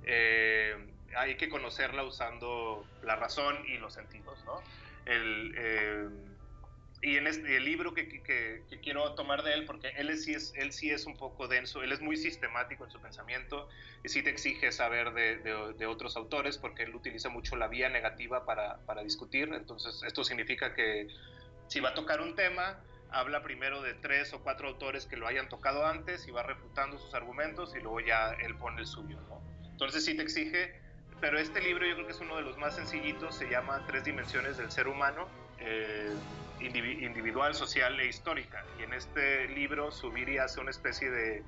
[0.06, 4.62] hay que conocerla usando la razón y los sentidos, ¿no?
[5.06, 6.10] El, eh,
[7.04, 10.54] y en este, el libro que, que, quiero tomar de él, porque él sí, es,
[10.56, 13.68] él sí es un poco denso, él es muy sistemático en su pensamiento
[14.06, 15.38] y sí te exige saber de,
[15.74, 19.50] de, otros autores porque él utiliza mucho la vía negativa para, para, discutir.
[19.54, 21.10] Entonces, esto significa que
[21.68, 22.80] si va a tocar un tema,
[23.12, 26.98] habla primero de tres o cuatro autores que lo hayan tocado antes y va refutando
[26.98, 29.20] sus argumentos y luego ya él pone el suyo.
[29.28, 29.42] ¿no?
[29.72, 30.83] Entonces, sí te exige
[31.24, 34.04] pero este libro yo creo que es uno de los más sencillitos, se llama Tres
[34.04, 36.14] Dimensiones del Ser Humano, eh,
[36.60, 38.66] individual, social e histórica.
[38.78, 41.42] Y en este libro Subiri hace una especie de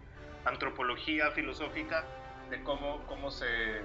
[0.46, 2.06] antropología filosófica
[2.50, 3.82] de cómo, cómo se,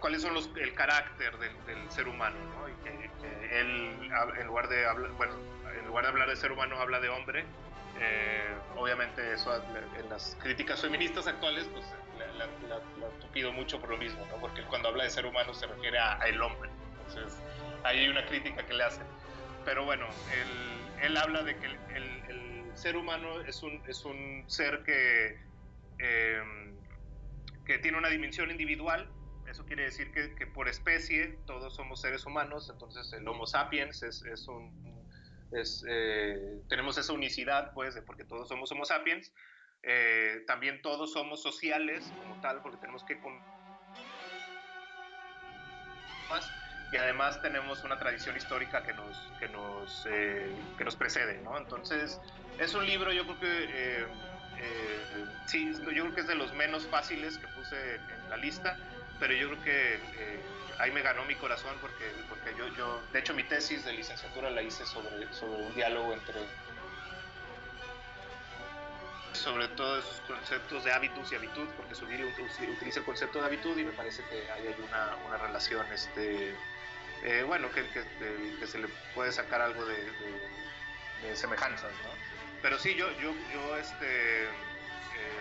[0.00, 2.70] cuáles son los, el carácter del, ser humano, ¿no?
[2.70, 4.86] Y que, él, en lugar, de
[5.18, 5.34] bueno,
[5.78, 7.44] en lugar de hablar de ser humano, habla de hombre.
[8.04, 11.84] Eh, obviamente eso en las críticas feministas actuales, pues
[12.36, 14.36] la, la, mucho por lo mismo, ¿no?
[14.40, 16.68] porque cuando habla de ser humano se refiere a, el hombre.
[17.06, 17.38] Entonces,
[17.84, 19.02] ahí hay una crítica que le hace.
[19.64, 22.42] Pero bueno, él, él habla de que el, el,
[22.74, 25.38] ser humano es un, es un ser que,
[25.98, 26.74] em,
[27.66, 29.08] que tiene una dimensión individual.
[29.46, 34.02] Eso quiere decir que, que, por especie todos somos seres humanos, entonces el Homo sapiens
[34.02, 34.91] es, es un,
[35.54, 39.32] es, eh, tenemos esa unicidad, pues, de porque todos somos Homo sapiens,
[39.82, 43.18] eh, también todos somos sociales como tal, porque tenemos que...
[46.92, 51.56] Y además tenemos una tradición histórica que nos, que nos, eh, que nos precede, ¿no?
[51.56, 52.20] Entonces,
[52.58, 54.06] es un libro, yo creo que...
[54.58, 58.76] Eh, sí, yo creo que es de los menos fáciles que puse en la lista,
[59.22, 60.00] pero yo creo que
[60.80, 64.50] ahí me ganó mi corazón porque, porque yo, yo, de hecho mi tesis de licenciatura
[64.50, 66.34] la hice sobre, sobre un diálogo entre
[69.32, 73.78] sobre todo esos conceptos de hábitos y habitud, porque Subiri utiliza el concepto de habitud
[73.78, 76.56] y me parece que ahí hay una, una relación, este,
[77.22, 80.02] eh, bueno, que, que, se le puede sacar algo de,
[81.22, 82.10] de, semejanzas, ¿no?
[82.60, 84.48] Pero sí, yo, yo, yo este, eh,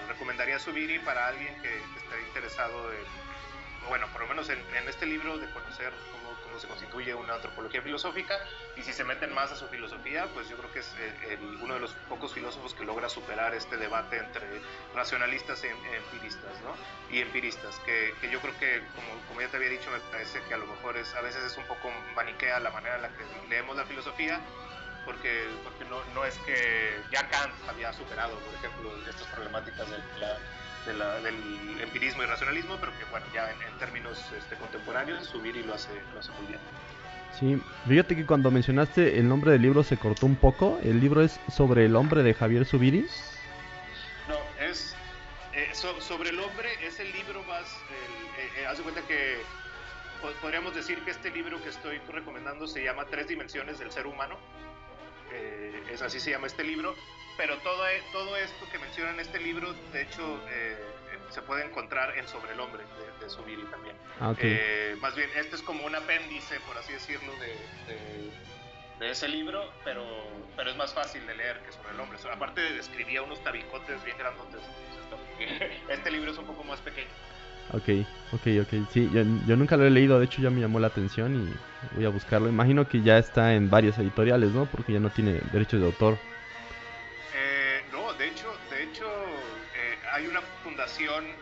[0.07, 3.30] recomendaría Subiri para alguien que, esté interesado en,
[3.87, 8.37] bueno, por lo menos en, este libro, de conocer cómo se constituye una antropología filosófica
[8.75, 11.75] y si se meten más a su filosofía, pues yo creo que es eh, uno
[11.75, 14.45] de los pocos filósofos que logra superar este debate entre
[14.93, 16.75] racionalistas e empiristas, ¿no?
[17.13, 20.41] Y empiristas, que, que yo creo que, como, como, ya te había dicho, me parece
[20.43, 23.09] que a lo mejor es, a veces es un poco maniquea la manera en la
[23.09, 24.39] que leemos la filosofía,
[25.05, 29.97] porque, porque no, no es que ya Kant había superado, por ejemplo, estas problemáticas de
[30.19, 30.37] la
[30.85, 35.73] del empirismo y racionalismo, pero que bueno, ya en, términos este, contemporáneos, subir y lo
[35.73, 36.59] hace, lo hace muy bien.
[37.39, 40.79] Sí, fíjate que cuando mencionaste el nombre del libro se cortó un poco.
[40.83, 43.05] ¿El libro es sobre el hombre de Javier Subiri?
[44.27, 44.95] No, es
[45.53, 47.67] eh, sobre el hombre, es el libro más.
[48.37, 49.37] Eh, eh, haz de cuenta que
[50.41, 54.37] podríamos decir que este libro que estoy recomendando se llama Tres Dimensiones del Ser Humano.
[55.91, 56.95] Es así se llama este libro
[57.37, 61.41] pero todo, e, todo esto que menciona en este libro, de hecho, eh, eh, se
[61.41, 63.95] puede encontrar en Sobre el Hombre de, de Subiri también.
[64.19, 67.55] Ah, eh, más bien, este es como un apéndice, por así decirlo, de,
[68.99, 70.05] de, ese libro, pero,
[70.55, 72.19] pero es más fácil de leer que Sobre el Hombre.
[72.31, 74.61] Aparte, escribía unos tabicotes bien grandotes.
[75.89, 77.09] Este libro es un poco más pequeño.
[77.73, 77.89] Ok,
[78.33, 78.89] ok, ok.
[78.91, 81.95] Sí, yo, yo, nunca lo he leído, de hecho ya me llamó la atención y
[81.95, 82.49] voy a buscarlo.
[82.49, 84.65] Imagino que ya está en varias editoriales, ¿no?
[84.65, 86.17] Porque ya no tiene derechos de autor.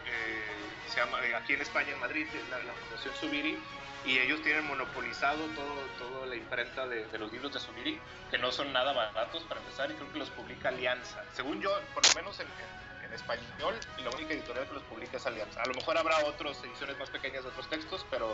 [0.05, 0.41] Eh,
[0.87, 3.57] se llama, eh, aquí en España, en Madrid, la, la Fundación Subiri,
[4.05, 7.99] y ellos tienen monopolizado todo, toda la imprenta de, los libros de Subiri,
[8.31, 11.23] que no son nada baratos para empezar, y creo que los publica Alianza.
[11.33, 15.25] Según yo, por lo menos en, en, español, la única editorial que los publica es
[15.25, 15.61] Alianza.
[15.61, 18.33] A lo mejor habrá otras ediciones más pequeñas de otros textos, pero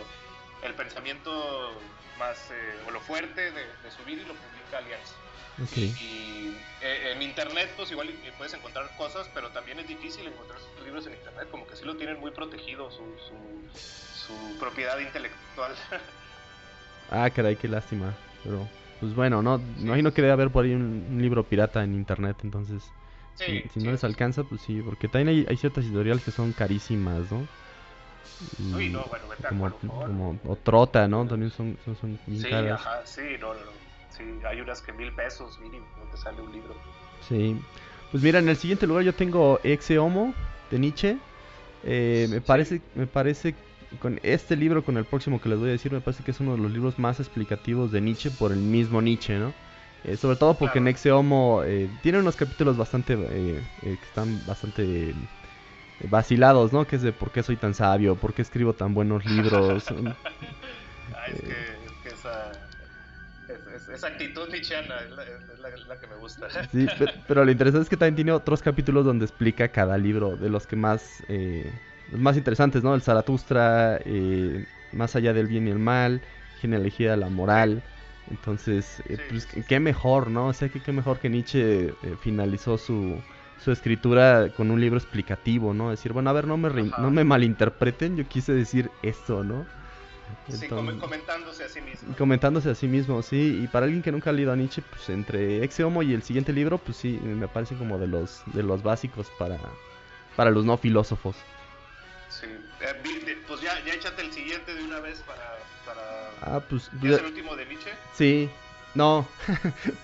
[0.64, 1.80] el pensamiento
[2.18, 5.16] más, eh, o lo fuerte de, su vida y lo publica Alianza.
[5.76, 10.84] Y, eh, en internet, pues igual puedes encontrar cosas, pero también es difícil encontrar sus
[10.84, 13.04] libros en internet, como que sí lo tienen muy protegido, su,
[13.74, 15.74] su, propiedad intelectual.
[17.12, 18.14] ah, caray, qué lástima.
[18.44, 18.68] Pero,
[19.00, 22.38] pues bueno, no, no imagino que debe haber por ahí un, libro pirata en internet,
[22.44, 22.84] entonces.
[23.36, 27.46] Si, no les alcanza, pues sí, porque también hay, ciertas editoriales que son carísimas, ¿no?
[28.60, 31.26] Y, no, bueno, como, como, o Trota, ¿no?
[31.26, 33.60] También son, son, son bien sí, Ajá, sí, no, no.
[34.10, 36.74] Sí, hay unas que mil pesos mínimo te sale un libro.
[37.28, 37.58] Sí.
[38.12, 40.34] Pues mira, en el siguiente lugar yo tengo Exe Homo
[40.72, 41.18] de Nietzsche.
[41.84, 43.56] Eh, me parece, me parece
[44.00, 46.40] con este libro, con el próximo que les voy a decir, me parece que es
[46.40, 49.54] uno de los libros más explicativos de Nietzsche por el mismo Nietzsche, ¿no?
[50.08, 55.16] Eh, sobre todo porque en Exe Homo eh, tiene unos capítulos bastante que están bastante
[56.10, 56.86] vacilados, ¿no?
[56.86, 59.92] Que es de por qué soy tan sabio, por qué escribo tan buenos libros.
[61.14, 62.52] Ah, es que esa
[63.94, 66.48] esa actitud nichiana es la, que me gusta.
[66.72, 66.88] Sí,
[67.28, 70.66] pero, lo interesante es que también tiene otros capítulos donde explica cada libro, de los
[70.66, 71.72] que más, eh,
[72.12, 72.96] los más interesantes, ¿no?
[72.96, 76.22] El Zaratustra, eh, Más allá del bien y el mal,
[76.62, 77.82] Genealogía la moral.
[78.32, 80.48] Entonces, eh, pues qué mejor, ¿no?
[80.48, 83.22] O sea, que qué mejor que Nietzsche finalizó su,
[83.64, 85.92] su escritura con un libro explicativo, ¿no?
[85.92, 89.66] Decir, bueno, a ver, no me, no me malinterpreten, yo quise decir esto, ¿no?
[90.50, 92.16] sí, comentándose a sí mismo.
[92.18, 93.62] Comentándose a sí mismo, sí.
[93.64, 96.24] Y para alguien que nunca ha leído a Nietzsche, pues entre Exe Homo y el
[96.24, 99.60] siguiente libro, pues sí, me parecen como de los, de los básicos para,
[100.36, 101.36] para los no filósofos.
[102.30, 102.48] Sí,
[102.82, 105.58] eh, pues ya, ya échate el siguiente de una vez para...
[105.86, 106.32] para...
[106.42, 106.90] Ah, pues...
[107.04, 107.92] ¿Es el último de Nietzsche?
[108.14, 108.50] Sí.
[108.96, 109.28] No,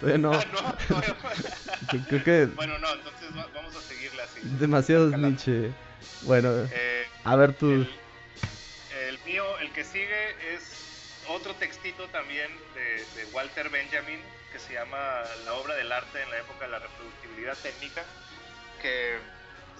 [0.02, 0.34] todavía no.
[0.34, 0.44] Ah,
[0.90, 2.46] no, creo que...
[2.48, 4.42] Bueno, no, entonces vamos a seguirle así.
[4.44, 5.72] Demasiados Nietzsche.
[6.24, 7.88] Bueno, eh, a ver tú
[9.62, 14.20] el que sigue es otro textito también de, Walter Benjamin
[14.52, 18.04] que se llama La obra del arte en la época de la reproductibilidad técnica,
[18.82, 19.18] que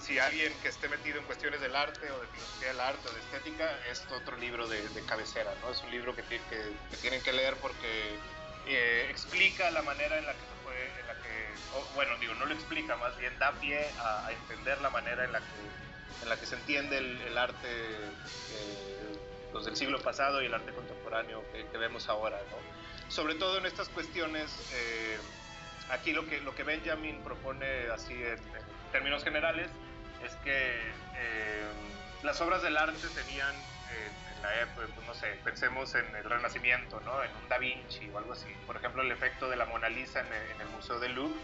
[0.02, 3.12] si alguien que esté metido en cuestiones del arte o de filosofía del arte o
[3.12, 5.70] de estética, es otro libro de, cabecera, ¿no?
[5.70, 6.22] Es un libro que,
[7.00, 8.18] tienen que leer porque
[8.66, 12.46] eh, explica la manera en la que se puede, en la que, bueno, digo, no
[12.46, 16.36] lo explica, más bien da pie a, entender la manera en la que, en la
[16.36, 19.18] que se entiende el, arte eh,
[19.52, 22.38] los del siglo pasado y el arte contemporáneo que, vemos ahora.
[22.50, 23.10] ¿no?
[23.10, 25.18] Sobre todo en estas cuestiones, eh,
[25.90, 28.40] aquí lo que, lo que Benjamin propone así en,
[28.92, 29.68] términos generales
[30.24, 30.76] es que
[31.16, 31.64] eh,
[32.22, 37.00] las obras del arte tenían en la época, pues, no sé, pensemos en el Renacimiento,
[37.00, 37.22] ¿no?
[37.22, 38.48] en un Da Vinci o algo así.
[38.66, 41.38] Por ejemplo, el efecto de la Mona Lisa en el, Museo del Louvre.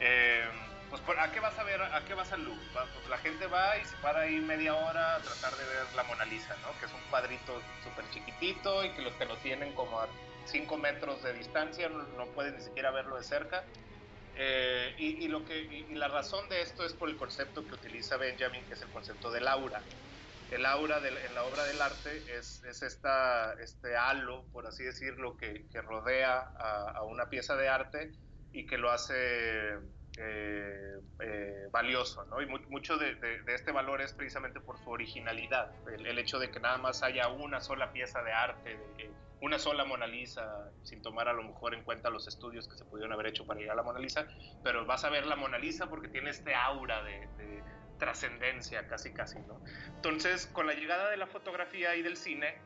[0.00, 0.44] Eh,
[0.90, 1.80] pues ¿a qué vas a ver?
[1.80, 2.62] ¿A qué vas al Louvre?
[2.72, 6.02] Pues la gente va y se para ahí media hora a tratar de ver la
[6.04, 6.78] Mona Lisa, ¿no?
[6.78, 10.08] Que es un cuadrito súper chiquitito y que los que lo tienen como a
[10.46, 13.64] 5 metros de distancia no, no pueden ni siquiera verlo de cerca.
[14.36, 18.16] Eh, y, lo que, y, la razón de esto es por el concepto que utiliza
[18.16, 19.82] Benjamin, que es el concepto del aura.
[20.50, 25.36] El aura en la obra del arte es, es esta, este halo, por así decirlo,
[25.36, 28.12] que, rodea a, una pieza de arte
[28.52, 29.78] y que lo hace
[30.18, 32.42] eh, eh, valioso, ¿no?
[32.42, 36.76] Y mucho de, este valor es precisamente por su originalidad, el, hecho de que nada
[36.76, 38.78] más haya una sola pieza de arte,
[39.40, 42.84] una sola Mona Lisa, sin tomar a lo mejor en cuenta los estudios que se
[42.84, 44.26] pudieron haber hecho para llegar a la Mona Lisa,
[44.62, 47.28] pero vas a ver la Mona Lisa porque tiene este aura de,
[47.98, 49.62] trascendencia casi casi, ¿no?
[49.94, 52.56] Entonces, con la llegada de la fotografía y del cine,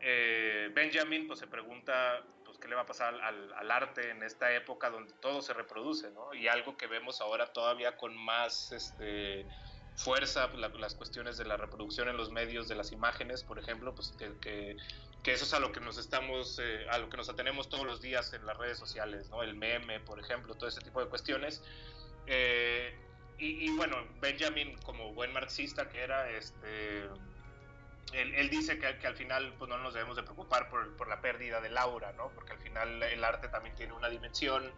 [0.00, 2.22] eh, Benjamin pues se pregunta
[2.62, 6.32] qué le va a pasar al, arte en esta época donde todo se reproduce, ¿no?
[6.32, 9.44] Y algo que vemos ahora todavía con más este,
[9.96, 10.48] fuerza,
[10.78, 14.76] las cuestiones de la reproducción en los medios de las imágenes, por ejemplo, pues que,
[15.22, 17.84] que, eso es a lo que nos estamos, eh, a lo que nos atenemos todos
[17.84, 19.42] los días en las redes sociales, ¿no?
[19.42, 21.62] El meme, por ejemplo, todo ese tipo de cuestiones.
[22.26, 22.96] Eh,
[23.38, 27.08] y, y, bueno, Benjamin, como buen marxista que era, este
[28.12, 31.76] él, dice que, al final pues, no nos debemos de preocupar por, la pérdida del
[31.78, 32.28] aura, ¿no?
[32.30, 34.70] porque al final el arte también tiene una dimensión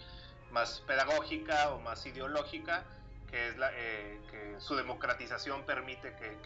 [0.51, 2.85] más pedagógica o más ideológica,
[3.29, 6.37] que es la, eh, que su democratización permite que,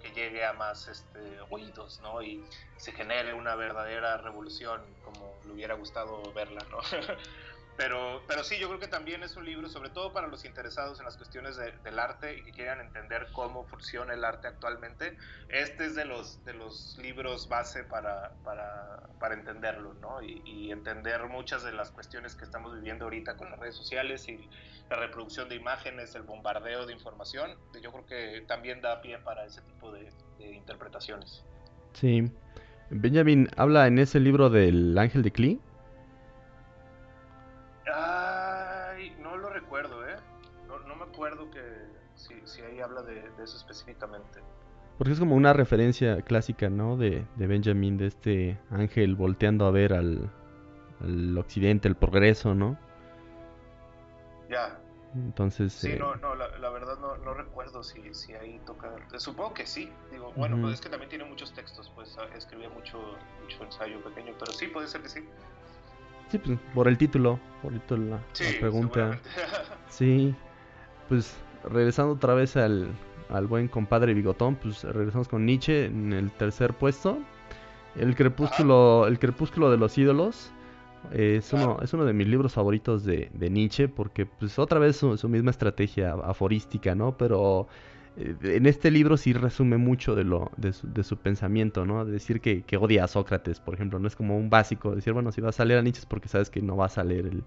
[0.00, 2.20] que, llegue a más este, oídos ¿no?
[2.22, 2.44] y
[2.76, 6.64] se genere una verdadera revolución como le hubiera gustado verla.
[6.70, 6.78] ¿no?
[7.80, 10.98] Pero, pero sí, yo creo que también es un libro, sobre todo para los interesados
[10.98, 15.16] en las cuestiones del arte y que quieran entender cómo funciona el arte actualmente.
[15.48, 20.20] Este es de los, de los libros base para, para, para entenderlo, ¿no?
[20.20, 24.28] Y, y, entender muchas de las cuestiones que estamos viviendo ahorita con las redes sociales
[24.28, 24.46] y
[24.90, 27.52] la reproducción de imágenes, el bombardeo de información.
[27.82, 31.42] Yo creo que también da pie para ese tipo de, de interpretaciones.
[31.94, 32.30] Sí.
[32.90, 35.60] Benjamin habla en ese libro del ángel de Klee.
[37.94, 40.16] Ay, no lo recuerdo, ¿eh?
[40.66, 41.60] No, me acuerdo que
[42.14, 44.40] si, ahí habla de, eso específicamente.
[44.98, 46.96] Porque es como una referencia clásica, ¿no?
[46.96, 50.30] De, de Benjamin, de este ángel volteando a ver al,
[51.00, 52.78] al occidente, el progreso, ¿no?
[54.48, 54.78] Ya.
[55.14, 55.72] Entonces.
[55.72, 58.94] Sí, eh, no, no, la, verdad no, no recuerdo si, si, ahí toca.
[59.18, 59.90] Supongo que sí.
[60.10, 62.98] Digo, bueno, pues es que también tiene muchos textos, pues ah, escribía mucho,
[63.42, 65.28] mucho ensayo pequeño, pero sí, puede ser que sí.
[66.30, 68.20] Sí, pues por el título, por el título la,
[68.60, 69.18] pregunta.
[69.88, 70.34] sí,
[71.08, 72.88] pues regresando otra vez al,
[73.28, 77.18] al buen compadre Bigotón, pues regresamos con Nietzsche en el tercer puesto.
[77.96, 80.52] El crepúsculo, el crepúsculo de los ídolos.
[81.12, 84.96] Es, uno, es uno de mis libros favoritos de, de Nietzsche porque pues otra vez
[84.96, 87.16] su, misma estrategia aforística, ¿no?
[87.16, 87.68] Pero
[88.16, 92.04] en este libro sí resume mucho de, lo, de, su, de su pensamiento, ¿no?
[92.04, 95.12] De decir que, que, odia a Sócrates, por ejemplo, no es como un básico, decir,
[95.12, 97.26] bueno, si vas a leer a Nietzsche es porque sabes que no vas a leer
[97.26, 97.44] el,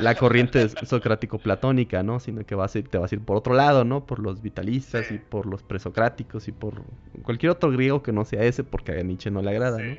[0.00, 2.20] la, corriente socrático-platónica, ¿no?
[2.20, 4.06] Sino que vas a ir, te vas a ir por otro lado, ¿no?
[4.06, 6.82] Por los vitalistas y por los presocráticos y por
[7.22, 9.96] cualquier otro griego que no sea ese porque a Nietzsche no le agrada, ¿no?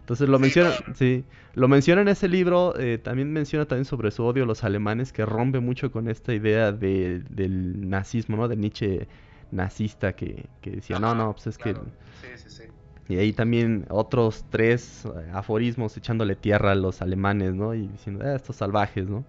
[0.00, 1.24] Entonces lo menciona, sí,
[1.54, 5.12] lo menciona en ese libro, eh, también menciona también sobre su odio a los alemanes,
[5.12, 8.48] que rompe mucho con esta idea de, del nazismo, ¿no?
[8.48, 9.06] De Nietzsche
[9.52, 11.74] nazista, que, que decía, no, no, pues es que...
[11.74, 12.62] Sí, sí, sí.
[13.08, 17.74] Y ahí también otros tres eh, aforismos echándole tierra a los alemanes, ¿no?
[17.74, 19.24] Y diciendo, ah, estos salvajes, ¿no?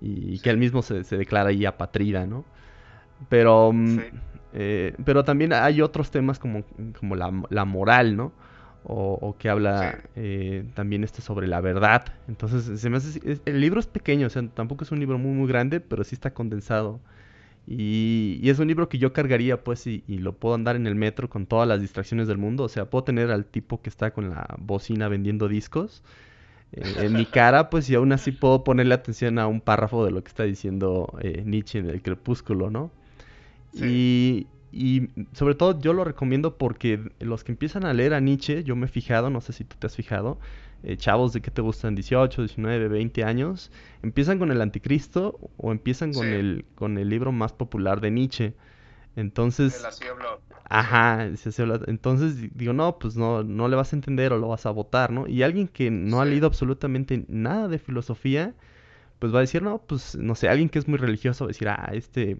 [0.00, 2.44] Y, que él mismo se, se, declara ahí apatrida, ¿no?
[3.28, 3.98] Pero, mm,
[4.52, 6.64] eh, pero también hay otros temas como,
[6.98, 8.32] como la, la moral, ¿no?
[8.86, 12.04] O, que habla eh, también este sobre la verdad.
[12.28, 15.32] Entonces, se me hace, el libro es pequeño, o sea, tampoco es un libro muy,
[15.32, 17.00] muy grande, pero sí está condensado.
[17.66, 21.30] Y, es un libro que yo cargaría, pues, y, lo puedo andar en el metro
[21.30, 22.64] con todas las distracciones del mundo.
[22.64, 26.02] O sea, puedo tener al tipo que está con la bocina vendiendo discos
[26.72, 30.10] eh, en mi cara, pues, y aún así puedo ponerle atención a un párrafo de
[30.10, 32.90] lo que está diciendo eh, Nietzsche en el crepúsculo, ¿no?
[33.74, 38.64] Y, y sobre todo yo lo recomiendo porque los que empiezan a leer a Nietzsche,
[38.64, 40.38] yo me he fijado, no sé si tú te has fijado,
[40.82, 43.70] eh, chavos de que te gustan 18, 19, 20 años,
[44.02, 48.54] empiezan con el anticristo o empiezan con, el, con el libro más popular de Nietzsche.
[49.16, 49.74] Entonces...
[50.68, 54.70] Ajá, entonces digo, no, pues no, no le vas a entender o lo vas a
[54.70, 55.28] votar, ¿no?
[55.28, 58.54] Y alguien que no ha leído absolutamente nada de filosofía,
[59.18, 61.52] pues va a decir, no, pues no sé, alguien que es muy religioso va a
[61.52, 62.38] decir, ah, este,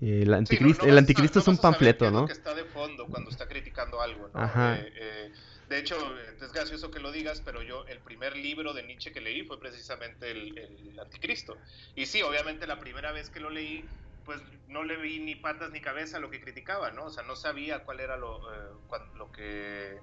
[0.00, 2.26] el anticristo, el anticristo es un panfleto, ¿no?
[2.26, 4.44] que está de fondo cuando está criticando algo, ¿no?
[4.44, 5.32] Eh, eh,
[5.68, 5.96] de hecho,
[6.40, 9.60] es gracioso que lo digas, pero yo el primer libro de Nietzsche que leí fue
[9.60, 11.58] precisamente el, Anticristo.
[11.94, 13.84] Y sí, obviamente la primera vez que lo leí,
[14.24, 17.04] pues no le vi ni patas ni cabeza a lo que criticaba, ¿no?
[17.04, 18.68] O sea, no sabía cuál era lo, eh,
[19.16, 19.98] lo que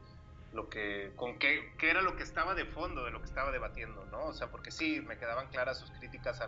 [0.54, 3.52] lo que con qué, qué, era lo que estaba de fondo de lo que estaba
[3.52, 4.28] debatiendo, ¿no?
[4.28, 6.46] O sea, porque sí, me quedaban claras sus críticas a,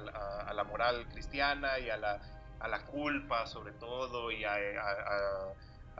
[0.47, 2.21] a la moral cristiana y a la
[2.59, 4.57] a la culpa sobre todo y a,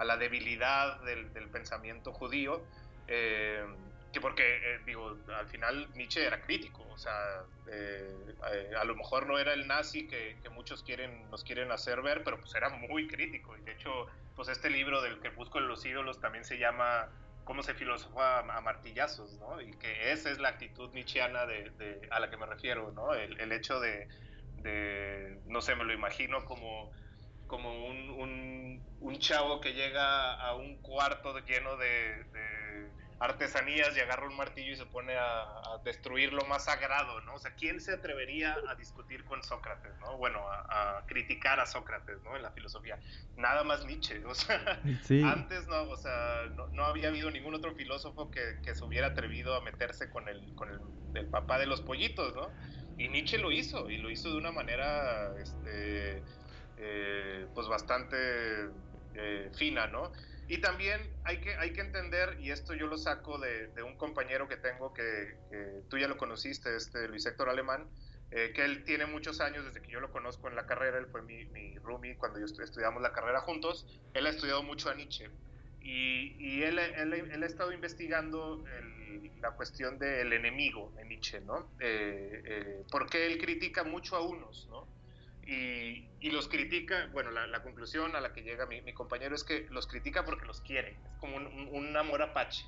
[0.03, 2.62] la debilidad del, pensamiento judío,
[3.08, 3.66] eh,
[4.14, 8.34] que porque, eh, digo, al final Nietzsche era crítico, o sea, eh,
[8.80, 12.39] a lo mejor no era el nazi que, muchos quieren, nos quieren hacer ver, pero
[12.39, 16.20] pues era muy crítico, y de hecho, pues este libro del que busco los ídolos
[16.20, 17.10] también se llama
[17.43, 19.62] cómo se filosofa a, martillazos, ¿no?
[19.62, 23.14] Y que esa es la actitud nietzscheana de, a la que me refiero, ¿no?
[23.14, 24.08] el hecho de,
[25.47, 26.91] no sé, me lo imagino como,
[27.47, 32.24] como un, un, chavo que llega a un cuarto lleno de,
[33.20, 37.36] artesanías y agarra un martillo y se pone a, destruir lo más sagrado, ¿no?
[37.36, 40.18] O sea, ¿quién se atrevería a discutir con Sócrates, ¿no?
[40.18, 42.36] Bueno, a, criticar a Sócrates, ¿no?
[42.36, 42.99] En la filosofía.
[43.36, 44.80] Nada más Nietzsche, o sea,
[45.26, 46.43] antes no, o sea,
[46.74, 50.70] no, había habido ningún otro filósofo que, se hubiera atrevido a meterse con el, con
[50.70, 50.80] el,
[51.15, 52.51] el papá de los pollitos, ¿no?
[52.97, 56.23] Y Nietzsche lo hizo, y lo hizo de una manera, este,
[56.77, 58.17] eh, pues bastante
[59.13, 60.11] eh, fina, ¿no?
[60.47, 64.47] Y también hay que, hay que entender, y esto yo lo saco de, un compañero
[64.47, 65.35] que tengo que,
[65.89, 67.87] tú ya lo conociste, este Luis Héctor Alemán,
[68.31, 71.07] eh, que él tiene muchos años desde que yo lo conozco en la carrera, él
[71.07, 74.95] fue mi, mi roomie cuando yo estudiamos la carrera juntos, él ha estudiado mucho a
[74.95, 75.29] Nietzsche.
[75.81, 78.65] Y, y él, él, él, ha estado investigando
[79.41, 81.72] la cuestión del enemigo en Nietzsche, ¿no?
[81.80, 84.88] Eh, eh, porque él critica mucho a unos, ¿no?
[85.45, 89.34] Y, y los critica, bueno, la, la, conclusión a la que llega mi, mi, compañero
[89.34, 92.66] es que los critica porque los quiere, es como un, un, amor apache.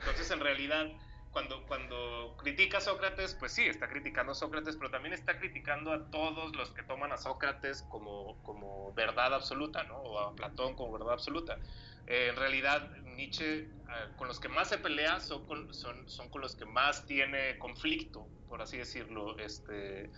[0.00, 0.90] Entonces, en realidad,
[1.30, 5.92] cuando, cuando critica a Sócrates, pues sí, está criticando a Sócrates, pero también está criticando
[5.92, 9.98] a todos los que toman a Sócrates como, como verdad absoluta, ¿no?
[9.98, 11.58] O a Platón como verdad absoluta
[12.06, 13.68] en realidad Nietzsche
[14.16, 18.76] con los que más se pelea son con, los que más tiene conflicto, por así
[18.76, 20.10] decirlo, este,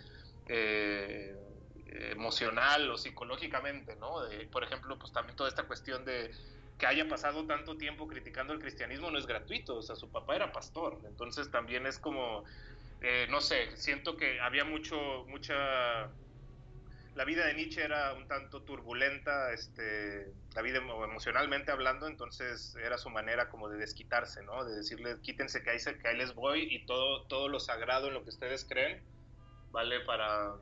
[1.87, 4.17] emocional o psicológicamente, ¿no?
[4.51, 6.31] por ejemplo, pues también toda esta cuestión de
[6.79, 10.37] que haya pasado tanto tiempo criticando el cristianismo no es gratuito, o sea, su papá
[10.37, 12.45] era pastor, entonces también es como,
[13.01, 16.09] eh, no sé, siento que había mucho, mucha,
[17.19, 22.97] la vida de Nietzsche era un tanto turbulenta, este, la vida emocionalmente hablando, entonces era
[22.97, 24.65] su manera como de desquitarse, ¿no?
[24.65, 28.15] De decirle, quítense que ahí, que ahí les voy y todo, todo lo sagrado en
[28.15, 29.03] lo que ustedes creen
[29.73, 30.53] vale para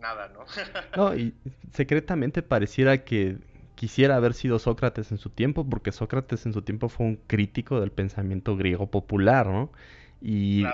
[0.00, 0.44] nada, ¿no?
[0.96, 1.36] no, y
[1.72, 3.38] secretamente pareciera que
[3.76, 7.78] quisiera haber sido Sócrates en su tiempo, porque Sócrates en su tiempo fue un crítico
[7.78, 9.70] del pensamiento griego popular, ¿no?
[10.22, 10.64] Y,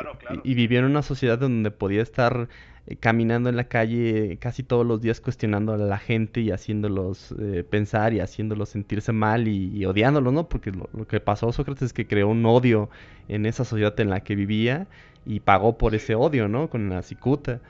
[0.42, 2.48] y, vivió en una sociedad donde podía estar
[2.88, 7.32] eh, caminando en la calle casi todos los días cuestionando a la gente y haciéndolos
[7.40, 10.48] eh, pensar y haciéndolos sentirse mal y, odiándolos, ¿no?
[10.48, 12.90] Porque lo, que pasó a Sócrates es que creó un odio
[13.28, 14.86] en esa sociedad en la que vivía
[15.24, 16.68] y pagó por ese odio, ¿no?
[16.68, 17.60] Con la cicuta.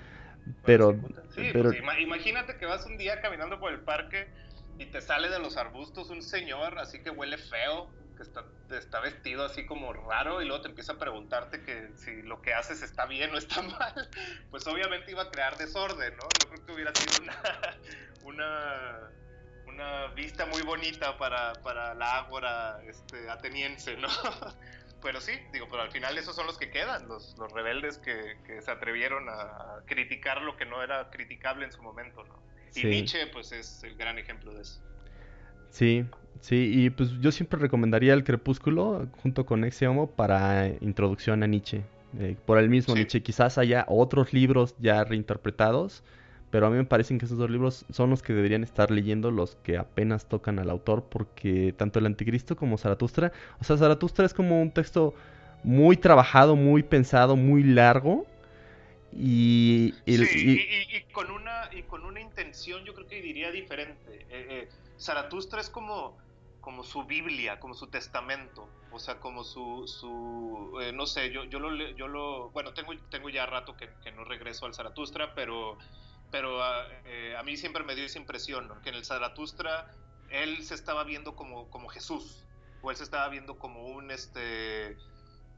[0.65, 0.99] Pero,
[1.35, 1.71] pero...
[1.71, 4.29] Pues, imagínate que vas un día caminando por el parque
[4.79, 9.01] y te sale de los arbustos un señor así que huele feo, que está, está
[9.01, 12.83] vestido así como raro y luego te empieza a preguntarte que si lo que haces
[12.83, 14.11] está bien o está mal,
[14.51, 16.25] pues obviamente iba a crear desorden, ¿no?
[16.25, 17.41] No creo que hubiera sido una,
[18.25, 19.11] una,
[19.67, 24.09] una vista muy bonita para, para la ágora este, ateniense, ¿no?
[25.03, 28.39] Pero sí, digo, pero al final esos son los que quedan, los, los rebeldes que,
[28.45, 32.43] que se atrevieron a criticar lo que no era criticable en su momento, ¿no?
[32.75, 34.81] Y Nietzsche, pues es el gran ejemplo de eso.
[35.71, 36.05] Sí,
[36.41, 41.47] sí, y pues yo siempre recomendaría el Crepúsculo junto con Exe Homo para introducción a
[41.47, 41.83] Nietzsche.
[42.19, 46.03] Eh, por el mismo Nietzsche, quizás haya otros libros ya reinterpretados,
[46.51, 49.31] pero a mí me parecen que esos dos libros son los que deberían estar leyendo
[49.31, 54.25] los que apenas tocan al autor, porque tanto el Anticristo como Zaratustra, o sea, Zaratustra
[54.25, 55.15] es como un texto
[55.65, 58.27] muy trabajado, muy pensado, muy largo,
[59.19, 64.27] y, y, con una, y con una intención yo creo que diría diferente.
[64.31, 64.69] Eh, eh,
[64.99, 66.17] Zaratustra es como,
[66.67, 71.45] como su Biblia, como su testamento, o sea, como su, su eh, no sé, yo,
[71.45, 75.33] yo, lo, yo lo, bueno, tengo, tengo ya rato que, que no regreso al Zaratustra,
[75.33, 75.79] pero,
[76.33, 76.89] pero a,
[77.39, 79.95] a mí siempre me dio esa impresión, que en el Zaratustra
[80.29, 82.45] él se estaba viendo como, como Jesús,
[82.83, 84.97] o él se estaba viendo como un, este,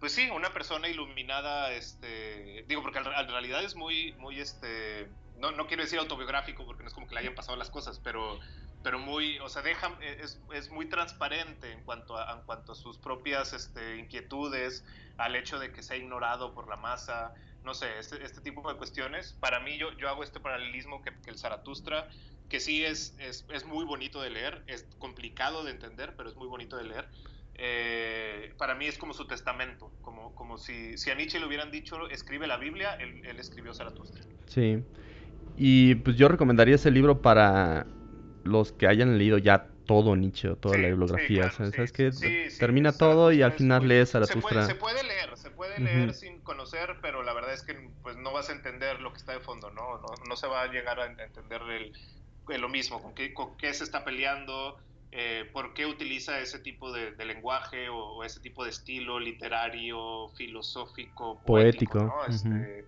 [0.01, 5.09] pues sí, una persona iluminada, este, digo, porque en realidad es muy, muy, este,
[5.41, 8.01] no, no quiero decir autobiográfico porque no es como que le hayan pasado las cosas,
[8.03, 8.39] pero,
[8.83, 12.75] pero muy, o sea, deja, es, es muy transparente en cuanto a, en cuanto a
[12.75, 14.85] sus propias este, inquietudes,
[15.17, 17.35] al hecho de que se ha ignorado por la masa,
[17.65, 19.35] no sé, este, este tipo de cuestiones.
[19.41, 22.09] Para mí, yo, yo hago este paralelismo que, el Zaratustra,
[22.49, 26.37] que sí es, es, es muy bonito de leer, es complicado de entender, pero es
[26.37, 27.09] muy bonito de leer
[27.61, 31.73] eh, para mí es como su testamento, como, como si, si, a Nietzsche le hubieran
[31.73, 34.23] dicho, escribe la Biblia, él, escribió Zaratustra.
[34.47, 34.81] Sí,
[35.59, 37.87] y pues yo recomendaría ese libro para
[38.45, 41.51] los que hayan leído ya todo Nietzsche o toda la bibliografía.
[41.51, 42.11] ¿Sabes qué?
[42.59, 44.67] Termina todo y al final lees Zaratustra.
[44.67, 48.33] Se puede, leer, se puede leer sin conocer, pero la verdad es que pues no
[48.33, 50.01] vas a entender lo que está de fondo, ¿no?
[50.29, 53.83] No, se va a llegar a entender el, lo mismo, con qué, con qué se
[53.83, 54.79] está peleando,
[55.11, 61.41] eh, por qué utiliza ese tipo de, lenguaje o, ese tipo de estilo literario, filosófico,
[61.47, 62.15] poético.
[62.29, 62.85] Este,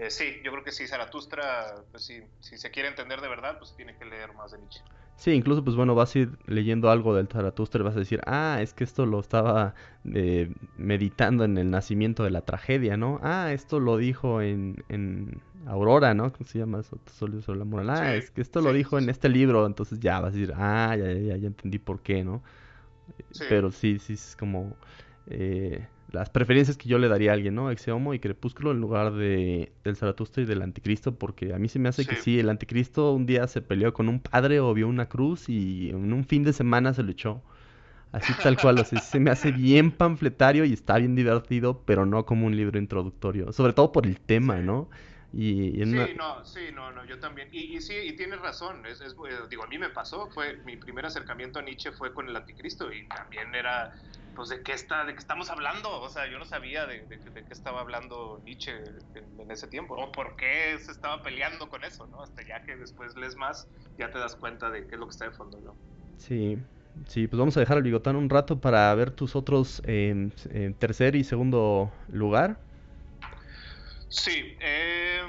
[0.00, 3.58] eh, sí, yo creo que sí, Zaratustra, pues sí, si se quiere entender de verdad,
[3.58, 4.80] pues tiene que leer más de Nietzsche.
[5.16, 8.22] Sí, incluso pues bueno, vas a ir leyendo algo del Zaratustra y vas a decir,
[8.24, 9.74] ah, es que esto lo estaba
[10.14, 13.20] eh, meditando en el nacimiento de la tragedia, ¿no?
[13.22, 16.32] Ah, esto lo dijo en, en Aurora, ¿no?
[16.32, 17.90] ¿Cómo se llama sobre la moral.
[17.90, 20.96] Ah, es que esto lo dijo en este libro, entonces ya vas a decir, ah,
[20.96, 22.42] ya, ya, ya entendí por qué, ¿no?
[23.50, 24.74] Pero sí, sí, es como...
[25.26, 27.70] Eh, las preferencias que yo le daría a alguien, ¿no?
[27.70, 31.78] Exeomo y Crepúsculo en lugar de del Zaratustra y del Anticristo, porque a mí se
[31.78, 34.88] me hace que sí, el Anticristo un día se peleó con un padre o vio
[34.88, 37.42] una cruz y en un fin de semana se lo echó.
[38.12, 42.06] Así tal cual, o sea, se me hace bien panfletario y está bien divertido, pero
[42.06, 44.88] no como un libro introductorio, sobre todo por el tema, ¿no?
[45.32, 47.48] Y, Sí, no, sí, no, no, yo también.
[47.52, 50.56] Y, y sí, y tienes razón, es, es, eh, digo, a mí me pasó, fue
[50.64, 53.94] mi primer acercamiento a Nietzsche fue con el Anticristo y también era
[54.40, 57.44] pues de qué está, de qué estamos hablando, o sea, yo no sabía de, de,
[57.44, 58.72] qué estaba hablando Nietzsche
[59.14, 62.22] en, ese tiempo, o por qué se estaba peleando con eso, ¿no?
[62.22, 63.68] Hasta ya que después lees más,
[63.98, 65.76] ya te das cuenta de qué es lo que está de fondo, ¿no?
[66.16, 66.56] Sí,
[67.06, 70.32] sí, pues vamos a dejar el bigotán un rato para ver tus otros en,
[70.78, 72.56] tercer y segundo lugar.
[74.08, 75.20] Sí, eh,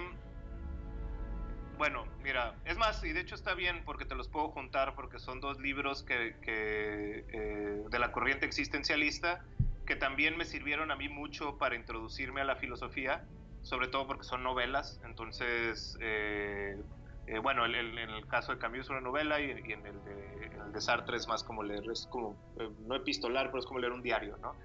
[1.77, 5.19] bueno, mira, es más, y de hecho está bien porque te los puedo juntar porque
[5.19, 9.43] son dos libros que, eh, de la corriente existencialista
[9.85, 13.23] que también me sirvieron a mí mucho para introducirme a la filosofía,
[13.61, 16.77] sobre todo porque son novelas, entonces, eh,
[17.27, 20.03] eh, bueno, en el caso de Camus es una novela y, en, el
[20.71, 22.35] de, Sartre es más como leer, es como,
[22.87, 24.55] no epistolar, pero es como leer un diario, ¿no?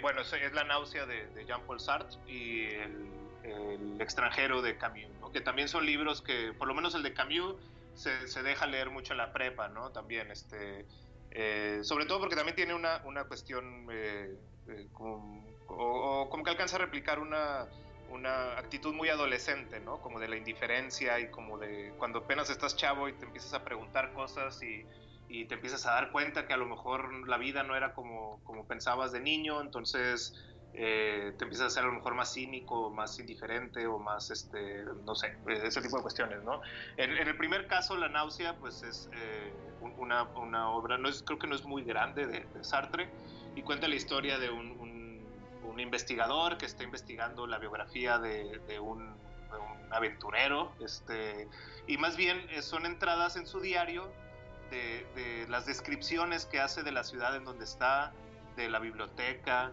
[0.00, 3.15] bueno, es, La náusea de, de Jean-Paul Sartre y el
[3.52, 7.56] el extranjero de Camus, que también son libros que, por lo menos el de Camus,
[7.94, 9.90] se, se deja leer mucho en la prepa, ¿no?
[9.90, 10.86] También, este,
[11.30, 14.34] eh, sobre todo porque también tiene una, una cuestión eh,
[14.68, 17.66] eh, como, o, como que alcanza a replicar una,
[18.10, 20.00] una actitud muy adolescente, ¿no?
[20.00, 23.64] Como de la indiferencia y como de cuando apenas estás chavo y te empiezas a
[23.64, 24.84] preguntar cosas y,
[25.28, 28.40] y te empiezas a dar cuenta que a lo mejor la vida no era como,
[28.44, 30.34] como pensabas de niño, entonces
[30.78, 34.84] eh, te empiezas a ser a lo mejor más cínico, más indiferente o más, este,
[35.06, 36.60] no sé, ese tipo de cuestiones, ¿no?
[36.98, 39.54] En, el primer caso, La náusea, pues es eh,
[39.96, 43.08] una, una, obra, no es, creo que no es muy grande de, Sartre,
[43.54, 45.06] y cuenta la historia de un, un,
[45.78, 49.14] investigador que está investigando la biografía de, de, un,
[49.90, 51.48] aventurero, este,
[51.86, 54.10] y más bien eh, son entradas en su diario
[54.70, 58.14] de, de las descripciones que hace de la ciudad en donde está,
[58.56, 59.70] de la biblioteca,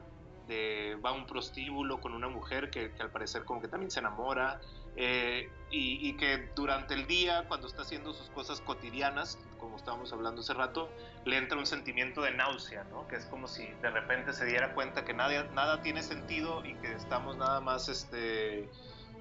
[0.50, 4.60] va a un prostíbulo con una mujer que, al parecer como que también se enamora
[4.96, 10.42] eh, y, que durante el día cuando está haciendo sus cosas cotidianas como estábamos hablando
[10.42, 10.90] hace rato
[11.26, 13.08] le entra un sentimiento de náusea ¿no?
[13.08, 16.76] que es como si de repente se diera cuenta que nada, nada tiene sentido y
[16.76, 18.70] que estamos nada más este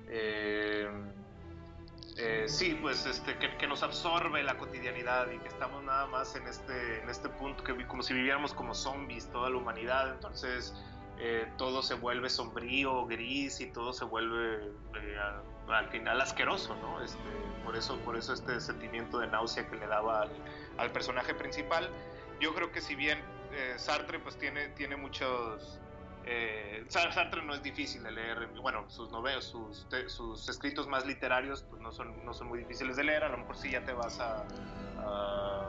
[0.09, 0.89] eh,
[2.19, 6.47] eh, sí, pues este, que, nos absorbe la cotidianidad y que estamos nada más en
[6.47, 10.13] este, en este punto, que como si viviéramos como zombies, toda la humanidad.
[10.13, 10.75] Entonces,
[11.19, 15.19] eh, todo se vuelve sombrío, gris y todo se vuelve eh,
[15.69, 17.03] al, final asqueroso, ¿no?
[17.03, 17.19] Este,
[17.65, 20.29] por, eso, por eso este sentimiento de náusea que le daba
[20.79, 21.89] al, personaje principal.
[22.41, 23.19] Yo creo que si bien
[23.53, 25.79] eh, Sartre pues tiene, tiene muchos...
[26.89, 31.83] Sartre no es difícil de leer, bueno, sus novelas, sus, sus escritos más literarios pues
[31.83, 34.21] no son, no son muy difíciles de leer, a lo mejor si ya te vas
[34.21, 34.45] a,
[35.05, 35.67] a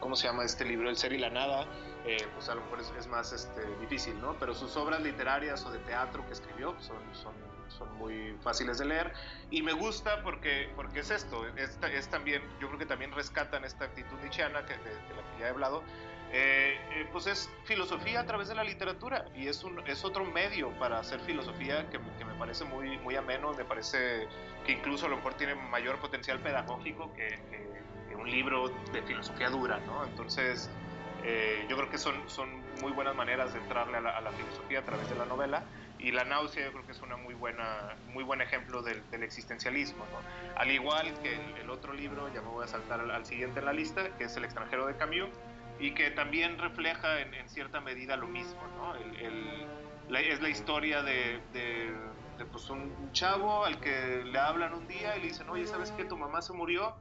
[0.00, 0.88] ¿cómo se llama este libro?
[0.88, 1.66] El ser y la nada,
[2.04, 4.34] eh, pues a lo mejor es, más este, difícil, ¿no?
[4.38, 7.32] Pero sus obras literarias o de teatro que escribió son, son,
[7.68, 9.12] son muy fáciles de leer
[9.50, 13.64] y me gusta porque, porque es esto, es, es también, yo creo que también rescatan
[13.64, 15.84] esta actitud nietzscheana que, de, la que ya he hablado,
[16.32, 20.24] eh, eh, pues es filosofía a través de la literatura y es, un, es otro
[20.24, 24.26] medio para hacer filosofía que, que, me parece muy, muy ameno, me parece
[24.66, 27.82] que incluso a lo mejor tiene mayor potencial pedagógico que, que
[28.22, 30.04] un libro de filosofía dura, ¿no?
[30.04, 30.70] Entonces,
[31.24, 32.48] eh, yo creo que son, son
[32.80, 35.62] muy buenas maneras de entrarle a la, filosofía a través de la novela
[35.98, 40.04] y La náusea yo creo que es una muy buena muy buen ejemplo del, existencialismo
[40.06, 40.18] ¿no?
[40.58, 43.72] al igual que el, otro libro ya me voy a saltar al, siguiente en la
[43.72, 45.30] lista que es El extranjero de Camus
[45.78, 48.96] y que también refleja en, cierta medida lo mismo ¿no?
[50.16, 51.94] es la historia de, de,
[52.50, 56.04] pues un chavo al que le hablan un día y le dicen oye sabes que
[56.04, 56.96] tu mamá se murió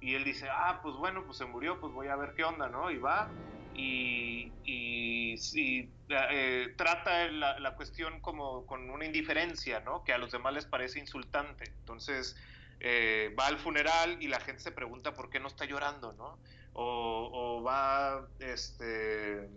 [0.00, 2.68] y él dice ah pues bueno pues se murió pues voy a ver qué onda
[2.68, 3.28] no y va
[3.76, 10.02] y, y, eh, trata la, la, cuestión como con una indiferencia, ¿no?
[10.02, 11.64] Que a los demás les parece insultante.
[11.80, 12.36] Entonces
[12.80, 16.38] eh, va al funeral y la gente se pregunta por qué no está llorando, ¿no?
[16.72, 19.48] O, o va, este,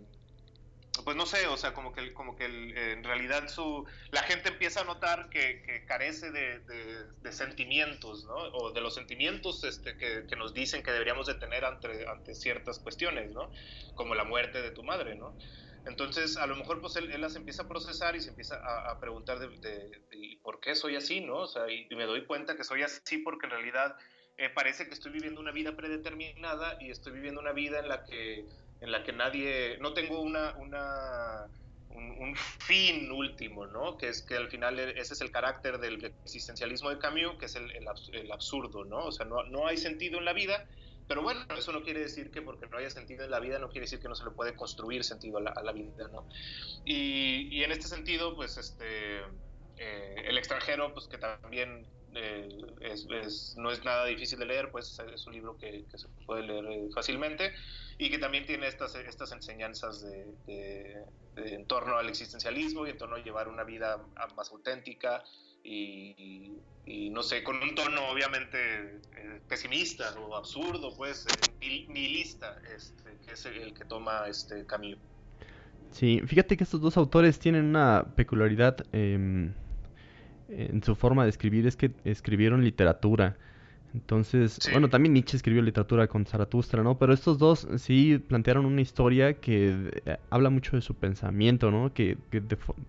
[1.10, 4.82] pues no sé, o sea, como que, como que en realidad su, la gente empieza
[4.82, 8.36] a notar que, carece de, sentimientos, ¿no?
[8.36, 12.78] O de los sentimientos este, que, nos dicen que deberíamos de tener ante, ante ciertas
[12.78, 13.50] cuestiones, ¿no?
[13.96, 15.36] Como la muerte de tu madre, ¿no?
[15.84, 19.40] Entonces, a lo mejor pues él, las empieza a procesar y se empieza a, preguntar
[19.40, 21.38] de, por qué soy así, ¿no?
[21.38, 23.96] O sea, y, me doy cuenta que soy así porque en realidad
[24.36, 28.04] eh, parece que estoy viviendo una vida predeterminada y estoy viviendo una vida en la
[28.04, 28.46] que
[28.80, 31.46] en la que nadie, no tengo una, una
[31.90, 33.98] un, fin último, ¿no?
[33.98, 37.46] Que es que al final e, ese es el carácter del existencialismo de Camus, que
[37.46, 39.06] es el, el, absurdo, ¿no?
[39.06, 40.66] O sea, no, no, hay sentido en la vida,
[41.08, 43.68] pero bueno, eso no quiere decir que porque no haya sentido en la vida, no
[43.68, 46.26] quiere decir que no se le puede construir sentido a la, a la vida, ¿no?
[46.84, 49.18] Y, y, en este sentido, pues, este,
[49.76, 52.48] eh, el extranjero, pues que también eh,
[52.80, 56.42] es, no es nada difícil de leer, pues es un libro que, que se puede
[56.42, 57.52] leer eh, fácilmente
[57.98, 60.02] y que también tiene estas, estas enseñanzas
[60.46, 61.04] de,
[61.36, 64.02] en torno al existencialismo y en torno a llevar una vida
[64.36, 65.22] más auténtica
[65.62, 71.26] y, no sé, con un tono obviamente eh, pesimista o absurdo, pues,
[71.60, 74.96] eh, nihilista, este, que es el que toma este Camus.
[75.90, 78.86] Sí, fíjate que estos dos autores tienen una peculiaridad.
[80.50, 83.36] En su forma de escribir es que escribieron literatura.
[83.94, 86.96] Entonces, bueno, también Nietzsche escribió literatura con Zaratustra, ¿no?
[86.98, 91.92] Pero estos dos sí plantearon una historia que eh, habla mucho de su pensamiento, ¿no?
[91.92, 92.16] Que,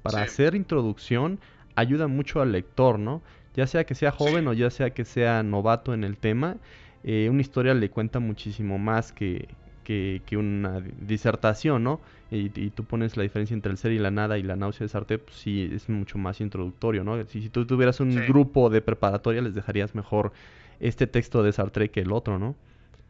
[0.03, 1.39] para hacer introducción
[1.75, 3.21] ayuda mucho al lector, ¿no?
[3.55, 6.57] Ya sea que sea joven o ya sea que sea novato en el tema,
[7.03, 9.47] eh, una historia le cuenta muchísimo más que,
[9.83, 12.01] que, una disertación, ¿no?
[12.29, 14.89] Y, tú pones la diferencia entre el ser y la nada y la náusea de
[14.89, 17.21] Sartre, pues sí, es mucho más introductorio, ¿no?
[17.25, 20.31] Si, si tú tuvieras un grupo de preparatoria, les dejarías mejor
[20.79, 22.55] este texto de Sartre que el otro, ¿no?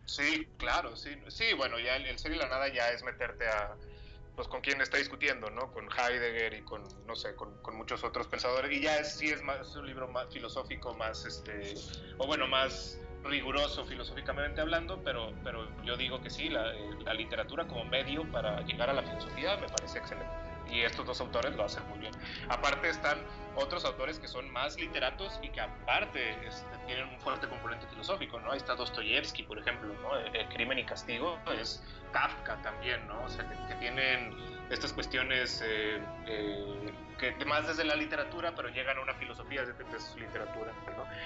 [0.06, 1.11] Sí, claro, sí.
[1.27, 3.76] Sí, bueno, ya el, ser y la nada ya es meterte a,
[4.35, 5.72] pues con quién está discutiendo, ¿no?
[5.72, 8.72] Con Heidegger y con, no sé, con, muchos otros pensadores.
[8.72, 11.76] Y ya es, sí es, más, un libro más filosófico, más, este,
[12.18, 16.65] o bueno, más riguroso filosóficamente hablando, pero, pero yo digo que sí, la,
[17.06, 21.20] la literatura como medio para llegar a la filosofía me parece excelente y estos dos
[21.22, 22.14] autores lo hacen muy bien.
[22.50, 23.20] Aparte están
[23.56, 28.40] otros autores que son más literatos y que aparte este, tienen un fuerte componente filosófico,
[28.40, 28.52] ¿no?
[28.52, 30.18] Ahí está Dostoyevsky, por ejemplo, ¿no?
[30.18, 31.84] El, Crimen y Castigo es
[32.14, 33.24] Kafka también, ¿no?
[33.24, 34.36] O sea, que, tienen
[34.70, 40.00] estas cuestiones eh, eh, que más desde la literatura, pero llegan a una filosofía desde,
[40.00, 40.72] su literatura.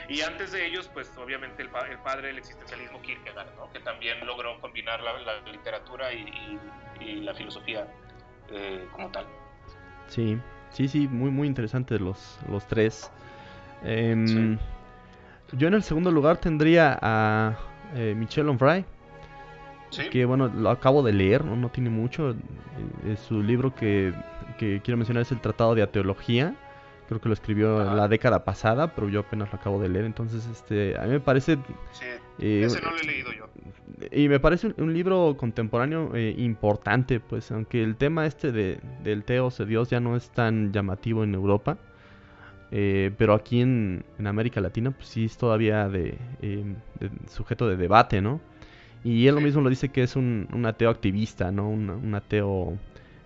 [0.09, 3.71] Y antes de ellos, pues obviamente el, padre del existencialismo Kierkegaard, ¿no?
[3.71, 6.59] Que también logró combinar la, literatura y
[7.21, 7.87] la filosofía
[8.51, 9.25] eh, como tal.
[10.07, 10.37] Sí,
[10.71, 13.11] sí, sí, muy, muy interesante los, los tres.
[13.83, 14.57] Em,
[15.53, 17.57] yo en el segundo lugar tendría a
[17.95, 18.85] eh, Michel Onfray.
[20.11, 22.31] Que bueno, lo acabo de leer, no, no tiene mucho.
[23.05, 24.13] Eh, su libro que,
[24.57, 26.53] que, quiero mencionar es el Tratado de Teología.
[27.07, 30.05] Creo que lo escribió en la década pasada, pero yo apenas lo acabo de leer.
[30.05, 31.57] Entonces, este, a mí me parece.
[31.91, 33.45] Sí, ese no lo he leído yo
[34.11, 39.23] y me parece un, libro contemporáneo eh, importante, pues aunque el tema este de, del
[39.23, 41.77] teos de Dios ya no es tan llamativo en Europa,
[42.71, 46.75] eh, pero aquí en, América Latina pues sí es todavía de, em,
[47.27, 48.41] sujeto de debate, ¿no?
[49.03, 51.69] Y él lo mismo lo dice que es un, ateo activista, ¿no?
[51.69, 52.77] Un, ateo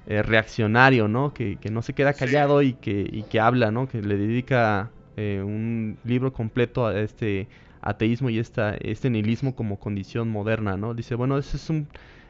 [0.10, 1.34] eh, reaccionario, ¿no?
[1.34, 3.88] Que, que, no se queda callado y, que, y que habla, ¿no?
[3.88, 7.49] Que le dedica un libro completo a este
[7.81, 10.94] ateísmo y esta, este nihilismo como condición moderna, ¿no?
[10.94, 11.90] Dice, bueno, eso es un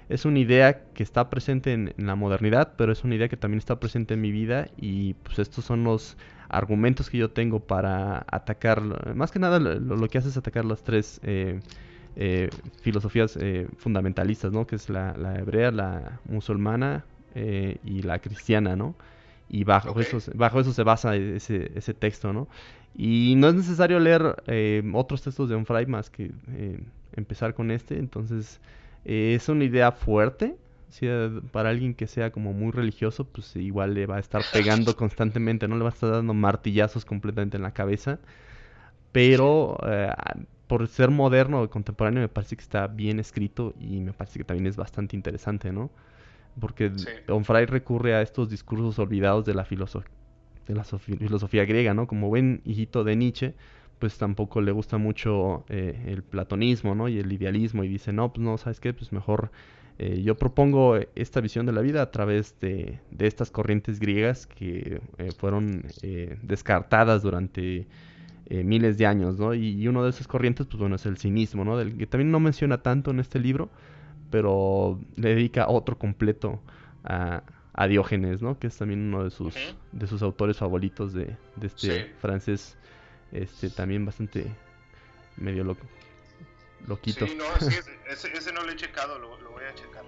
[0.10, 3.60] es una idea que está presente en, la modernidad, pero es una idea que también
[3.60, 6.18] está presente en mi vida y pues estos son los
[6.50, 10.84] argumentos que yo tengo para atacar, más que nada lo, que hace es atacar las
[10.84, 11.60] tres eh,
[12.16, 12.50] eh,
[12.82, 14.66] filosofías eh, fundamentalistas, ¿no?
[14.66, 18.96] Que es la, hebrea, la musulmana y la cristiana, ¿no?
[19.50, 22.48] Y bajo, eso, bajo eso se basa ese, ese texto, ¿no?
[22.96, 26.80] Y no es necesario leer eh, otros textos de Onfray más que eh,
[27.16, 27.98] empezar con este.
[27.98, 28.60] Entonces,
[29.06, 30.58] eh, es una idea fuerte.
[31.52, 35.68] para alguien que sea como muy religioso, pues igual le va a estar pegando constantemente,
[35.68, 38.20] no le va a estar dando martillazos completamente en la cabeza.
[39.12, 39.78] Pero
[40.68, 44.46] por ser moderno o contemporáneo, me parece que está bien escrito y me parece que
[44.46, 45.90] también es bastante interesante, ¿no?
[46.60, 46.92] Porque
[47.28, 50.12] Onfray recurre a estos discursos olvidados de la filosofía
[50.70, 52.08] de la filosofía griega, ¿no?
[52.08, 53.56] Como buen hijito de Nietzsche,
[53.98, 57.10] pues tampoco le gusta mucho eh, el platonismo, ¿no?
[57.10, 58.94] Y el idealismo y dice, no, pues no, ¿sabes qué?
[58.94, 59.52] Pues mejor
[59.98, 64.46] eh, yo propongo esta visión de la vida a través de, de estas corrientes griegas
[64.46, 65.84] que eh, fueron
[66.44, 67.88] descartadas durante
[68.50, 69.54] miles de años, ¿no?
[69.54, 71.78] Y, y, uno de esas corrientes, pues bueno, es el cinismo, ¿no?
[71.78, 73.70] Del que también no menciona tanto en este libro,
[74.30, 76.62] pero le dedica otro completo
[77.04, 77.44] a,
[77.74, 78.60] a Diógenes, ¿no?
[78.60, 79.56] Que es también uno de sus,
[79.92, 82.78] de sus autores favoritos de, este francés,
[83.32, 84.52] este también bastante
[85.38, 85.86] medio loco,
[86.88, 87.26] loquito.
[87.26, 87.76] Sí, no, sí,
[88.38, 90.04] ese, no lo he checado, lo, voy a checar.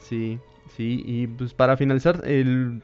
[0.00, 0.38] Sí,
[0.76, 2.82] sí, y pues para finalizar, el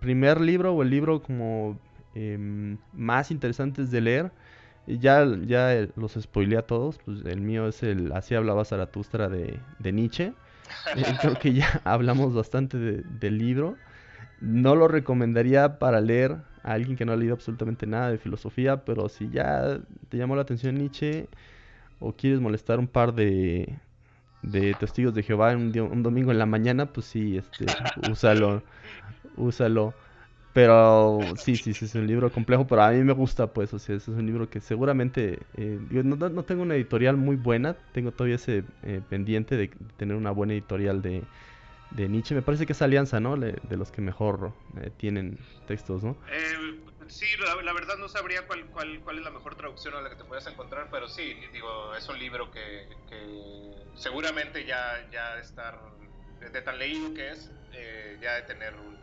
[0.00, 1.78] primer libro o el libro como
[2.14, 4.32] em, más interesantes de leer,
[4.86, 9.60] ya, ya los spoileé a todos, pues el mío es el Así hablaba Zaratustra de,
[9.78, 10.32] de Nietzsche.
[10.96, 13.76] Eh, creo que ya hablamos bastante del libro.
[14.40, 18.84] No lo recomendaría para leer a alguien que no ha leído absolutamente nada de filosofía,
[18.84, 21.28] pero si ya te llamó la atención Nietzsche
[22.00, 23.78] o quieres molestar un par de,
[24.42, 27.66] de testigos de Jehová un, un domingo en la mañana, pues sí, este,
[28.10, 28.62] úsalo,
[29.36, 29.94] úsalo.
[30.52, 33.78] Pero sí, sí, sí, es un libro complejo, pero a mí me gusta, pues, o
[33.78, 38.12] sea, es un libro que seguramente, eh, no, no, tengo una editorial muy buena, tengo
[38.12, 41.22] todavía ese eh, pendiente de tener una buena editorial de,
[41.92, 42.34] de Nietzsche.
[42.34, 43.34] Me parece que es Alianza, ¿no?
[43.38, 46.18] de los que mejor eh, tienen textos, ¿no?
[47.08, 50.16] sí, la, verdad no sabría cuál, cuál, cuál es la mejor traducción a la que
[50.16, 55.78] te puedas encontrar, pero sí, digo, es un libro que, que seguramente ya, ya estar,
[56.40, 57.50] de tan leído que es,
[58.20, 59.01] ya de tener un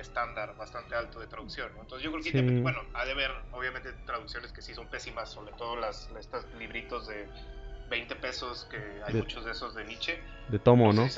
[0.00, 1.70] estándar bastante alto de traducción.
[1.78, 5.52] Entonces yo creo que, bueno, ha de haber obviamente traducciones que sí son pésimas, sobre
[5.52, 7.28] todo las, estos libritos de
[7.90, 10.20] 20 pesos, que hay muchos de esos de Nietzsche.
[10.48, 11.08] De tomo, ¿no?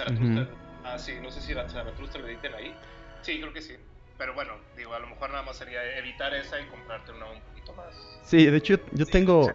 [0.85, 2.75] Ah, sí, no sé si Zaratustra lo editen ahí.
[3.21, 3.77] Sí, creo que sí.
[4.19, 7.41] Pero bueno, digo, a lo mejor nada más sería evitar esa y comprarte una un
[7.41, 7.95] poquito más.
[8.25, 9.53] Sí, de hecho yo, tengo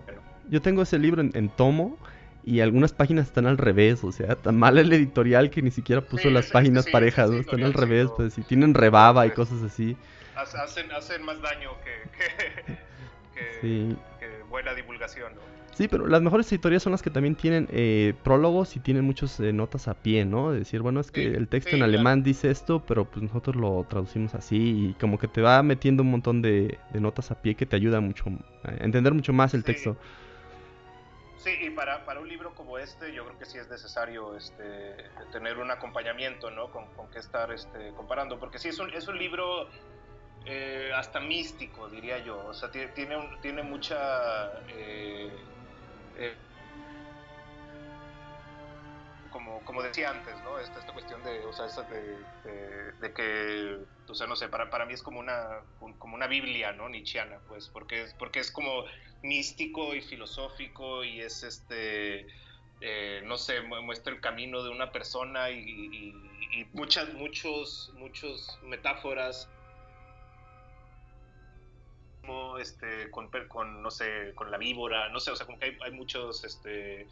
[0.49, 1.97] yo tengo ese libro en, tomo
[2.47, 5.99] y algunas páginas están al revés, o sea, tan mal el editorial que ni siquiera
[5.99, 9.97] puso las páginas parejas, están al revés, pues, y tienen rebaba y cosas así.
[10.33, 12.73] Hacen, hacen más daño que,
[13.61, 15.41] que, que buena divulgación, ¿no?
[15.73, 19.39] Sí, pero las mejores editoriales son las que también tienen eh, prólogos y tienen muchas
[19.41, 20.51] eh, notas a pie, ¿no?
[20.53, 23.85] De decir, bueno, es que el texto en alemán dice esto, pero pues nosotros lo
[23.89, 27.65] traducimos así y como que te va metiendo un montón de, notas a pie que
[27.65, 28.23] te ayuda mucho
[28.63, 29.97] a entender mucho más el texto.
[31.37, 35.09] Sí, y para, para, un libro como este yo creo que sí es necesario este,
[35.31, 36.71] tener un acompañamiento, ¿no?
[36.71, 39.69] Con, con qué estar este, comparando, porque sí es un, es un libro
[40.45, 44.51] eh, hasta místico, diría yo, o sea, tiene, tiene, tiene mucha...
[44.69, 45.31] Eh,
[49.29, 50.57] como, como decía antes, ¿no?
[50.57, 53.77] Esta, esta cuestión de, o sea, de, de, que,
[54.07, 55.61] o sea, no sé, para, para mí es como una,
[55.99, 56.89] como una Biblia, ¿no?
[56.89, 58.85] Nietzscheana, pues, porque es, porque es como
[59.21, 62.27] místico y filosófico y es este,
[62.81, 66.13] eh, no sé, muestra el camino de una persona y,
[66.73, 69.49] muchas, muchos, muchos metáforas
[72.59, 76.43] este, con, no sé, con la víbora, no sé, o sea, como que hay, muchos,
[76.43, 77.07] este,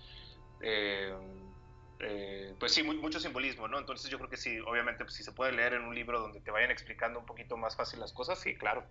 [0.61, 1.13] eh,
[1.99, 3.79] eh, pues sí, mucho simbolismo, ¿no?
[3.79, 6.41] Entonces yo creo que sí, obviamente, pues, si se puede leer en un libro donde
[6.41, 8.85] te vayan explicando un poquito más fácil las cosas, sí, claro.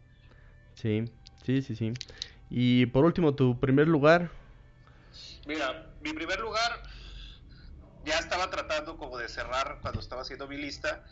[0.74, 1.05] Sí,
[1.45, 1.93] sí, sí, sí.
[2.51, 4.31] Y por último, tu primer lugar.
[5.47, 6.83] Mira, mi primer lugar
[8.05, 11.05] ya estaba tratando como de cerrar cuando estaba haciendo mi lista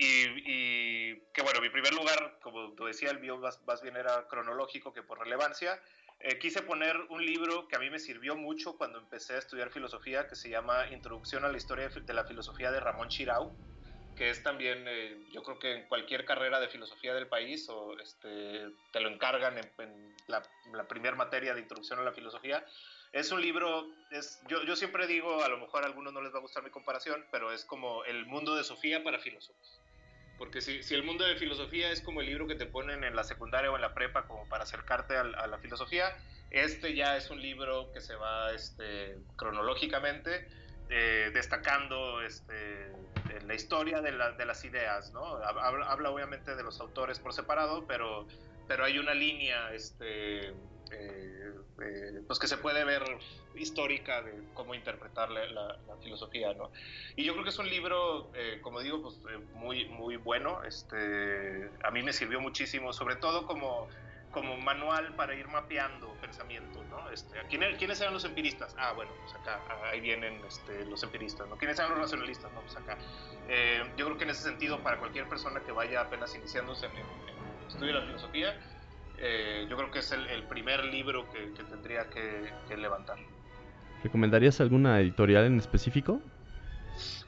[0.00, 4.92] y, que bueno, mi primer lugar, como tú decía, el mío más, bien era cronológico
[4.92, 5.80] que por relevancia.
[6.20, 9.70] Eh, quise poner un libro que a mí me sirvió mucho cuando empecé a estudiar
[9.70, 13.56] filosofía, que se llama Introducción a la Historia de la Filosofía de Ramón Chirau,
[14.18, 17.96] que es también, eh, yo creo que en cualquier carrera de filosofía del país, o
[18.00, 20.42] este, te lo encargan en, la,
[20.88, 22.66] primera materia de Introducción a la Filosofía,
[23.12, 26.34] es un libro, es, yo, yo siempre digo, a lo mejor a algunos no les
[26.34, 29.80] va a gustar mi comparación, pero es como el mundo de Sofía para filósofos.
[30.36, 33.14] Porque si, si, el mundo de filosofía es como el libro que te ponen en
[33.14, 36.16] la secundaria o en la prepa como para acercarte a, la filosofía,
[36.50, 40.46] este ya es un libro que se va este, cronológicamente
[40.90, 42.90] eh, destacando este,
[43.46, 45.24] la historia de, de, las ideas, ¿no?
[45.24, 48.26] Habla, obviamente de los autores por separado, pero,
[48.66, 53.02] pero hay una línea este, eh, eh, pues que se puede ver
[53.54, 56.70] histórica de cómo interpretar la, filosofía, ¿no?
[57.16, 59.16] Y yo creo que es un libro, eh, como digo, pues
[59.54, 63.88] muy, muy bueno, este, a mí me sirvió muchísimo, sobre todo como,
[64.30, 67.10] como manual para ir mapeando pensamiento, ¿no?
[67.10, 68.74] Este, ¿Quiénes eran los empiristas?
[68.78, 69.60] Ah, bueno, pues acá,
[69.90, 71.56] ahí vienen este, los empiristas, ¿no?
[71.56, 72.52] ¿Quiénes eran los racionalistas?
[72.52, 72.98] No, pues acá.
[73.96, 77.68] yo creo que en ese sentido, para cualquier persona que vaya apenas iniciándose en el
[77.68, 78.54] estudio de la filosofía,
[79.20, 83.18] eh, yo creo que es el, primer libro que, tendría que, levantar.
[84.02, 86.20] ¿Recomendarías alguna editorial en específico?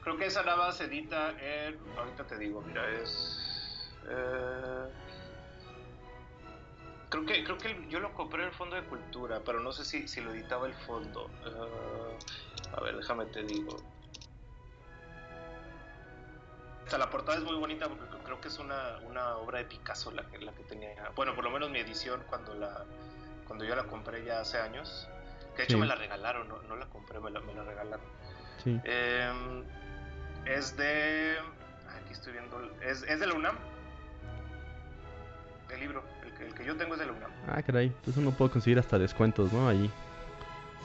[0.01, 1.77] Creo que esa nada se edita en.
[1.97, 3.93] Ahorita te digo, mira, es.
[4.09, 4.85] Eh,
[7.11, 9.85] creo que, creo que yo lo compré en el Fondo de Cultura, pero no sé
[9.85, 11.29] si, si lo editaba el fondo.
[11.45, 12.17] Eh,
[12.75, 13.77] a ver, déjame te digo
[16.97, 20.23] la portada es muy bonita porque creo que es una, una obra de Picasso la
[20.23, 21.09] que, la que tenía.
[21.15, 22.85] Bueno, por lo menos mi edición cuando, la,
[23.47, 25.07] cuando yo la compré ya hace años.
[25.55, 28.05] Que de hecho me la regalaron, no, no la compré, me la, me la regalaron.
[28.63, 28.79] Sí.
[28.85, 29.63] Em,
[30.45, 31.37] es de.
[31.89, 32.57] Aquí estoy viendo.
[32.81, 33.57] Es, es de la UNAM.
[35.69, 36.03] El libro,
[36.41, 37.31] el que, yo tengo es de la UNAM.
[37.47, 37.87] Ah, caray.
[37.87, 39.67] Entonces uno puede conseguir hasta descuentos, ¿no?
[39.67, 39.91] Ahí.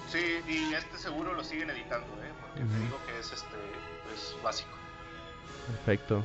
[0.08, 2.32] Sí, y este seguro lo siguen editando, ¿eh?
[2.40, 3.56] Porque te digo que es este
[4.14, 4.70] es básico.
[5.66, 6.24] Perfecto.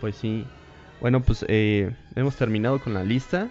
[0.00, 0.46] Pues sí.
[1.00, 3.48] Bueno, pues eh, hemos terminado con la lista.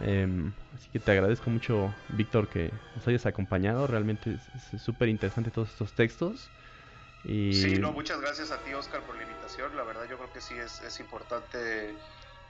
[0.00, 3.86] Em, así que te agradezco mucho, Víctor, que nos hayas acompañado.
[3.86, 4.38] Realmente
[4.72, 6.50] es súper interesante todos estos textos.
[7.24, 7.54] Y...
[7.54, 9.76] Sí, no, muchas gracias a ti, Oscar, por la invitación.
[9.76, 11.94] La verdad, yo creo que sí es, es importante,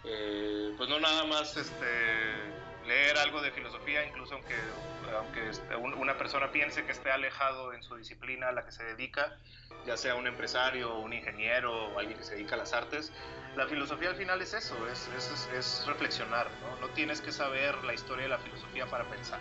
[0.04, 1.86] eh, pues no nada más este,
[2.86, 4.56] leer algo de filosofía, incluso aunque,
[5.16, 8.84] aunque este, una persona piense que esté alejado en su disciplina a la que se
[8.84, 9.36] dedica,
[9.86, 13.12] ya sea un empresario, un ingeniero o alguien que se dedica a las artes,
[13.56, 16.86] la filosofía al final es eso, es, reflexionar, ¿no?
[16.86, 16.92] ¿no?
[16.94, 19.40] tienes que saber la historia de la filosofía para pensar.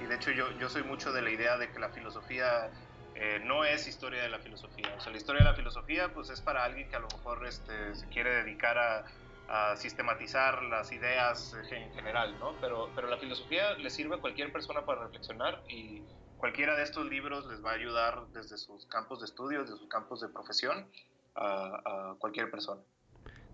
[0.00, 2.70] Y de hecho yo, yo soy mucho de la idea de que la filosofía
[3.14, 4.88] eh, no es historia de la filosofía.
[4.96, 7.46] O sea, la historia de la filosofía pues es para alguien que a lo mejor
[7.46, 9.04] este, se quiere dedicar a,
[9.50, 12.54] a sistematizar las ideas en general, ¿no?
[12.60, 16.02] Pero, pero la filosofía le sirve a cualquier persona para reflexionar y
[16.36, 19.88] cualquiera de estos libros les va a ayudar desde sus campos de estudio, desde sus
[19.88, 20.86] campos de profesión,
[21.34, 22.80] a, cualquier persona.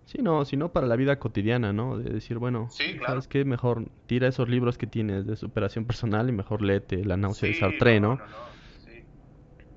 [0.05, 1.99] Sí, no, sino para la vida cotidiana, ¿no?
[1.99, 2.69] De decir, bueno,
[3.07, 3.45] ¿sabes qué?
[3.47, 7.55] Mejor tira esos libros que tienes de superación personal y mejor léete La náusea de
[7.55, 8.17] Sartre, ¿no?
[8.17, 8.37] no, no,
[8.85, 9.05] sí.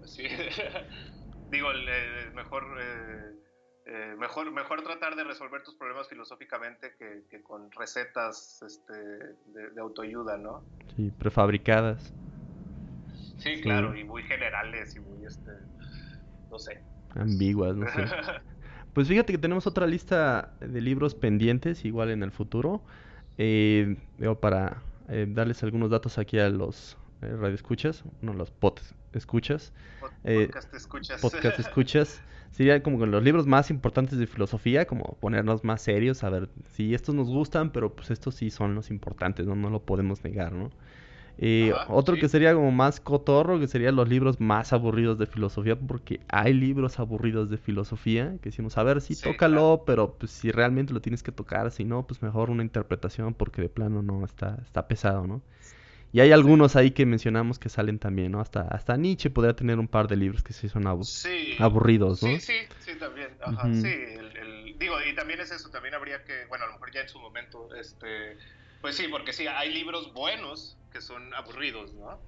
[0.03, 0.23] sí.
[1.49, 2.08] Digo, mejor...
[4.09, 9.79] Eh, eh, mejor, mejor tratar de resolver tus problemas filosóficamente que, con recetas este, de,
[9.79, 10.63] autoayuda, ¿no?
[10.95, 12.13] Sí, prefabricadas.
[13.37, 15.51] Sí, claro, y muy generales y muy, este,
[16.49, 16.81] no sé.
[17.15, 18.05] Ambiguas, no sé.
[18.93, 22.81] pues fíjate que tenemos otra lista de libros pendientes, igual en el futuro.
[23.37, 23.95] Eh,
[24.41, 28.81] para eh, darles algunos datos aquí a los eh, radioescuchas, no los pot
[29.13, 29.71] escuchas.
[30.23, 31.21] podcast escuchas.
[31.21, 32.21] Podcast escuchas.
[32.51, 36.49] Sería como con los libros más importantes de filosofía, como ponernos más serios, a ver
[36.73, 40.23] si estos nos gustan, pero pues estos sí son los importantes, no, no lo podemos
[40.23, 40.71] negar, ¿no?
[41.41, 45.79] Eh, otro que sería como más cotorro, que serían los libros más aburridos de filosofía,
[45.79, 50.51] porque hay libros aburridos de filosofía, que decimos, a ver, sí, tócalo, pero pues si
[50.51, 54.25] realmente lo tienes que tocar, si no, pues mejor una interpretación, porque de plano no,
[54.25, 55.41] está, está pesado, ¿no?
[56.11, 58.41] Y hay algunos ahí que mencionamos que salen también, ¿no?
[58.41, 62.29] Hasta, hasta Nietzsche podría tener un par de libros que sí son aburridos, ¿no?
[62.29, 63.29] Sí, sí, sí, también.
[63.41, 63.87] Ajá, sí.
[63.87, 67.09] El, digo, y también es eso, también habría que, bueno, a lo mejor ya en
[67.09, 68.37] su momento, este,
[68.81, 72.19] pues sí, porque sí, hay libros buenos que son aburridos, ¿no?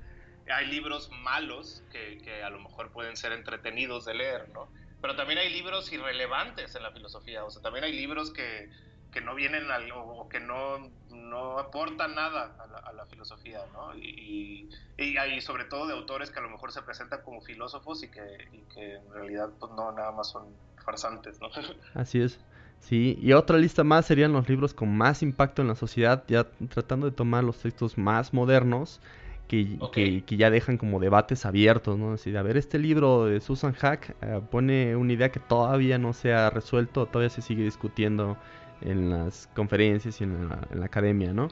[0.54, 4.68] Hay libros malos que, que a lo mejor pueden ser entretenidos de leer, ¿no?
[5.02, 8.70] Pero también hay libros irrelevantes en la filosofía, o sea, también hay libros que
[9.12, 12.56] que no vienen al, o que no, no aportan nada
[12.86, 13.94] a la, filosofía, ¿no?
[13.96, 18.04] Y, y, y, sobre todo de autores que a lo mejor se presentan como filósofos
[18.04, 18.22] y que,
[18.54, 20.46] y que en realidad pues no nada más son
[20.84, 21.50] farsantes, ¿no?
[21.94, 22.40] Así es.
[22.80, 26.46] Sí, y otra lista más serían los libros con más impacto en la sociedad, ya
[26.70, 29.02] tratando de tomar los textos más modernos
[29.48, 32.12] que, que, que, ya dejan como debates abiertos, ¿no?
[32.12, 36.14] Decir, a ver, este libro de Susan Hack eh, pone una idea que todavía no
[36.14, 38.38] se ha resuelto, todavía se sigue discutiendo
[38.82, 41.50] en las conferencias y en la, academia, ¿no?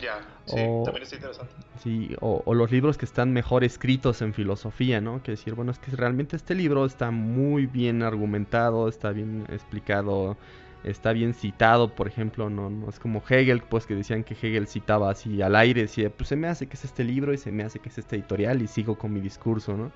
[0.00, 1.52] Ya, sí, también es interesante.
[1.82, 5.22] Sí, o, los libros que están mejor escritos en filosofía, ¿no?
[5.22, 10.36] Que decir, bueno, es que realmente este libro está muy bien argumentado, está bien explicado,
[10.84, 14.68] está bien citado, por ejemplo, no, no es como Hegel, pues que decían que Hegel
[14.68, 17.50] citaba así al aire, decía, pues se me hace que es este libro y se
[17.50, 19.90] me hace que es este editorial y sigo con mi discurso, ¿no?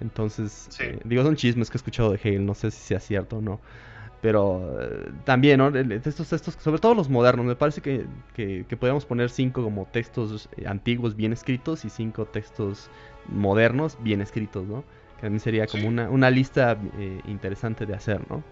[0.00, 3.38] Entonces, eh, digo, son chismes que he escuchado de Hegel, no sé si sea cierto
[3.38, 3.60] o no.
[4.22, 5.68] Pero eh, también, ¿no?
[5.76, 10.48] Estos textos, sobre todo los modernos, me parece que, que, podríamos poner cinco como textos
[10.56, 12.88] eh, antiguos bien escritos y cinco textos
[13.26, 14.84] modernos bien escritos, ¿no?
[15.20, 18.44] Que mí sería como una, una lista eh, interesante de hacer, ¿no?